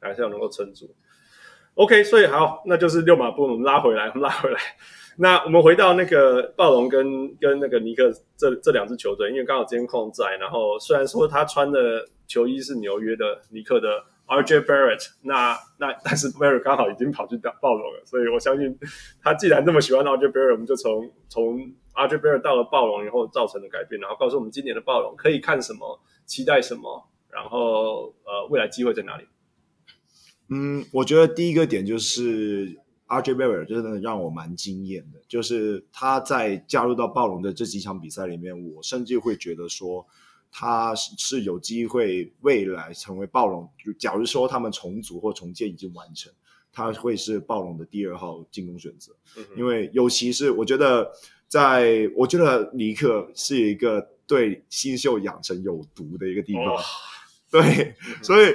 [0.00, 0.94] 还是要能够撑住。
[1.74, 4.60] OK，所以好，那就是六马步，我们拉回来，我们拉回来。
[5.16, 18.76] 那我们回到那个暴龙跟跟那个尼克这这两支球队，因为刚好监控在，然后虽然说他穿的球衣是纽约的尼克的 RJ Barrett，那那但是 Barrett 刚好已经跑去打暴龙了，所以我相信
[19.22, 21.58] 他既然这么喜欢 RJ Barrett，我们就从从
[21.94, 29.24] RJ Barrett 到了暴龙以后造成的改变，然后告诉我们今年的暴龙可以看什么，期待什么，然后呃未来机会在哪里？
[30.50, 40.04] 嗯，我觉得第一个点就是 RJ Barrett 真的让我蛮惊艳的，就是他在加入到暴龙的这几场比赛里面，我甚至会觉得说
[40.50, 43.68] 他是有机会未来成为暴龙。
[43.98, 46.32] 假如说他们重组或重建已经完成，
[46.72, 49.12] 他会是暴龙的第二号进攻选择。
[49.36, 51.04] 嗯、因为尤其是我觉得
[51.46, 56.80] 在，在我觉得尼克是一个对新秀养成有毒的一个地方，哦、
[57.50, 58.46] 对，嗯、所以。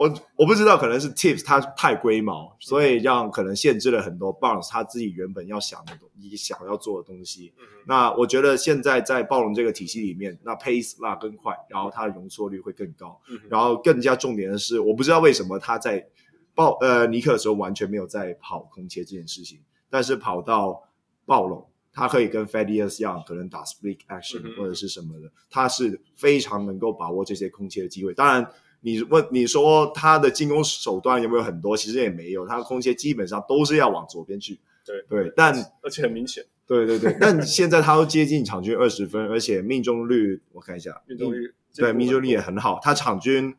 [0.00, 7.52] 我我不知道，可能是 Tips 他太龟毛，所以让可能限制了很多 Barnes 他自己原本要想的东西，想要做的东西。
[7.58, 13.20] 嗯、那我觉得现在在暴龙这个体系里面，那 Pace 拉更快，然后它的容错率会更高。
[13.28, 16.08] 嗯、然后更加重点的是，我不知道为什么他在
[16.54, 19.60] 暴呃尼克的时候完全没有在跑空切这件事情，
[19.90, 20.82] 但是跑到
[21.26, 28.14] 暴龙，他可以跟 Thaddeus Young 可能打 Split Action 或者是什么的，嗯、他是非常能够把握这些空切的机会。
[28.14, 28.50] 当然。
[28.80, 31.76] 你问你说他的进攻手段有没有很多？
[31.76, 34.58] 其实也没有，他的空切基本上都是要往左边去。
[34.84, 36.44] 对对，但而且很明显。
[36.66, 43.54] 对对对， 但现在他都接近场均二十分，而且命中率我看一下，命中率对命中率也很好，他场均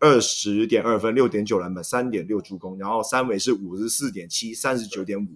[0.00, 5.28] 二十点二分，六点九篮板，三点六助攻，然后三围是五十四点七，三十九点五，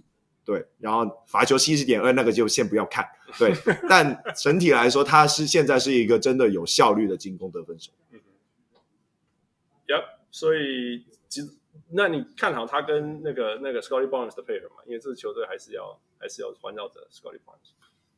[0.45, 3.07] 对，然后罚球七十点二，那个就先不要看。
[3.39, 3.55] 对，
[3.89, 7.93] 但整体来说，他是现在是一个真的有效率的进攻得分手。
[10.31, 11.05] 所以，
[11.93, 14.77] 那你看好他跟那个那个 Scottie Barnes 的配合吗？
[14.87, 17.73] 因为这支球队还是要还是要环绕着 Scottie Barnes。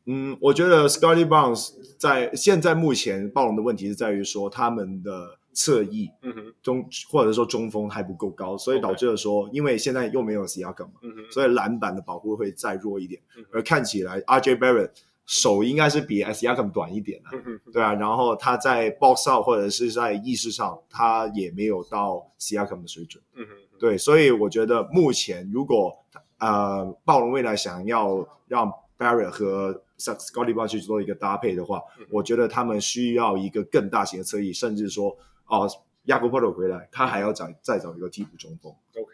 [0.05, 14.91] 嗯，我觉得 Scottie Barnes 在现在目前暴龙的问题是在于说他们的侧翼，嗯哼，中或者说中锋还不够高，所以导致了说.因为现在又没有 Siakam 嘛，嗯哼，所以篮板的保护会再弱一点，嗯、而看起来 RJ Barrett。
[15.25, 17.31] 手应该是比 Siakam 短一点的，
[17.73, 25.97] 对啊，然后他在 box out 或者是在意识上，他也没有到 Siakam 的水准，嗯哼，对，所以我觉得目前如果
[26.39, 31.81] 呃暴龙未来想要让 Barrett 和 Scottie Barnes 去做一个搭配的话，
[32.11, 35.17] 我觉得他们需要一个更大型的侧翼，甚至说
[35.47, 35.69] 哦
[36.05, 38.73] ，Jakob Poeltl 回来，他还要找再找一个替补中锋。
[39.01, 39.13] OK。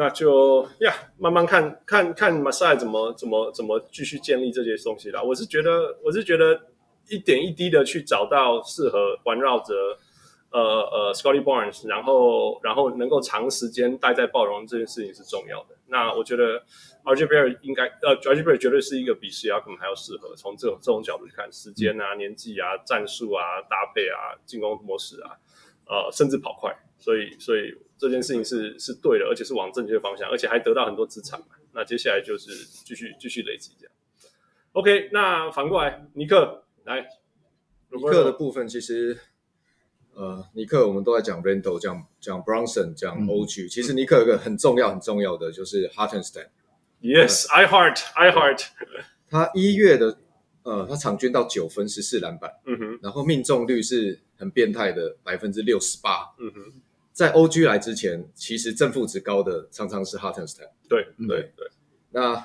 [0.00, 5.22] 那就呀，慢慢看看看马赛怎么怎么怎么继续建立这些东西啦。
[5.22, 6.58] 我是觉得，我是觉得
[7.10, 9.74] 一点一滴的去找到适合环绕着
[10.52, 15.76] 呃呃，Scotty Barnes，然后然后能够长时间待在暴龙这件事情是重要的。
[15.88, 16.64] 那我觉得
[17.04, 25.36] RJ Barrett 应该呃 RJ Barrett 绝对是一个比 Siakam 还要适合，从这种这种角度去看，时间啊、年纪啊、战术啊、搭配啊、进攻模式啊，
[25.84, 26.74] 呃，甚至跑快。
[26.98, 31.46] 所以，所以这件事情是是对的，而且是往正确的方向，而且还得到很多资产嘛。
[31.72, 32.50] 那接下来就是
[32.84, 33.94] 继续继续累积这样。
[34.72, 37.06] OK，那反过来，尼克来，
[37.90, 39.18] 尼克的部分其实，
[40.14, 43.70] 呃，尼克我们都在讲 Randle，讲讲 Bronson，讲 OG。
[43.70, 46.48] 其实尼克有一个很重要很重要的就是 Hartenstein。
[47.02, 48.64] Yes，I heart，I heart。
[49.28, 50.18] 他一月的
[50.62, 56.82] 呃，他场均到九分十四篮板，嗯哼，然后命中率是很变态的百分之六十八，嗯哼。
[57.12, 60.68] 在 OG 来之前，其实正负值高的常常是 Hartenstein。
[60.88, 61.68] 对对对，
[62.10, 62.44] 那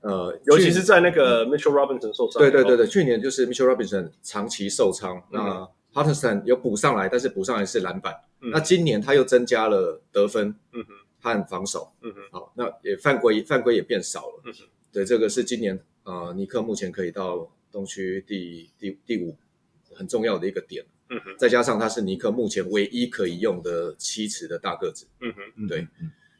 [0.00, 2.40] 呃，尤其是在那个 Mitchell Robinson 受伤。
[2.40, 8.14] 对对对对，去年就是 Mitchell Robinson 长期受伤，那 Hartenstein 有补上来，但是补上来是篮板。
[8.38, 19.36] 那今年他又增加了得分，嗯哼，和防守，嗯哼，好，那也犯规犯规也变少了，嗯哼，对，这个是今年呃尼克目前可以到东区第第第五
[19.94, 20.84] 很重要的一个点。
[21.08, 25.06] 嗯哼，再加上他是尼克目前唯一可以用的七尺的大个子。
[25.20, 25.86] 嗯哼，对。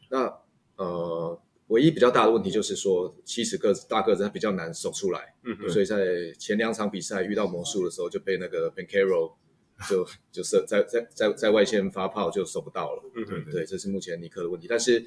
[0.09, 0.33] 那
[0.75, 5.35] 呃，唯一比较大的问题就是说，七尺个子大个子他比较难守出来。
[5.43, 9.33] 嗯哼，所以在前两场比赛遇到魔术的时候，就被那个 Banchero
[9.89, 13.03] 就就射在在在在外线发炮就守不到了。
[13.15, 14.67] 嗯哼，对，这是目前尼克的问题。
[14.69, 15.05] 但是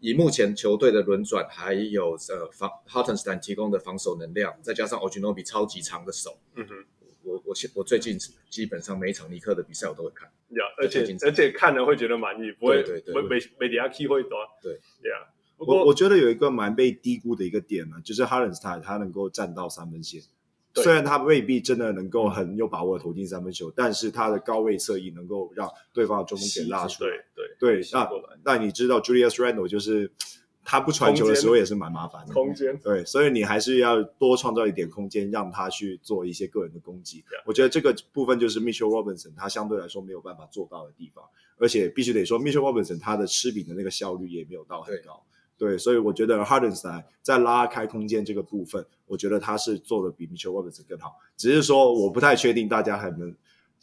[0.00, 6.38] 以目前球队的轮转，还有呃防 Hartenstein 提供的防守能量，再加上 Anunoby 超级长的手。
[6.56, 6.84] 嗯哼。
[7.32, 8.18] 我我我最近
[8.50, 15.26] 基本上每一场尼克的比赛我都会看，呀，而且而且看了会觉得满意，不会对对对，没没没底下 key 会多，对，呀，
[15.56, 20.20] 我我觉得有一个蛮被低估的一个点呢，就是 Hartenstein 他能够站到三分线，
[20.74, 27.10] 虽然他未必真的能够很有把握投进三分球，但是他的高位侧翼能够让对方的中锋给拉出来。
[27.34, 28.10] 对对对，那
[28.44, 30.10] 那你知道 Julius Randle 就是。
[30.64, 37.24] 他不传球的时候也是蛮麻烦的，空间对，所以你还是要多创造一点空间，让他去做一些个人的攻击。
[37.44, 41.24] 我觉得这个部分就是 Mitchell Robinson 他相对来说没有办法做到的地方，
[41.58, 45.22] 而且必须得说 Mitchell Robinson 他的吃饼的那个效率也没有到很高。
[45.58, 51.16] 对，所以我觉得 Hardenstein 在拉开空间这个部分，我觉得他是做的比 Mitchell Robinson 更好。
[51.36, 53.34] 只是说我不太确定大家还能，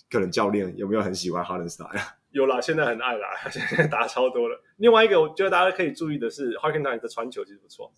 [0.10, 2.02] 可能教练有没有很喜欢 Hartenstein。
[2.32, 4.62] 有啦，现在很爱啦， 现在打超多了。
[4.78, 7.92] 另外一个，我觉得大家可以注意的是，Hartenstein 的传球其实不错。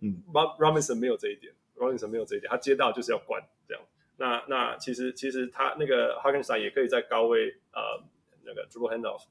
[0.00, 3.82] 嗯，Robinson 没有这一点，Robinson 没有这一点，他接到就是要灌这样。
[4.16, 8.02] 那那其实其实他那个 Hartenstein 也可以在高位呃
[8.44, 9.24] 那个 dribble handoff，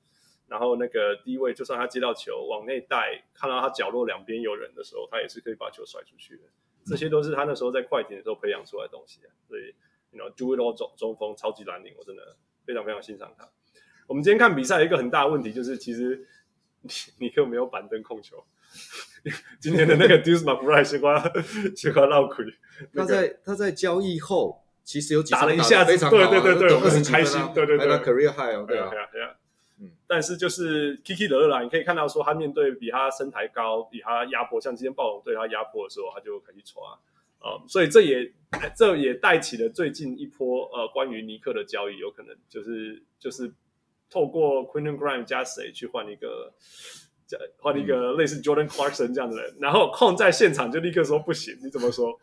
[0.48, 6.44] 然后那个低位就算他接到球往内带，看到他角落两边有人的时候，他也是可以把球甩出去的。
[6.86, 9.30] 这些都是他那时候在快艇的时候培养出来的东西啊。
[9.45, 9.76] 所以
[10.11, 13.49] ，you know，do it all 中中锋超级蓝领，我真的非常非常欣赏他。
[14.08, 16.26] 我们今天看比赛，一个很大的问题就是，其实
[17.20, 18.44] 尼克没有板凳控球。
[19.60, 22.46] 今天的那个 Deuce McBride 喜欢喜欢绕腿。
[22.94, 29.36] 他在他在交易后，其实有几打了一下子，对对对对，我很开心，对对对，career high 哦，对啊对啊，
[29.82, 29.92] 嗯。
[30.08, 36.86] 但是就是 Kiki 的二啦，你可以看到说，他面对比他身材高、比他压迫，像今天暴龙对他压迫的时候，他就开始传
[37.40, 38.32] 啊，所以这也
[38.76, 43.52] 这也带起了最近一波呃关于尼克的交易，有可能就是就是。
[44.10, 46.54] 透过 Quentin Grimes 加谁去换一个，
[47.58, 52.18] 换一个类似 Jordan Clarkson 这样的人，嗯、然后控在现场就立刻说不行，你怎么说？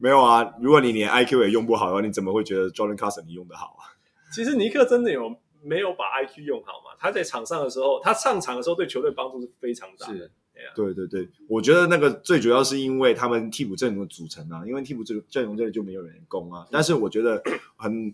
[0.00, 3.94] 没有啊，如果你连 IQ 也用不好的话，你怎么会觉得 Jordan Clarkson 你用得好啊？
[4.34, 6.96] 其实尼克真的有没有把 IQ 用好嘛？
[6.98, 10.28] 他在场上的时候，他上场的时候对球队帮助是非常大的。
[10.74, 16.66] 对对对，我觉得那个最主要是因为他们替补阵容的组成啊，因为替补阵阵容这里就没有人攻啊。
[16.70, 17.40] 但是我觉得
[17.76, 18.12] 很。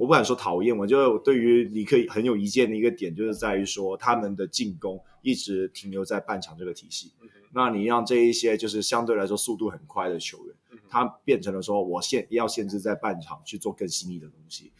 [0.00, 7.12] 我不敢说讨厌，我就对于尼克很有意见的一个点，就是在于说他们的进攻一直停留在半场这个体系。
[7.20, 14.72] 嗯、那你让这一些就是相对来说速度很快的球员，嗯、他变成了说我限要限制在半场去做更细腻的东西。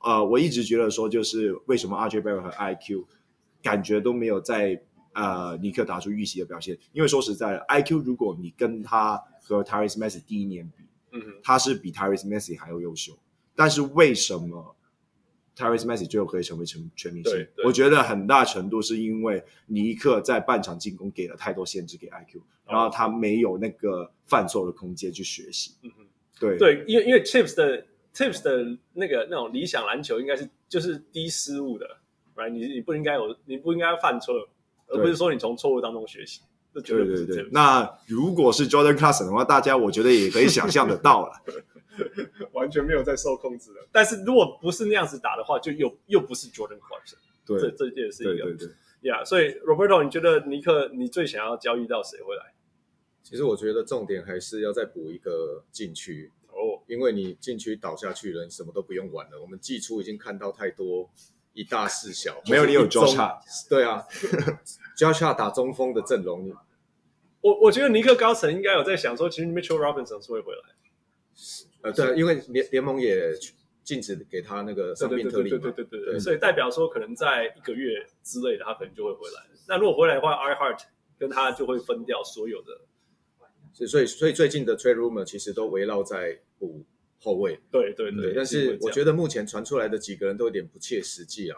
[0.00, 3.06] 呃，我一直觉得说，就是为什么 RJ Barrett 和 IQ
[3.62, 4.78] 感觉都没有在
[5.14, 6.78] 呃尼克打出预期的表现？
[6.92, 10.84] 因为说实在的，IQ 如果你跟他和 Tyrese Maxey 第一年比，
[11.42, 13.18] 他是比 Tyrese Maxey 还要优秀。
[13.60, 14.74] 但是为什么
[15.54, 17.46] Tyrese Maxey 最后可以成为全全明星？
[17.62, 25.74] 我觉得很大程度是因为尼克在半场进攻给了太多限制给 IQ，、哦、然后他没有那个犯错的空间去学习。
[25.82, 26.06] 嗯哼，
[26.40, 27.84] 对对，因为因为 Tips 的
[28.14, 31.86] Tips 的那个那种理想篮球应该是就是低失误的
[32.36, 32.48] ，right？
[32.48, 34.48] 你你不应该有你不应该犯错，
[34.86, 36.40] 而不是说你从错误当中学习。
[36.72, 41.32] 对对对，那如果是 Jordan Clarkson 的话，大家我觉得也可以想象得到了。
[42.52, 47.16] 完全没有在受控制的，但是如果不是那样子打的话，就又又不是 Jordan Clarkson。
[47.44, 48.68] 对，这这也是一个，对对对，
[49.02, 49.20] 呀。
[49.20, 52.54] Yeah, 所以 Roberto，你觉得尼克，你最想要交易到谁回来？
[53.22, 56.80] 其实我觉得重点还是要再补一个禁区哦，oh.
[56.86, 59.40] 因为你禁区倒下去了，你什么都不用玩了。
[59.40, 61.10] 我们季初已经看到太多
[61.52, 64.06] 一大四小， 没有你有 Josh Hart，对啊，
[64.96, 66.54] Josh Hart 打中锋的阵容，
[67.40, 70.60] 我我觉得尼克高层应该有在想说，其实 Mitchell Robinson 是会回来。
[71.82, 73.32] 呃，对，因为联联盟也
[73.82, 79.46] 禁止给他那个伤病特例嘛，对对对对对，对，所以代表说可能在一个月之类的，他可能就会回来。
[79.66, 80.82] 那如果回来的话，I Heart
[81.18, 82.80] 跟他就会分掉所有的。
[83.72, 86.84] 所以，所以，所以最近的 Trade Rumor 其实都围绕在补
[87.22, 87.58] 后卫。
[87.70, 91.56] 对对对，但是我觉得目前传出来的几个人都有点不切实际啊，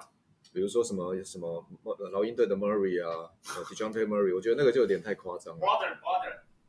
[0.53, 1.67] 比如说什么什么
[2.13, 5.67] 老鹰队的 Murray 啊，Dejounte Murray，我觉得那个就有点太夸张了。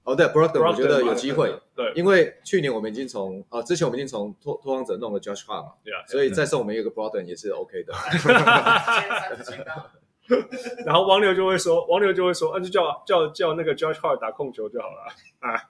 [0.04, 1.56] 哦，对，Brogdon，我觉得有机会。
[1.74, 7.94] 对，因为去年我们已经从呃，之前我们已经从拓拓荒者弄了 Josh Hart 嘛，对啊，所以再送我们一个 Brogdon 也是 OK 的。
[10.86, 15.08] 然后王牛就会说，王牛就会说，那就叫叫叫那个 Josh Hart 打控球就好了
[15.40, 15.70] 啊。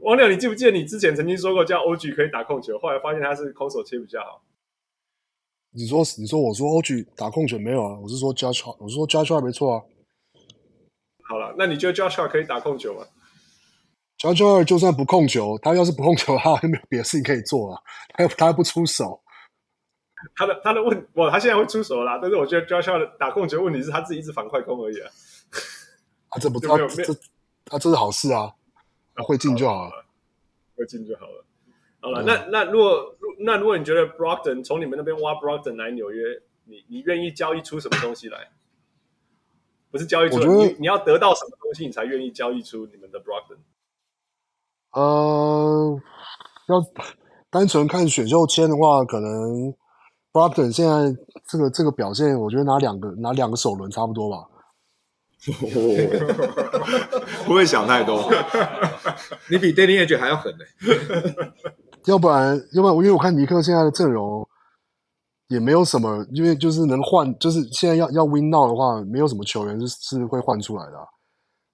[0.00, 4.42] 王牛，你记不记得你之前曾经说过叫 OG 可以打控球，后来发现他是空手切比较好。
[5.74, 7.98] 你说你说我说 OG 打控球没有啊？
[8.02, 9.82] 我是说 Josh Hart，我是说 Josh Hart 没错啊。
[11.28, 13.04] 好了，那你觉得 Josh Hart 可以打控球吗
[14.22, 17.82] Hart 就算不控球，他要是不控球，他就没有别的事情可以做啊。
[18.14, 19.20] 他又他又不出手，
[20.36, 22.18] 他的他的问，哇，他现在会出手了啦。
[22.22, 25.10] 但是我觉得 Hart 打控球问题是他自己一直反快攻而已啊。
[26.28, 27.12] 啊，这不他这
[27.64, 28.54] 他这是好事啊，
[29.26, 30.04] 会进就好了，
[30.76, 31.44] 会进就好了。
[32.00, 38.50] 好了，那那如果那如果你觉得 Brogdon 从你们那边挖 Brogdon 来纽约，你你愿意交易出什么东西来？
[39.90, 43.58] 不是交易出你你要得到什么东西，你才愿意交易出你们的 Brogdon？
[44.92, 45.98] 呃，
[46.68, 46.82] 要
[47.50, 49.74] 单纯看选秀签的话，可能
[50.32, 51.14] Brockton 现在
[51.48, 54.48] 这个这个表现，我觉得拿两个拿两个首轮差不多吧。
[57.44, 58.30] 不会想太多，
[59.50, 60.58] 你比 Danny Edge 还要狠呢。
[62.06, 64.48] 要不然，要不然，因为我看尼克现在的阵容
[65.48, 71.04] 也没有什么，因为就是能换，就是现在要要 win now 的话，没有什么球员是是会换出来的啊。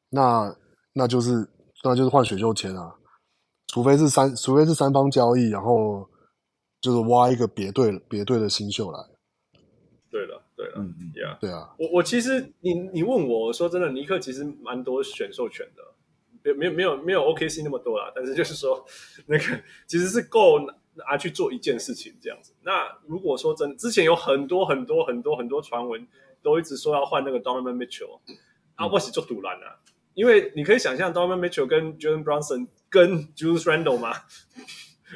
[0.09, 0.57] 那
[0.95, 1.47] 那就是
[1.85, 2.91] 那就是换选秀签啊，
[3.69, 6.09] 除非是三，除非是三方交易，然后
[6.81, 8.99] 就是挖一个别队别队的新秀来。
[10.11, 10.43] 对了。
[10.59, 18.85] 对了，嗯嗯，Yeah，对啊，我我其实你你问我说真的，尼克其实蛮多选秀权的，没有没有没有 OKC 那么多啦，但是就是说
[19.27, 19.45] 那个
[19.87, 20.59] 其实是够
[20.95, 22.53] 拿去做一件事情这样子。
[22.65, 26.05] 那如果说真之前有很多很多很多很多传闻
[26.43, 28.19] 都一直说要换那个 Donovan Mitchell，
[28.75, 29.79] 啊，我是做赌烂了，
[30.19, 34.11] 因为你可以想象 Donovan Mitchell 跟 Jalen Brunson 跟 Julius Randle 吗？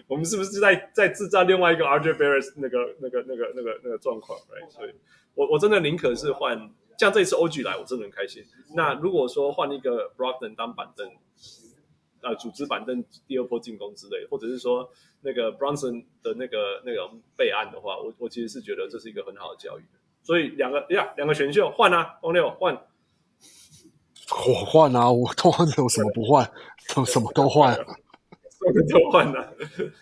[0.06, 4.94] 我们是不是在在制造另外一个 RJ Barrett 那个那个那个那个那个状况？Right，所以。
[5.34, 8.44] 我我真的宁可是换，像这一次 OG 来，我真的很开心。
[8.76, 11.10] 那如果说换一个 Brogdon 当板凳，
[12.20, 14.88] 呃，组织板凳第二波进攻之类，或者是说
[15.22, 19.82] 那个 Brunson 的那个那个备案的话，我我其实是觉得这是一个很好的交易。
[20.22, 22.80] 所以两个呀，两个选秀换啊，王六换，
[24.30, 26.50] 我换啊，我通常有什么不换，
[26.94, 29.48] 都什么都换，什么都换啊。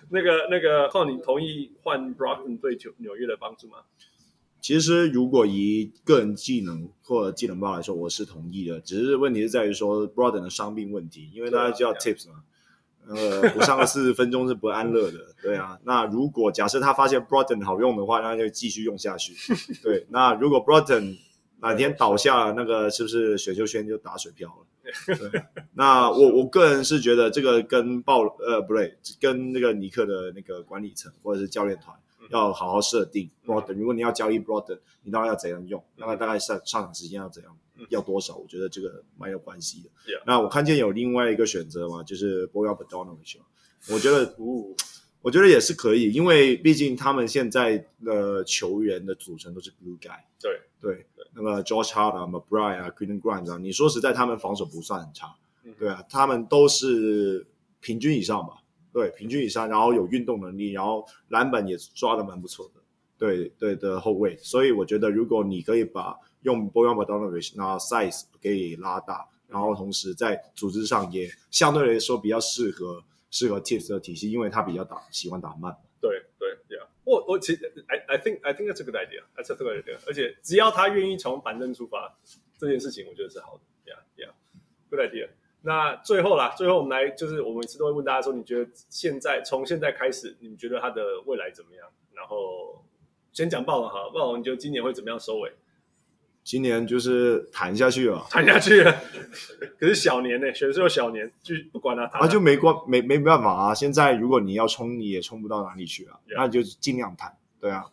[0.09, 3.79] 那个那个，靠你同意换 Brogdon 对纽纽约的帮助吗？
[4.61, 8.79] 其实，如果以个人技能或者技能包来说，我是同意的。
[8.81, 12.43] 只是问题是在于说，Brogdon 的伤病问题，因为大家知道 Tips 嘛，
[13.09, 15.35] 呃，不上个四十分钟是不安乐的。
[15.43, 19.35] 对啊，那如果假设他发现 Brogdon 好用的话，那就继续用下去。
[19.83, 21.17] 对，那如果 Brogdon
[21.61, 24.67] 哪天倒下了，那个是不是选秀圈就打水漂了？
[25.31, 25.43] 对，
[25.75, 31.97] 那我我个人是觉得这个跟鲍呃不对，跟那个尼克的那个管理层或者是教练团。
[32.29, 35.83] 要好好设定 Brogdon，如果你要交易 Brogdon，你大概要怎样用？
[35.99, 37.59] 大概大概上上场时间要怎样？
[37.89, 38.37] 要多少？
[38.37, 39.89] 我觉得这个蛮有关系的。
[40.25, 43.39] 那我看见有另外一个选择嘛，就是 Bojan Bogdanovic，
[43.93, 44.33] 我觉得，
[45.23, 50.21] 我觉得也是可以，因为毕竟他们现在的球员的组成都是 Blue Guy。
[50.41, 55.35] 对对，那么 George Hart 啊，McBride 啊，Quentin Grimes 啊，你说实在，他们防守不算很差，
[55.79, 57.47] 对啊，他们都是
[57.81, 58.55] 平均以上吧。
[58.93, 62.81] 对，平均以上，然后有运动能力，然后篮板也抓的蛮不错的，
[63.17, 75.73] 对对的后卫，所以我觉得如果你可以把用 Bojan Bogdanovic，那 size 给拉大，然后同时在组织上也相对来说比较适合适合 Tips 的体系，因为他比较打喜欢打慢。
[76.01, 76.50] 对对
[77.11, 82.17] 我我其实 I I think I think that's a good idea，that's a good idea，而且只要他愿意从板凳出发，
[82.57, 85.31] 这件事情我觉得是好的，Yeah Yeah，good idea。
[85.63, 91.87] 那最后啦，最后我们来就是我们每次都会问大家说，你觉得现在从现在开始，你们觉得他的未来怎么样？
[92.15, 92.85] 然后
[93.33, 95.53] 先讲鲍文哈，鲍文你觉得今年会怎么样收尾？
[96.51, 98.93] 今年就是谈下去了，谈下去了。
[99.79, 103.73] 可是小年呢、欸，选秀小年就不管了，他就没关没没办法啊。
[103.73, 107.33] 现在如果你要冲，你也冲不到哪里去啊.那就尽量谈。
[107.61, 107.85] 对啊，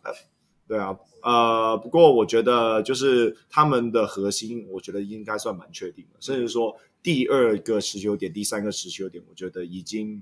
[0.66, 6.76] 对啊，呃，不过我觉得就是他们的核心，我觉得应该算蛮确定的，嗯、甚至说。
[7.00, 10.20] 第二个持球点，第三个持球点，我觉得已经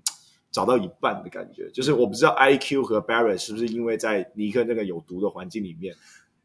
[0.51, 1.71] 找到一半的感觉。
[1.71, 5.97] 就是我不知道 IQ 和 Barrett 是不是因为在尼克那个有毒的环境里面，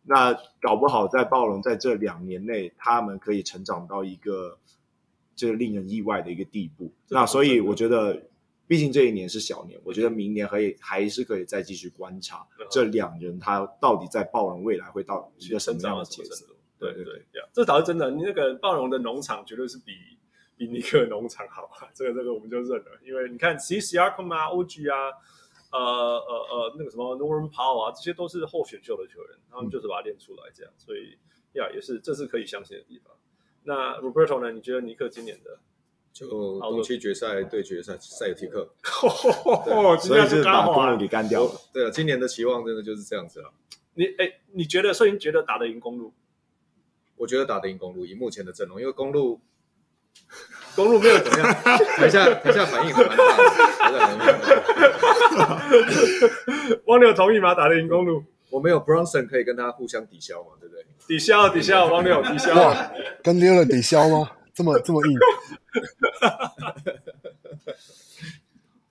[0.04, 4.58] 那搞不好在暴龙在这两年内，他们可以成长到一个
[5.36, 6.92] 就是令人意外的一个地步。
[7.10, 8.22] 那所以我觉得，
[8.68, 16.46] 毕竟这一年是小年，我觉得明年可以还是可以再继续观察这两人他到底在暴龙未来会到一个什么样的角色。
[16.80, 17.24] 对对对，
[17.54, 18.10] 这倒是真的。
[18.12, 19.94] 你那个暴龙的农场绝对是比。
[20.58, 25.12] 比尼克农场好啊，这个这个我们就认了，因为你看 C C R 嘛，OG 啊，
[25.72, 31.18] 呃呃呃，那个什么 Norman Powell 啊，这些都是后选秀的球员，他们就是把它练出来这样，所以
[31.54, 33.16] 呀，也是这是可以相信的地方。
[33.64, 34.52] 那 Roberto 呢？
[34.52, 35.60] 你觉得尼克今年的
[36.12, 38.68] 就东区决赛对决赛塞尔提克，
[40.02, 41.52] 所以就把公路给干掉了。
[41.72, 43.54] 对啊，今年的期望真的就是这样子了。
[43.94, 44.94] 你哎，你觉得？
[44.94, 46.14] 所以你觉得打得赢公路？
[47.18, 49.40] 我觉得打得赢公路，以目前的阵容，因为公路。
[50.76, 51.54] 公路没有怎么样，
[51.96, 53.44] 台下台下反应很蛮大的。
[56.88, 57.56] 汪六同意吗？
[57.56, 58.24] 打的赢公路？
[58.50, 60.84] 我没有 Bronson 可以跟他互相抵消嘛，对不对？
[61.08, 62.54] 抵消抵消，汪六抵消。
[63.24, 64.30] 跟 Lillard 抵消吗？
[64.54, 65.14] 这么这么硬？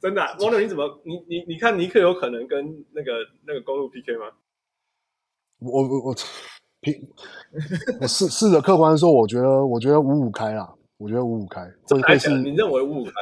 [0.00, 1.00] 真的、啊，汪六你怎么？
[1.04, 3.12] 你你你看尼克有可能跟那个
[3.46, 4.24] 那个公路 PK 吗？
[5.58, 6.14] 我我我
[6.80, 6.94] 平，
[8.00, 13.12] 我试试着客观说，我觉得我觉得五五开啦，我觉得五五开，会会是你认为五五开？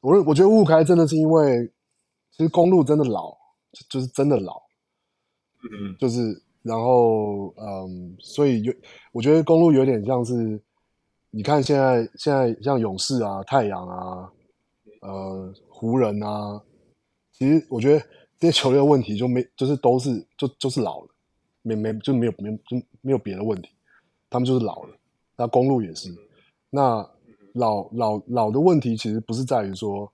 [0.00, 1.70] 我我觉得五五开真的是因为，
[2.36, 3.36] 其实公路真的老，
[3.88, 4.60] 就是真的老，
[5.62, 8.72] 嗯，就是然后嗯，所以有
[9.12, 10.60] 我觉得公路有点像是，
[11.30, 14.30] 你看现在现在像勇士啊、太阳啊、
[15.00, 16.62] 呃湖人啊，
[17.32, 18.04] 其实我觉得
[18.38, 21.08] 这些球队的问题就没就是都是就就是老了。
[21.62, 23.70] 没没就没有没有就没有别的问题，
[24.30, 24.96] 他们就是老了。
[25.36, 26.14] 那公路也是，
[26.70, 27.04] 那
[27.54, 30.08] 老老老的问题其实不是在于说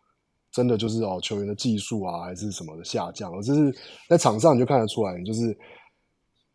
[0.53, 3.75] 真的就是哦球员的技术啊还是什么的下降，而是
[4.09, 5.57] 在场上你就看得出来，就是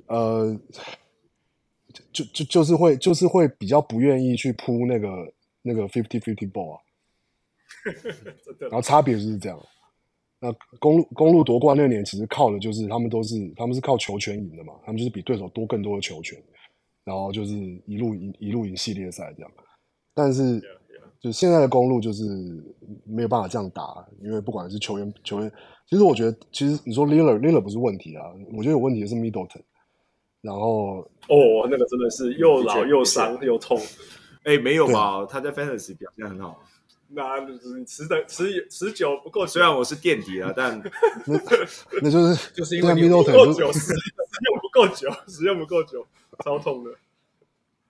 [0.07, 0.59] 呃
[2.13, 6.81] 就就就是会就是会比较不愿意去扑那个那个 fifty fifty ball 啊，
[8.69, 9.59] 然后差别就是这样。
[10.39, 16.39] 那公路公路夺冠那年，其实靠的就是他们都是他们是靠球权赢的嘛，他们就是比对手多更多的球权，
[17.03, 17.55] 然后就是
[17.87, 19.51] 一路赢一路赢系列赛这样。
[20.13, 20.61] 但是
[21.19, 22.23] 就现在的公路就是
[23.05, 25.51] 没有办法这样打，因为不管是球员球员，
[25.89, 28.23] 其实我觉得其实你说 Lillard Lillard 不是问题啊，
[28.55, 29.61] 我觉得有问题的是 Middleton。
[30.41, 33.77] 然后哦，那个真的是又老又伤又痛。
[34.43, 35.25] 哎、欸，没有吧？
[35.25, 36.63] 他在 Fantasy 表现很好。
[37.09, 37.39] 那
[37.85, 40.79] 持的持持久不够，虽然我是垫底啊，但
[41.25, 41.39] 那，
[42.01, 43.23] 那就是 就是因为你不够
[43.53, 46.05] 久，使用不够久，使用不够久，
[46.45, 46.91] 超痛的。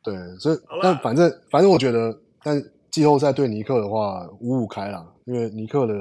[0.01, 2.63] 对，所以但反正反正我觉得，但
[2.97, 5.93] 季后赛对尼克的话五五开啦，因为尼克的，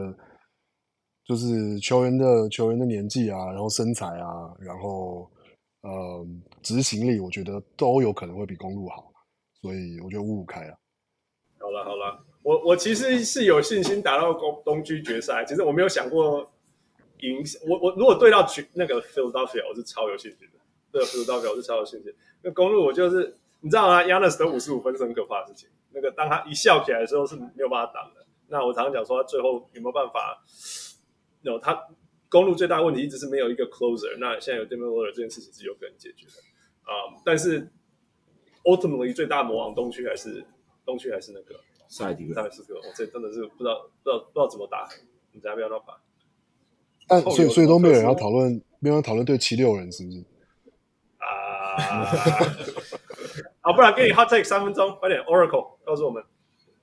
[1.27, 5.31] 就是球员的球员的年纪啊，然后身材啊，然后
[5.83, 6.27] 呃
[6.63, 9.13] 执行力，我觉得都有可能会比公路好，
[9.61, 10.75] 所以我觉得五五开了。
[11.59, 12.25] 好了好了。
[12.43, 16.51] 我我其实是有信心打到东东区决赛，其实我没有想过
[17.19, 17.45] 赢。
[17.69, 20.59] 我我如果对到那个 Philadelphia，我是超有信心的。
[20.91, 22.11] 对 Philadelphia，我是超有信心。
[22.43, 25.69] 那公路我就是你知道吗？Giannis 得五十五分是很可怕的事情。
[25.97, 28.25] 那个当他一笑起来的时候是没有办法挡的。
[28.49, 30.45] 那我常常讲说，他最后有没有办法？
[31.41, 31.77] 有他
[32.29, 34.17] 公路最大的问题一直是没有一个 closer。
[34.19, 36.33] 那现在有 Damian Lillard 这件事情是有可能解决的
[36.83, 37.09] 啊。
[37.09, 37.73] Um, 但是
[38.65, 40.47] ultimately 最大魔王东区还是
[40.85, 41.59] 东区还是那个。
[41.89, 44.89] 赛迪克，赛迪克，我这真的是不知道，不知道，不知道怎么打。
[45.31, 45.97] 你家不要乱打。
[47.07, 50.25] 但所以，所以都没有人要讨论，没有人讨论对七六人是不是？
[51.19, 51.77] 啊！
[53.67, 56.23] 好，不然给你 hot take 三分钟，快点，Oracle 告诉我们。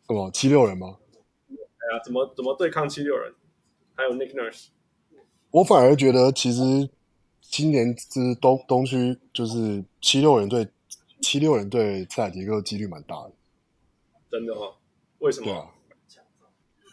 [0.06, 0.98] 什么七六人吗？
[1.50, 3.34] 哎呀，怎么怎么对抗七六人？
[3.96, 4.66] 还有 Nick Nurse。
[5.52, 6.90] 我反而觉得，其实
[7.40, 10.68] 今年之东东区，就是七六人对
[11.22, 13.32] 七六人对赛迪克几率蛮大的。
[14.30, 14.76] 真的哦。
[15.20, 15.54] 为什么？
[15.54, 15.72] 啊、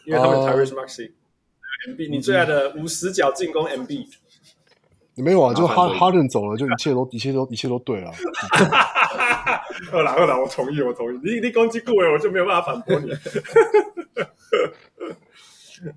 [0.05, 4.07] 因为他们 Tyrese Maxey，MB，你最爱的无死角进攻 MB，
[5.15, 8.11] 没有啊，就哈哈登走了，就一切都一切都一切都对了。
[9.91, 11.19] 二郎二郎，我同意，我同意。
[11.23, 13.11] 你你攻击顾伟，我就没有办法反驳你。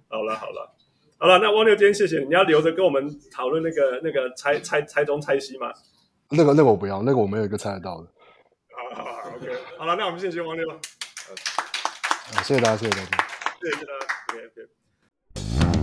[0.09, 0.73] 好了好了
[1.19, 5.71] 好了，那汪六今天谢谢你，你要留着跟我们讨论那个那个猜猜猜东猜西吗？
[6.31, 8.09] 那个那个我不要，那个我没有一个猜得到的。
[8.95, 9.47] 好好好，OK，
[9.79, 10.67] 好了，那我们谢谢汪六。
[12.43, 13.25] 谢谢大家，谢谢大家，
[13.61, 14.07] 谢谢大家。
[14.33, 15.74] OK OK。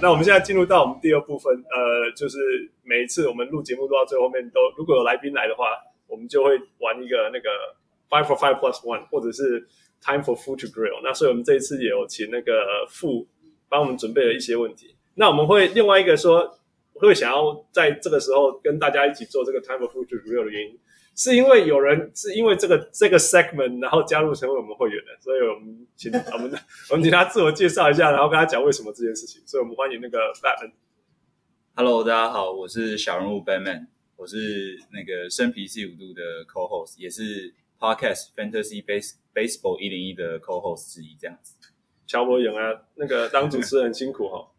[0.00, 2.38] 那我们现在进入到我们第二部分，呃，就是
[2.82, 5.66] 每一次我们录节目录到最后面都，如果有来宾来的话，
[6.06, 7.50] 我们就会玩一个那个
[8.08, 9.66] Five for Five Plus One，或者是
[10.00, 11.00] Time for Food to Grill。
[11.02, 13.26] 那所以我们这一次也有请那个傅
[13.68, 14.96] 帮我们准备了一些问题。
[15.14, 16.58] 那我们会另外一个说。
[16.98, 20.78] 会想要在这个时候跟大家一起做这个 Time for Food to Grill 的原因，
[21.16, 26.52] 是因为有人是因为这个这个 segment 然后加入成为我们会员的，所以我们请 我们
[26.90, 29.42] 我们请他自我介绍一下，然后跟他讲为什么这件事情。
[29.46, 30.72] 所以我们欢迎那个 Batman。
[31.74, 33.86] Hello，大家好，我是小人物 Batman，
[34.16, 41.54] 我是那个生皮四五度的 Co-host，也是 Podcast Fantasy Base Baseball 一零一的 Co-host 之一，这样子。
[42.06, 44.52] 乔博勇啊，那个当主持人辛苦哈。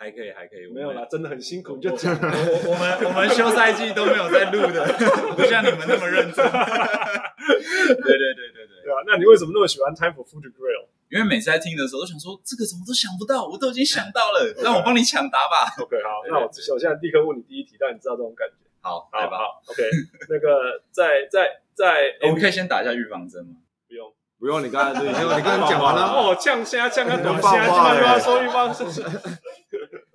[0.00, 1.76] 还可以，还可以，没有啦，真的很辛苦。
[1.76, 4.80] 就讲，我我们我们休赛季都没有在录的，
[5.36, 6.40] 不像你们那么认真。
[6.40, 9.04] 对对对对对，对啊。
[9.06, 10.88] 那你为什么那么喜欢 Time for Food to Grill？
[11.12, 15.68] 因为每次在听的时候，都想说这个怎么都想不到，我都已经想到了， 让我帮你抢答吧。
[15.84, 18.54] OK，好，那我首先立刻问你第一题，让你知道这种感觉。
[18.80, 19.84] 好，好好，OK。
[20.30, 23.60] 那个在在在，我们可以先打一下预防针吗？
[23.86, 24.08] 不用，
[24.38, 24.64] 不用。
[24.64, 25.12] 你刚才你 你
[25.44, 26.08] 刚才讲完了。
[26.08, 28.86] 哦，呛虾呛个短虾，今晚又要说预防针。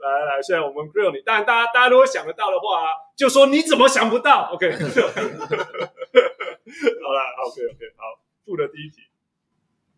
[0.06, 4.88] 来来来，现在我们 grill 你，当然大家大家如果想得到的话，就说你怎么想不到？OK， 好啦
[7.46, 9.02] ，OK OK，好，负的第一题，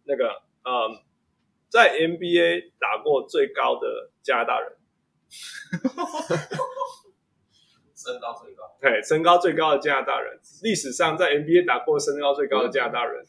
[0.06, 1.00] 那个，嗯，
[1.70, 4.78] 在 NBA 打过最高的加拿大人
[7.96, 13.26] 身高最高，对，身高最高的加拿大人，历史上在 NBA 打过身高最高的加拿大人。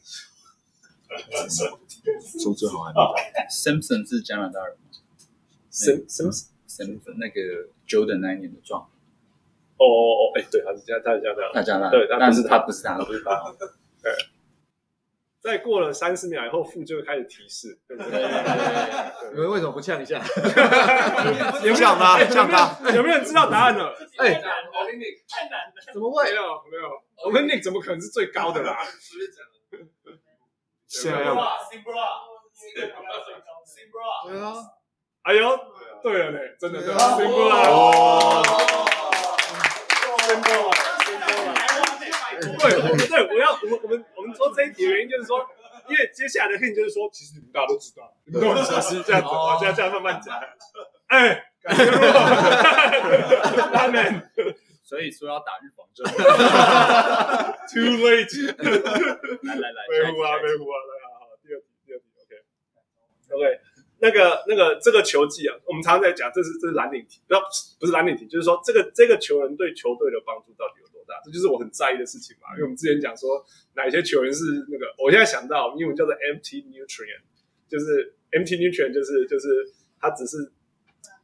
[3.49, 4.83] Simpson 是加拿大人吗
[7.17, 8.81] 那个 Jordan 那一年的壮。
[9.77, 13.55] 哦哦哦，哎，对，他是加，他是加拿大，他加拿大，对，但是他不是他，不是他。
[14.03, 14.11] 对。
[15.41, 17.79] 再过了三十秒以后，副就会开始提示。
[17.87, 18.19] 对对对，
[19.31, 20.19] 你们为什么不呛一下？
[21.73, 22.77] 呛他，呛他。
[22.91, 23.85] 有没有人知道答案呢？
[24.17, 24.41] 哎，
[24.77, 25.73] 我跟你太难了。
[25.93, 26.25] 怎么会？
[26.25, 26.91] 没有没有，
[27.25, 28.79] 我跟 Nick 怎么可能是最高的啦？
[30.87, 31.35] 现在要。
[34.27, 34.53] 对啊。
[35.23, 35.49] 哎呦，
[36.01, 36.93] 对了嘞，真的对。
[36.93, 38.43] 哦。
[42.59, 42.71] 对，
[43.07, 45.45] 对，我要，我们，我们，我们说这一题的原因就是说，
[45.87, 50.39] 因为接下来的 hint 就是说，其实你们大家都知道，你们都很熟悉这样子，我这样这样慢慢讲。
[51.07, 51.97] 哎，感谢我，
[53.73, 54.31] 他们，
[54.83, 56.05] 所以说要打预防针。
[57.67, 58.55] Too late。
[59.43, 63.59] 来来来，没胡啊，没胡啊，来，好好，第二题，第二题，OK，OK。
[64.01, 67.35] 那个那个这个球技啊，我们常常在讲，这是这是蓝领题，不
[67.79, 71.19] 不是蓝领题，就是说这个这个球员对球队的帮助到底有多大？
[71.25, 72.55] 这就是我很在意的事情嘛。
[72.55, 73.43] 因为我们之前讲说
[73.75, 77.23] 哪些球员是那个，我现在想到英文叫做 empty nutrient，
[77.67, 79.67] 就是 empty nutrient，就是就是
[79.99, 80.51] 他只是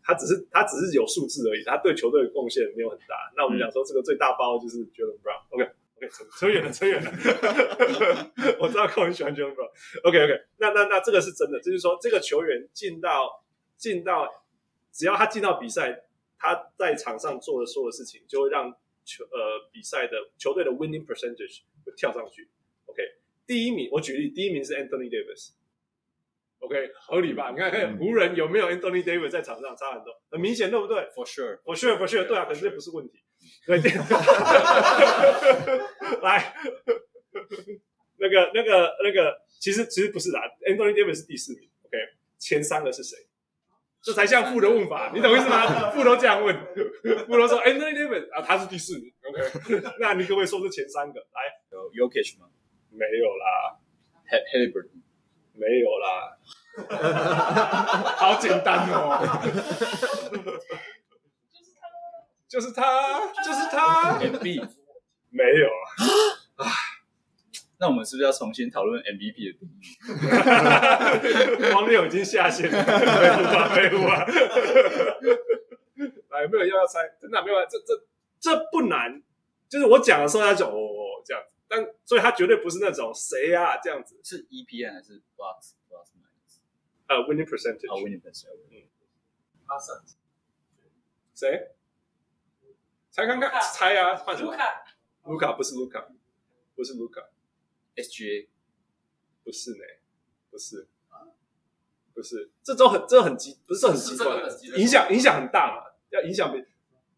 [0.03, 3.15] 他只是他只是有数字而已，他对球队的贡献没有很大。
[3.37, 5.71] 那我们讲说这个最大包就是 Jaylen Brown，OK。
[6.09, 7.11] 扯远了，扯远了。
[8.59, 9.69] 我知道寇很喜欢 Jaylen Brown。
[10.03, 13.43] OK，OK，那那那这个是真的，就是说这个球员进到
[13.77, 14.27] 进到，
[14.91, 16.03] 只要他进到比赛，
[16.37, 18.71] 他在场上做的所有的事情，就会让
[19.03, 22.49] 球呃比赛的球队的 winning percentage 会跳上去。
[22.85, 23.01] OK，
[23.45, 25.51] 第一名，我举例，第一名是 Anthony Davis。
[26.59, 27.51] OK，合理吧？
[27.51, 33.24] 你看看湖人有没有 Anthony Davis 在场上差很多，很明显，对不对？For sure，For sure，For sure，对啊，可是这不是问题。
[33.65, 33.79] 对，
[36.21, 36.53] 来，
[38.17, 41.97] 那个、那个、那个，其实其实不是啦，Anthony Davis 是第四名，OK，
[42.39, 43.15] 前三个是谁？
[44.01, 45.89] 这才像富的问法，你懂意思吗？
[45.89, 46.55] 富都这样问，
[47.25, 49.41] 富都说 Anthony Davis 啊，他是第四名，OK，
[49.99, 51.19] 那你可不可以说是前三个？
[51.19, 51.41] 来，
[51.71, 52.45] 有 Jokic 吗？
[52.91, 53.75] 没有啦
[54.29, 55.01] ，Haliburton
[55.53, 56.37] 没有啦，
[58.15, 59.19] 好简单哦。
[62.55, 64.17] 就是他，就是他。
[64.17, 64.65] MVP
[65.29, 65.67] 没有
[66.55, 66.71] 啊，
[67.77, 69.83] 那我们是不是要重新讨论 MVP 的定义？
[71.75, 72.93] 网友已经下线了，废
[73.35, 74.23] 物啊，废物啊！
[76.31, 77.01] 来，有没有要要猜？
[77.19, 77.65] 真的没有啊？
[77.69, 78.01] 这这
[78.39, 79.21] 这不难，
[79.67, 86.59] 就是我讲的时候他就哦哦这样子，但所以他绝对不是那种谁啊这样子，是 EPN 还是 Box Box Minus？
[87.07, 87.91] 呃，Winning Percentage。
[87.91, 88.63] 啊，Winning Percentage。
[88.71, 88.87] 嗯。
[89.65, 89.97] 阿三。
[91.33, 91.74] 谁？
[93.15, 94.13] 猜看看，猜啊！
[94.17, 94.51] 换什么？
[94.51, 94.83] 卢卡，
[95.23, 96.05] 卢卡不是卢卡，
[96.75, 97.21] 不是卢卡
[97.95, 98.47] ，SGA
[99.41, 99.77] 不是呢，
[100.51, 100.85] 不是，
[102.13, 104.43] 不是，这都很，这很极，不是很极端，
[104.77, 106.61] 影响影响很大嘛，要影响比，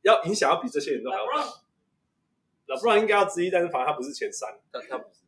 [0.03, 1.43] 要影响要比这些人都还要大。
[2.67, 5.21] 老布朗应该要之一，但是反正他不是前三，他他不是，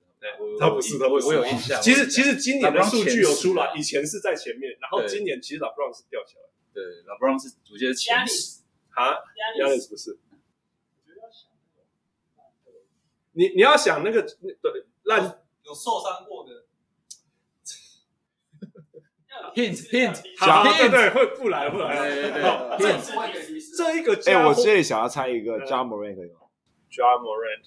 [0.59, 1.25] 他不是，他不是。
[1.25, 1.81] 我有印象。
[1.81, 6.45] 其实其实今年的数据有出来，以前是在前面，然后今年其实老布朗是掉下来。
[6.71, 8.59] 对，老布朗是我觉得前十
[8.93, 9.17] 啊，
[9.57, 10.15] 亚历斯不是。
[13.39, 15.23] 你你要想那个对烂
[15.63, 16.65] 有受伤过的，
[19.55, 22.41] hint hint，好对对会不来不来，对对
[22.77, 22.99] 对，
[23.77, 26.47] 这一个哎，我这里想要猜一个 Ja Morant 有吗
[26.91, 27.63] ？Ja Morant，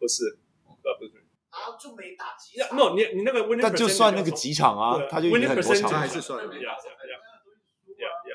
[0.00, 1.12] 不是，呃不是，
[1.52, 2.76] 然后就没打几场。
[2.76, 6.44] No，你你那个 winning，但就算那个几场啊，他就已经很多场，还是算。
[6.44, 8.34] 呀呀呀呀，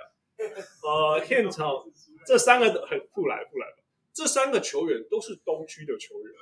[0.83, 1.51] 呃，hint，
[2.25, 3.67] 这三个很不来不来。
[4.17, 6.33] 这三个球员都是东区的球员。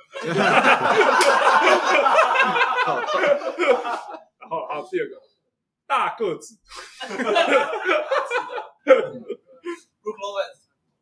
[4.38, 5.20] 然后，好，第二个
[5.86, 6.58] 大个子。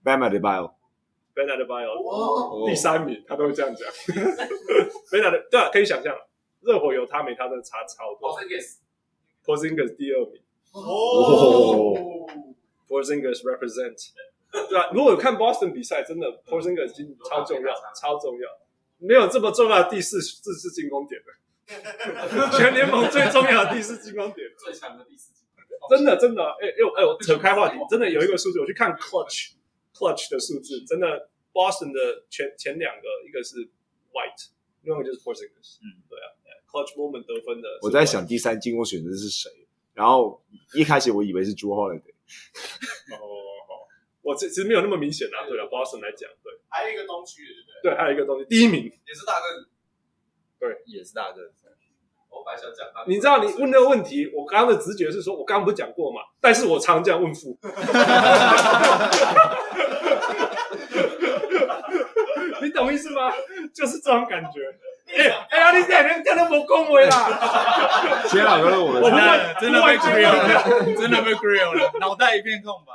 [0.03, 3.89] Bam Adebayo，Bam Adebayo，第三名，他都会这样讲。
[5.13, 6.13] Adebayo，对啊，可以想象，
[6.63, 8.37] 热火有他没他，真的差超多。
[9.45, 10.43] Porzingis 第二名。
[10.73, 11.95] 哦。
[12.89, 14.11] Porzingis represent。
[14.71, 18.49] 对啊，如果有看 Boston 比赛，真的 Porzingis 已经超重要，超重要，
[18.99, 29.55] 没有这么重要的第四四次进攻点的， 全联盟最重要的第四进攻点，最强的第四进攻点，真的真的，哎哎哎，我扯开话题，真的有一个数字，我去看 Clutch
[29.93, 33.57] Clutch 的数字，真的 Boston 的前前两个，一个是
[34.13, 34.51] White，
[34.83, 36.31] 另外一个就是 Porzingis，嗯，对啊
[36.71, 39.51] ，Clutch moment 得分的，我在想第三进攻选择是谁，
[39.95, 40.41] 然后
[40.75, 42.15] 一开始我以为是 Jrue Holiday，
[43.21, 43.44] 哦。
[44.25, 45.47] 我其实没有那么明显啊。
[45.47, 47.93] 对了，Boston 来讲，对，还有一个东区，对不对？
[47.93, 49.69] 对，还有一个东西，第一名也是大个子，
[50.59, 51.53] 对，也是大个。
[52.35, 56.23] 我本来想讲，你知道你问那个问题，我刚刚的直觉是说，我刚刚不是讲过嘛？
[56.41, 57.57] 但是我常这样问父，
[62.61, 63.31] 你懂意思吗？
[63.73, 64.75] 就是这种感觉。
[65.07, 68.25] 哎哎呀，你两天真的没恭维啦！
[68.27, 72.93] 接下来就是我的，真的真的被 grill 了，真的被 grill 了，脑袋一片空白。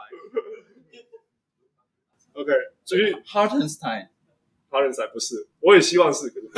[2.39, 2.53] OK，
[2.85, 6.47] 所以 Hartenstein，Hartenstein 不是，我也希望是，可是。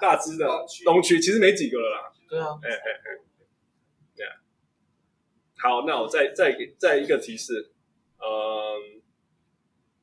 [0.00, 0.46] 大只的
[0.84, 1.18] 东区。
[1.18, 2.12] 其实没几个了啦。
[2.28, 3.18] 对啊，哎哎哎，
[4.14, 4.36] 对啊。
[5.56, 7.72] 好，那我再再给再一个提示，
[8.18, 9.00] 嗯，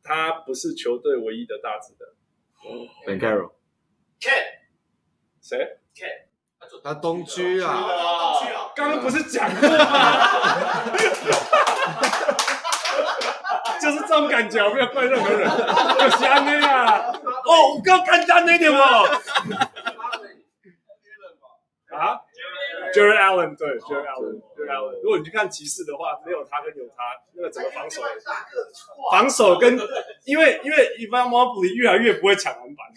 [0.01, 2.15] 他不是球队唯一的大只的。
[3.05, 4.59] Ben Carroll，Cat，
[5.41, 6.27] 谁？Cat，
[6.84, 9.76] 他东区啊，东区啊，刚刚不是讲过吗？
[13.81, 15.49] 就是这种感觉，我不要怪任何人。
[15.49, 19.07] 就是安内啊，哦，我刚看到那点哦。
[21.91, 22.15] 啊
[22.95, 25.01] ？Jarrett Allen 对，Jarrett Allen，Jarrett Allen。
[25.03, 27.03] 如果你去看骑士的话，没有他跟有他，
[27.33, 28.01] 那个整个防守，
[29.11, 29.77] 防守跟
[30.23, 32.87] 因为因为 Evan Mobley 越来越不会抢篮板，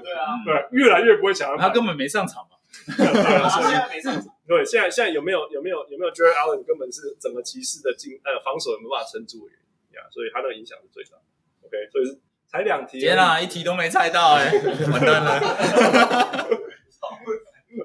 [0.00, 2.56] 对啊，对，越来越不会抢篮板，他根本没上场嘛。
[2.96, 4.26] 对，现在没上场。
[4.46, 9.48] 对，现在现在有没有有没有有没有 Jarrett Allen 根本是整个骑士的进呃防守也没办法撑住
[9.96, 11.16] 呀，所以他的影响是最大。
[11.64, 14.52] OK，所以才两题，天哪，一题都没猜到哎，
[14.92, 15.40] 完蛋了。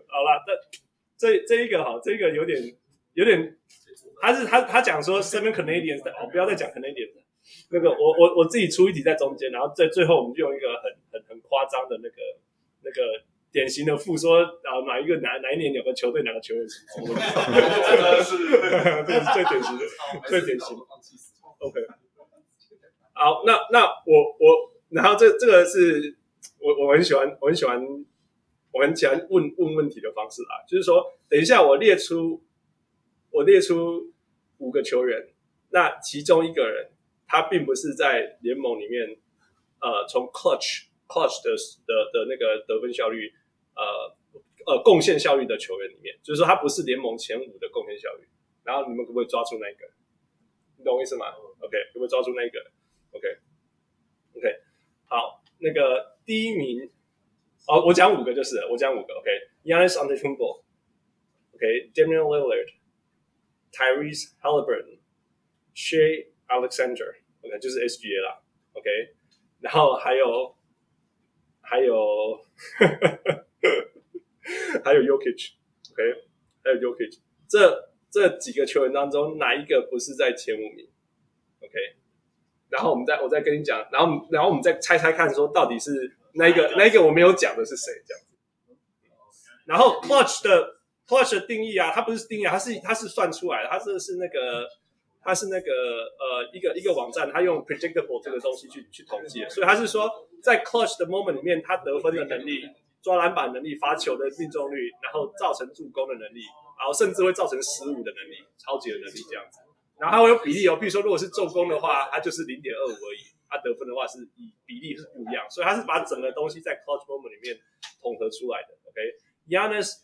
[0.07, 0.51] 好了，这。
[1.21, 2.59] 这这一个哈，这个有点
[3.13, 3.55] 有点，
[4.19, 7.21] 他是他他讲说 seven Canadians 的，我不要再讲 Canadians 的，
[7.69, 12.15] 那个我我我自己出一题在中间，然后在最后我们就用一个很很很夸张的那个
[12.81, 13.21] 那个
[13.51, 17.05] 典型的负说，啊哪一个哪哪一年有个球队哪个球员 是，这
[18.01, 18.35] 个是
[19.05, 19.85] 这是最典型的
[20.25, 20.81] 最典型的，
[21.61, 21.79] OK，
[23.23, 26.17] 好，那那我我然后这这个是
[26.59, 27.79] 我我很喜欢我很喜欢。
[28.73, 32.41] 我很喜欢问问问题的方式啊，就是说，等一下我列出
[33.29, 34.13] 我列出
[34.59, 35.27] 五个球员，
[35.71, 36.89] 那其中一个人
[37.27, 39.17] 他并不是在联盟里面，
[39.81, 41.51] 呃，从 clutch clutch 的
[41.85, 43.33] 的的那个得分效率，
[43.75, 44.15] 呃
[44.65, 48.23] 呃贡献效率的球员里面，就是说他不是联盟前五的贡献效率，
[48.63, 49.91] 然后你们可不可以抓住那个？
[50.77, 51.25] 你懂我意思吗
[51.59, 52.71] ？OK，可不可以抓住那个
[54.33, 54.47] OK，
[55.05, 56.89] 好，那个第一名。
[57.67, 68.41] 哦，我讲五个就是，我讲五个，OK，Yanis Antetokounmpo，OK，Damian Lillard，Tyrese Haliburton，Shai Alexander，OK，就是 SGA 啦
[68.73, 68.89] ，OK，
[69.59, 70.55] 然后还有
[71.61, 72.43] 还有
[74.83, 76.03] 还有 Yokich，OK，
[76.63, 80.89] 还有 Yokich，这这几个球员当中哪一个不是在前五名
[81.59, 81.77] ？OK，
[82.71, 86.17] 然后我们再我再跟你讲，然后然后我们再猜猜看，说到底是。
[86.33, 87.91] 那一个，那一个我没有讲的是谁？
[88.07, 88.71] 这样子。
[89.65, 94.65] 然后 clutch 的 clutch 的定义啊，它不是定义啊，它是它是算出来的，它是是那个，
[95.21, 100.09] 它是那个呃一个一个网站，它用 predictable 这个东西去去统计的，所以它是说
[100.41, 102.65] 在 clutch 的 moment 里面，它得分的能力、
[103.01, 106.43] 抓篮板能力、罚球的命中率，然后造成助攻的能力，
[106.79, 109.59] 然后甚至会造成失误的能力、超级的能力这样子。
[110.01, 113.21] 然后它会有比例哦，比如说如果是助攻的话，它就是零点二五而已。
[113.53, 117.59] 它得分的话是以比例是不一样，所以它是把整个东西在 clutch moment 里面
[118.01, 118.69] 统合出来的。
[118.87, 119.13] Okay?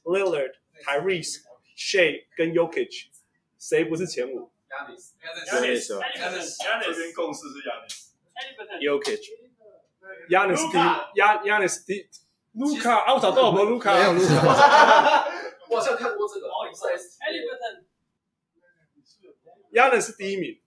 [0.04, 0.52] Lillard、
[0.84, 1.40] Tyrese、
[1.78, 3.08] Shai 跟 Jokic，
[3.58, 5.88] 谁不是前五？Giannis，Giannis，
[6.84, 7.64] 这边共识是。
[10.30, 10.82] Giannis 第一
[11.50, 12.10] ，Giannis 第一。
[12.54, 13.96] Luka 啊，我找到没有 Luka？
[13.96, 14.44] 没有 Luka。
[15.70, 16.48] 我好像看过这个。
[19.72, 20.60] 第一名。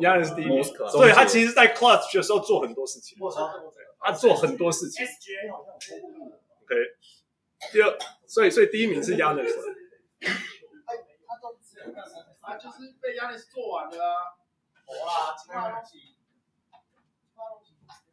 [0.00, 3.16] Giannis 是第一名，所以他其实，在 clutch 的时候做很多事情。
[3.98, 5.06] 他做很多事情。
[6.62, 6.74] OK，
[7.72, 7.96] 第二，
[8.26, 9.54] 所以所以第一名是 Giannis。
[12.42, 14.34] 他就是被 Giannis 做完的啊。
[14.88, 16.16] 哇，其他东西。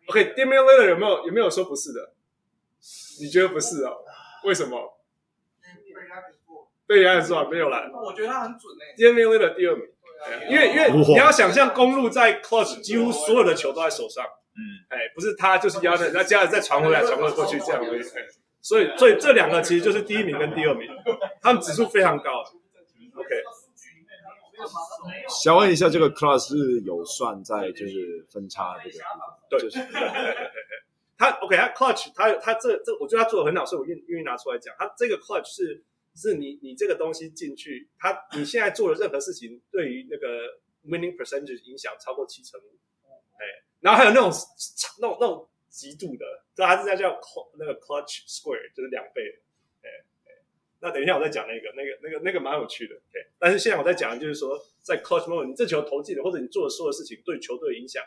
[0.08, 2.14] OK，Damian Lillard 有没有有没有说不是的？
[3.20, 4.06] 你觉得不是哦？
[4.46, 4.99] 为什么？
[6.90, 7.88] 被 Giannis 做完没有啦。
[7.94, 8.98] 我觉得他很准诶。
[8.98, 9.86] Damian Lillard 第二名。
[10.50, 14.60] 因为因为你要想象公路在 clutch 几乎所有的球都在手上，嗯，
[14.90, 18.02] 哎，不是他就是压的， 那接下来再传回来， 传回过去这样而已。
[18.62, 20.90] 所以所以这两个其实就是第一名跟第二名，
[21.42, 22.44] 他们指数非常高。
[23.16, 23.30] OK，
[25.30, 29.00] 想问一下，这个 clutch 是有算在就是分差这个？
[29.50, 29.80] 对，就是
[31.18, 34.76] 他 OK，他 clutch 他他这这，我觉得他做的很好，所以我愿愿意拿出来讲。
[34.78, 35.82] 他这个 clutch 是
[36.20, 42.78] 是你你这个东西进去，他你现在做的任何事情，对于那个 winning percentage 影响超过七成五，
[43.38, 44.30] 哎，然后还有那种
[45.00, 47.20] 那种那种极度的，这还是在叫
[47.58, 49.22] 那个 clutch square，就是两倍，
[49.82, 49.88] 哎
[50.26, 50.32] 哎，
[50.82, 58.04] 那等一下我再讲那个那个那个那个蛮有趣的，对，但是现在我在讲的就是说，在 clutch moment，你这球投进的或者你做的所有事情对球队影响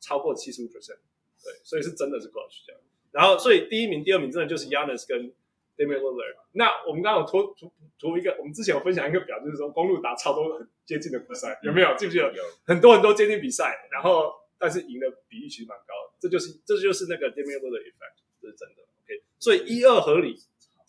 [0.00, 0.98] 超过七十五 percent，
[1.42, 2.80] 对，所以是真的是 clutch 这样，
[3.12, 5.32] 然后所以第一名、第二名真的就是 Giannis 跟
[5.76, 11.94] Damian Lillard，那我们刚刚有图图图一个，我们之前有分享一个表，就是说公路打超多很接近的比赛，有没有？
[11.96, 12.32] 记不记得？
[12.34, 18.82] 有很多很多接近比赛，然后但是赢的比例其实蛮高的，这就是这就是那个 Damian Lillard effect，这是真的。
[19.04, 20.40] OK，所以一二合理。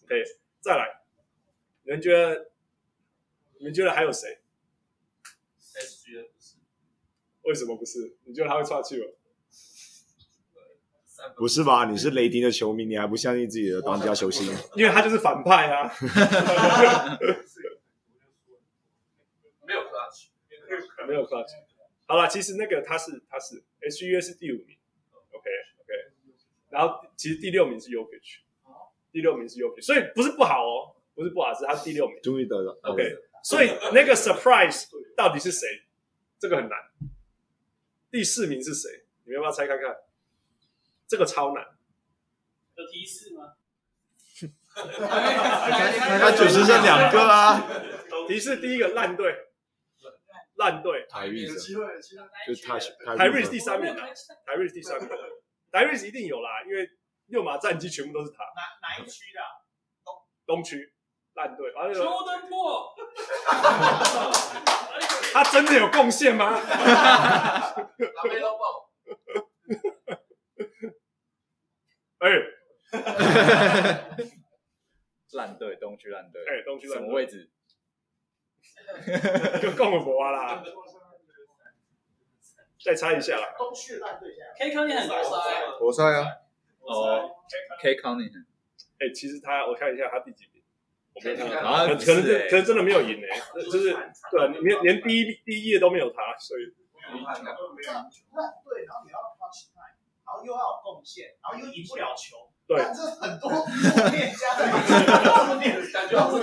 [0.04, 0.24] OK，
[0.62, 1.02] 再来，
[1.84, 2.52] 你们觉得？
[3.58, 4.38] 你们觉得还有谁
[5.74, 6.56] ？SGA 不是？
[7.44, 8.18] 为什么不是？
[8.26, 9.06] 你觉得他会岔气吗？
[11.36, 11.86] 不是吧？
[11.90, 14.46] 你是雷霆的球迷，你还不相信自己的当家球星？
[14.76, 15.92] 因为他就是反派啊！
[19.66, 20.28] 没有 clutch，
[21.08, 21.50] 没有 clutch。
[22.08, 24.78] 好了，其实那个他是他是 SGA 是第五名
[25.32, 25.50] ，OK
[25.80, 25.94] OK。
[26.70, 28.40] 然后其实第六名是 Jokic，
[29.12, 32.22] 第六名是 Jokic，所以不是不好哦，不是不好，是他是第六名。
[32.22, 33.18] 终于得了，OK。
[33.44, 34.86] 所以那个 surprise
[35.16, 35.68] 到底是谁？
[36.38, 36.78] 这个很难。
[38.12, 39.06] 第四名是谁？
[39.24, 39.96] 你们要不要猜看看？
[41.08, 41.64] 这个超难，
[42.76, 43.54] 有提示吗？
[44.76, 47.62] 他只剩下两个啊！
[48.28, 49.34] 提示第一个烂队，
[50.56, 51.06] 烂队。
[51.10, 51.80] 台瑞是，就
[52.66, 52.78] 他
[53.16, 54.08] 台瑞是第三名啊，
[54.46, 55.08] 台瑞是第三名，
[55.72, 56.90] 台瑞是一定有啦，因为
[57.28, 58.44] 六马战绩全部都是他。
[58.44, 59.40] 哪哪一区的？
[60.04, 60.14] 东
[60.58, 60.94] 东区
[61.36, 61.72] 烂队。
[61.94, 62.94] 邱登破，
[65.32, 66.60] 他真的有贡献吗？
[72.26, 72.32] 哎，
[75.34, 76.42] 烂队，东区烂队。
[76.48, 77.52] 哎，东区烂队什么位置？
[79.62, 80.64] 就共和国啊！
[82.84, 83.54] 再猜一下啦。
[83.58, 85.30] 东区烂队，K 康宁很活塞，
[85.80, 86.28] 活塞啊。
[86.82, 87.32] 哦
[87.82, 88.26] ，K 康宁。
[89.00, 90.64] 哎，其实他，我看一下他第几名。
[91.14, 93.28] 我没看到他，啊，可能可能真的没有赢呢。
[93.56, 93.94] 就是
[94.32, 96.74] 对，连连第一第一页都没有他，所以。
[97.06, 97.54] 烂队，然后你要
[97.94, 98.42] 靠其他。
[98.42, 99.35] 然
[100.36, 102.36] 后又要有贡献，然后又赢不了球，
[102.68, 103.66] 对，这很多负
[104.12, 106.40] 面加在一起，感觉好像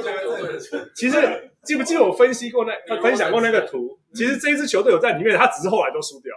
[0.95, 3.99] 其实记不记得我分析过那分享过那个图？
[4.15, 6.35] 其实这一支球队有在里面，他只是后来都输掉。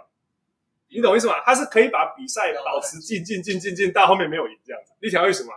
[0.88, 1.40] 你懂意思吗？
[1.44, 4.92] 他是可以把比赛保持进进进进进，到后面没有赢这样子。
[5.02, 5.52] 你晓得为什么？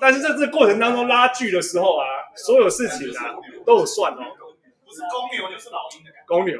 [0.00, 2.04] 但是在这个过程当中拉锯的时候啊，
[2.36, 3.34] 所有事情啊
[3.66, 4.18] 都有算哦。
[4.84, 6.26] 不是公牛就是老鹰的感觉。
[6.26, 6.58] 公牛。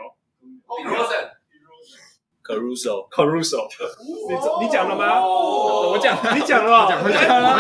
[2.49, 3.69] Caruso，Caruso，
[4.01, 5.21] 你你讲了吗？
[5.21, 6.89] 我讲，你讲了吗？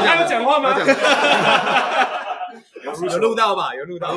[0.01, 0.75] 他有讲话吗？
[2.83, 3.75] 有录到吧？
[3.75, 4.15] 有录到。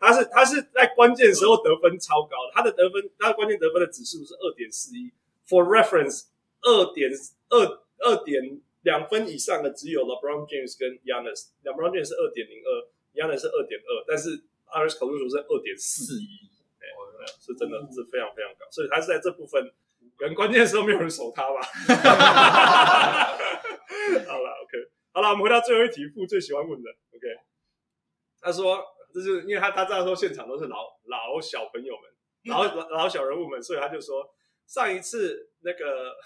[0.00, 5.12] 他是他是在关键时候得分超高的，他的得分，他的关键得分的指数是二点四一。
[5.48, 6.24] For reference，
[6.62, 7.12] 二点
[7.50, 11.50] 二二点两分以上的只有 LeBron James 跟 Giannis。
[11.62, 14.42] LeBron James 是二点零二，Giannis 是二点二，但是。
[14.74, 16.90] Alex Caruso 是二点四一，对，
[17.40, 19.72] 是真的是非常非常高，所以他是在这部分，
[20.18, 21.60] 可能关键的时候没有人守他吧。
[24.26, 27.26] 好了，OK，好了，我们回到最后一题，父最喜欢问的，OK。
[28.40, 28.84] 他说，
[29.14, 32.10] 这是因为他他知道说现场都是老老小朋友们，
[32.46, 34.34] 老老老小人物们，所以他就说，
[34.66, 36.16] 上一次那个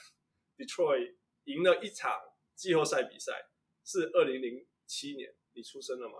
[0.56, 1.14] Detroit
[1.44, 2.18] 赢了一场
[2.54, 3.32] 季后赛比赛
[3.84, 6.14] 是二零零七年，你出生了吗？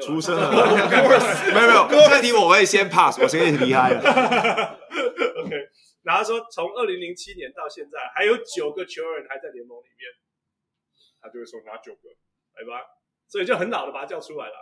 [0.00, 4.00] 出生了，没 有没有， 这题我会先 pass，我先离开了。
[5.44, 5.52] OK，
[6.02, 10.08] 然后说从二零零七年到现在，还有九个球员还在联盟里面，
[11.20, 12.08] 他就会说哪九个，
[12.56, 12.82] 来吧，
[13.28, 14.54] 所以就很老的把他叫出来了。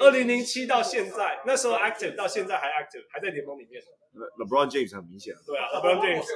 [0.00, 3.80] 二零零七到现在，那时候 active 到现在还 active，还在联盟里面。
[4.38, 5.34] LeBron James 很明显。
[5.46, 6.26] 对啊，LeBron James。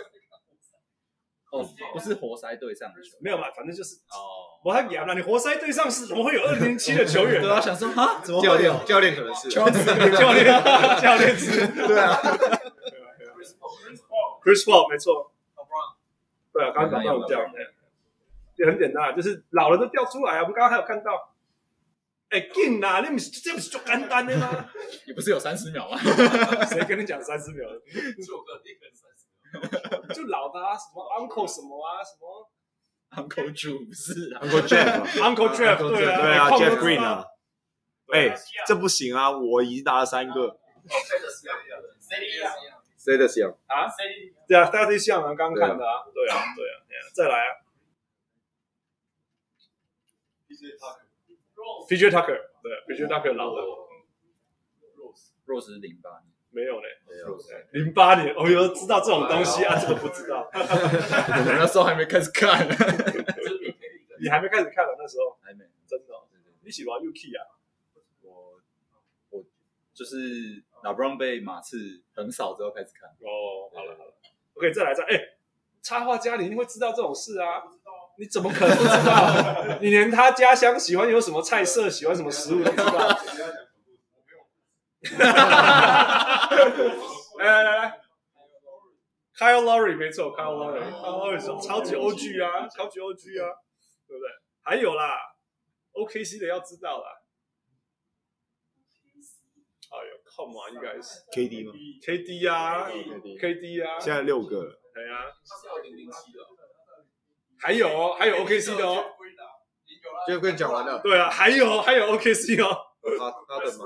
[1.61, 7.41] 哦，不是活塞队上的球员，没有嘛，反正就是哦，我还演了，你活塞队上是怎么会有二零零七的球员？
[7.43, 9.49] 对啊，想说啊，怎么教练教练可能是。
[9.49, 10.45] 教练 教练。
[11.01, 12.17] 教练是， 对啊
[14.43, 15.33] ，Chris Paul 没错，
[16.53, 17.45] 对啊，刚刚讲到这样，
[18.57, 20.43] 就很简单，就是老了都掉出来啊。
[20.43, 21.35] 我们刚刚还有看到，
[22.31, 24.69] 哎，进啦，你不是这不是就简单的吗？
[25.07, 25.99] 你不是有三十秒吗？
[26.67, 27.69] 谁跟你讲三十秒？
[30.15, 32.51] 就老的啊，什么 Uncle 什么啊，什么
[33.11, 37.25] Uncle Drew 不是 Uncle Jeff，Uncle Jeff 对啊，对啊，Jeff Green 啊，
[38.13, 38.35] 哎，
[38.67, 40.59] 这不行啊，我已经打了三个。
[42.99, 43.87] 谁的像啊？
[44.49, 46.79] 对啊，大家都像啊，刚看的啊，对啊，对啊，
[47.15, 47.61] 再来啊。
[51.89, 53.63] PJ Tucker，对，PJ Tucker 老的。
[55.47, 57.37] Rose 是零八年，没有嘞，没有。
[57.73, 60.49] 零八年，我有，知道这种东西啊，这个不知道。
[60.55, 62.67] 那时候还没开始看，
[64.23, 66.15] 你还没开始看了，那时候还没，真的。
[66.63, 67.45] 你喜欢 UK 啊？
[68.23, 68.61] 我
[69.31, 69.45] 我
[69.93, 71.77] 就是 LeBron 被马刺
[72.15, 73.11] 横扫之后开始看。
[73.11, 74.15] 哦，好了好了
[74.55, 75.21] ，OK，再来再，哎，
[75.83, 77.63] 插画家你一定会知道这种事啊。
[78.17, 79.77] 你怎么可能不知道？
[79.83, 83.19] 你连他家乡喜欢有什么菜色，喜欢什么食物都知道。
[87.39, 88.01] 来来来来
[89.37, 93.51] ，Kyle Lowry 没错，Kyle Lowry，Kyle Lowry 超级 OG 啊，超级 OG 啊，
[94.07, 94.29] 对不对？
[94.63, 95.19] 还有啦
[95.93, 97.07] ，OKC 的要知道啦。
[99.95, 101.73] 哎呦，Come on，应该是 KD 吗
[102.03, 104.81] ？KD 啊，KD 啊，现在六个了。
[104.93, 105.19] 对啊。
[107.61, 109.05] 还有哦，还有 OKC 的哦，
[110.27, 111.01] 就跟你讲完了。
[111.01, 112.77] 对啊，还有还有 OKC 哦。
[113.19, 113.85] 他他的吗？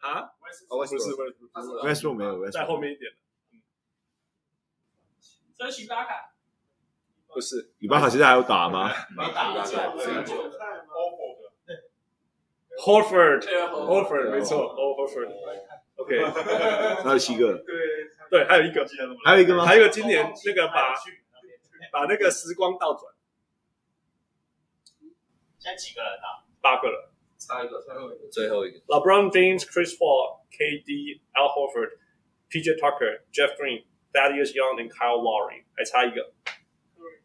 [0.00, 0.28] 啊？
[0.68, 1.06] 不是不是
[1.84, 3.12] ，Westbrook 没有，在后面一点。
[5.56, 6.32] 这是许巴卡。
[7.28, 8.90] 不是，许巴卡现在还有打吗？
[9.16, 9.52] 没打。
[12.78, 15.30] Horford，Horford，没错，Horford。
[15.96, 16.24] OK，
[17.02, 17.58] 还有七个。
[17.58, 17.74] 对
[18.30, 18.86] 对，还有一个，
[19.24, 19.64] 还有一个吗？
[19.64, 20.94] 还有一个今年那个把。
[21.92, 23.14] 把那个时光倒转，
[25.58, 26.44] 现在几个人啊？
[26.60, 28.79] 八个人，差一个，最后一个，最后一个。
[28.87, 36.33] LeBron James、Chris Paul、KD、Al Horford、PJ Tucker、Jeff Green、Thaddeus Young 和 Kyle Lowry，还差一个。
[36.95, 37.21] Curry，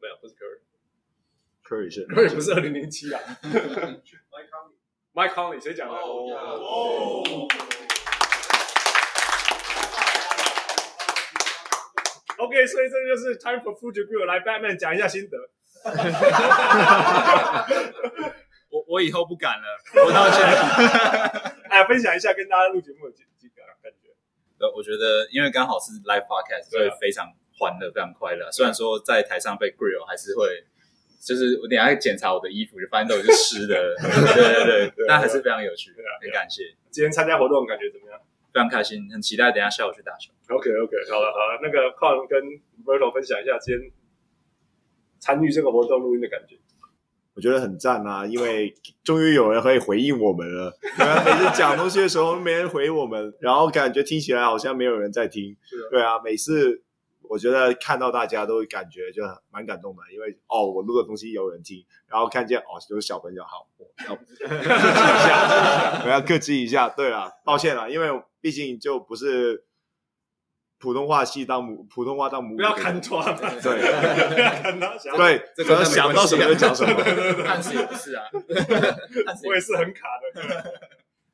[0.00, 2.06] 没有，不是 Curry。Curry 是？
[2.06, 3.20] Curry 不是二零零七啊。
[3.42, 5.94] Mike Conley，Mike Conley，谁讲的？
[5.94, 7.22] 哦。
[12.38, 15.36] OK，所以这就是 Time for Food to Grow，来 Batman 讲一下心得。
[18.69, 19.65] 我我以后不敢了，
[20.05, 20.43] 我道歉。
[21.69, 24.09] 哎，分享一下跟大家录节目的几几个感觉。
[24.59, 28.51] 呃，我觉得因为刚好是 Live Podcast，所以非常欢乐，非常快乐。
[28.51, 30.65] 虽然说在台上被 Grill，还是会，
[31.19, 33.95] 就是我等下检查我的衣服，就发现都是湿的。
[33.99, 35.91] 对对对，但还是非常有趣，
[36.21, 36.63] 很感谢。
[36.89, 38.19] 今天参加活动感觉怎么样？
[38.53, 40.31] 非常开心，很期待等下下午去打球。
[40.49, 42.41] OK OK，好了好了，那个 Con 跟
[42.83, 43.91] Roberto 分享一下今天
[45.19, 46.57] 参与这个活动录音的感觉。
[47.37, 50.77] 我觉得很赞啊，因为终于有人可以回应我们了。
[51.23, 55.55] 每次讲东西的时候没人回我们，然后感觉听起来好像没有人在听。
[55.91, 56.83] 对啊，每次。
[57.29, 63.67] 我觉得看到大家都感觉就蛮感动的，因为哦，我录的东西有人听，然后看见哦，有小朋友好，
[64.07, 66.87] 要客气一下，我要 客气一下。
[66.87, 68.07] 对啊，抱歉了，因为
[68.39, 69.65] 毕竟就不是
[70.79, 73.35] 普通话系当母，普通话当母语，不要看错了。
[73.61, 73.81] 对，
[75.55, 76.93] 对，可能想到什么就讲什么。
[77.43, 78.23] 汉斯也不是啊，
[79.45, 80.73] 我也是很卡的。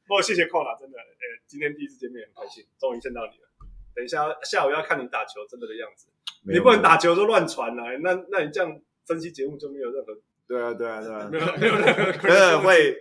[0.07, 1.03] 不过谢谢矿啦，真的，呃，
[1.47, 3.49] 今天第一次见面很开心，终于见到你了。
[3.95, 6.07] 等一下，下午要看你打球真的的样子。
[6.45, 10.13] 你不能打球就乱传来，那那你这样分析节目就没有任何。
[10.45, 12.11] 对啊，对啊，对啊，没有没有任何。
[12.27, 12.97] 真的会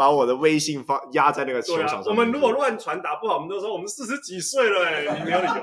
[0.00, 2.04] 把我的微信发压在那个球场上。
[2.06, 5.52] 我们如果乱传达不好，我们都说我们四十几岁了，哎，你没有理由。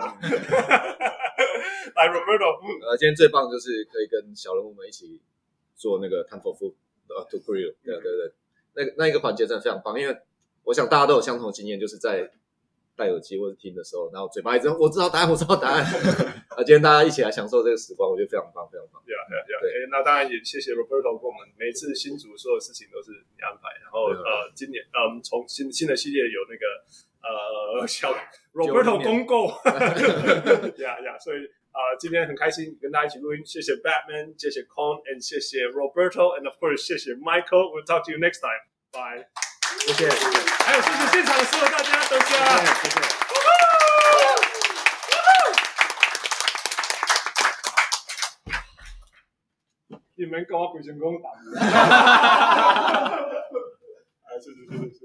[1.95, 5.19] 来，Roberto，呃，今天最棒就是可以跟小人物们一起
[5.75, 6.75] 做那个 Time for Food
[7.31, 8.33] to Grill，对对对，
[8.75, 10.15] 那个那一个环节真的非常棒，因为
[10.65, 12.31] 我想大家都有相同的经验，就是在。
[12.97, 15.85] 戴耳机或者听的时候，然后嘴巴一直我知道答案，我知道答案。
[16.57, 18.99] 啊，今天大家一起来享受这个时光，我觉得非常棒，非常棒。
[19.05, 19.87] 对啊，对啊，对啊。
[19.91, 23.69] 那当然也谢谢 Roberto 跟我们每次新组所有事情都是你安排。
[23.83, 26.65] 然后呃，今年呃，我们从新新的系列有那个
[27.21, 28.11] 呃小
[28.53, 29.47] Roberto 公购。
[30.81, 33.45] 呀呀，所以啊，今天很开心跟大家一起录音。
[33.45, 37.69] 谢谢 Batman，谢谢 Con，and 谢谢 Roberto，and of course 谢谢 Michael。
[37.69, 38.65] We'll talk to you next time.
[38.91, 39.27] Bye.
[39.67, 40.19] 谢谢，谢谢，
[40.65, 42.25] 还有谢谢现场的所有大家，大家，
[42.81, 42.95] 谢谢。
[50.15, 51.29] 你们搞我鬼神功打。
[54.39, 55.01] 谢谢，谢谢，谢谢。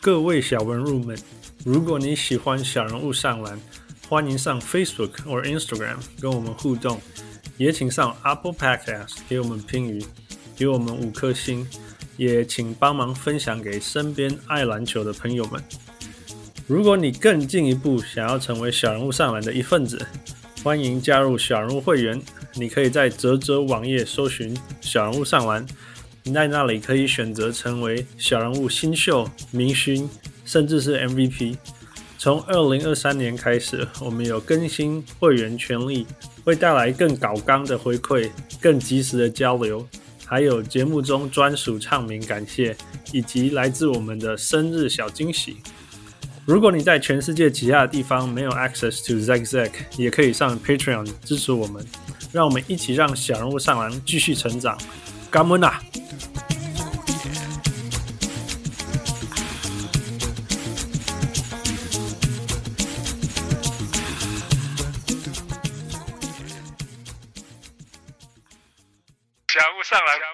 [0.00, 1.16] 各位小文入们，
[1.64, 3.60] 如果你喜欢小人物上篮，
[4.08, 7.00] 欢迎上 Facebook 或 Instagram 跟我们互动，
[7.56, 10.04] 也请上 Apple Podcast 给我们评语。
[10.56, 11.66] 给我们五颗星，
[12.16, 15.62] 也请帮忙分享给身边爱篮球的朋友们。
[16.66, 20.06] 如果你更进一步想要成为小人物上篮的一份子，
[20.62, 22.20] 欢迎加入小人物会员。
[22.54, 25.66] 你可以在泽泽网页搜寻“小人物上篮”，
[26.22, 30.08] 你在那里可以选择成为小人物新秀、明星，
[30.44, 31.56] 甚至是 MVP。
[32.18, 36.06] 从二零二三年开始，我们有更新会员权利，
[36.44, 39.84] 会带来更高刚的回馈、更及时的交流，
[40.32, 42.74] 还有节目中专属唱名感谢，
[43.12, 45.58] 以及来自我们的生日小惊喜。
[46.46, 51.84] 如果你在全世界其他的地方没有 access to Zack Zack，也可以上 Patreon 支持我们，
[52.32, 54.78] 让我们一起让小人物上篮继续成长。
[55.30, 55.82] 感恩啊！
[69.62, 70.31] 小人物上来。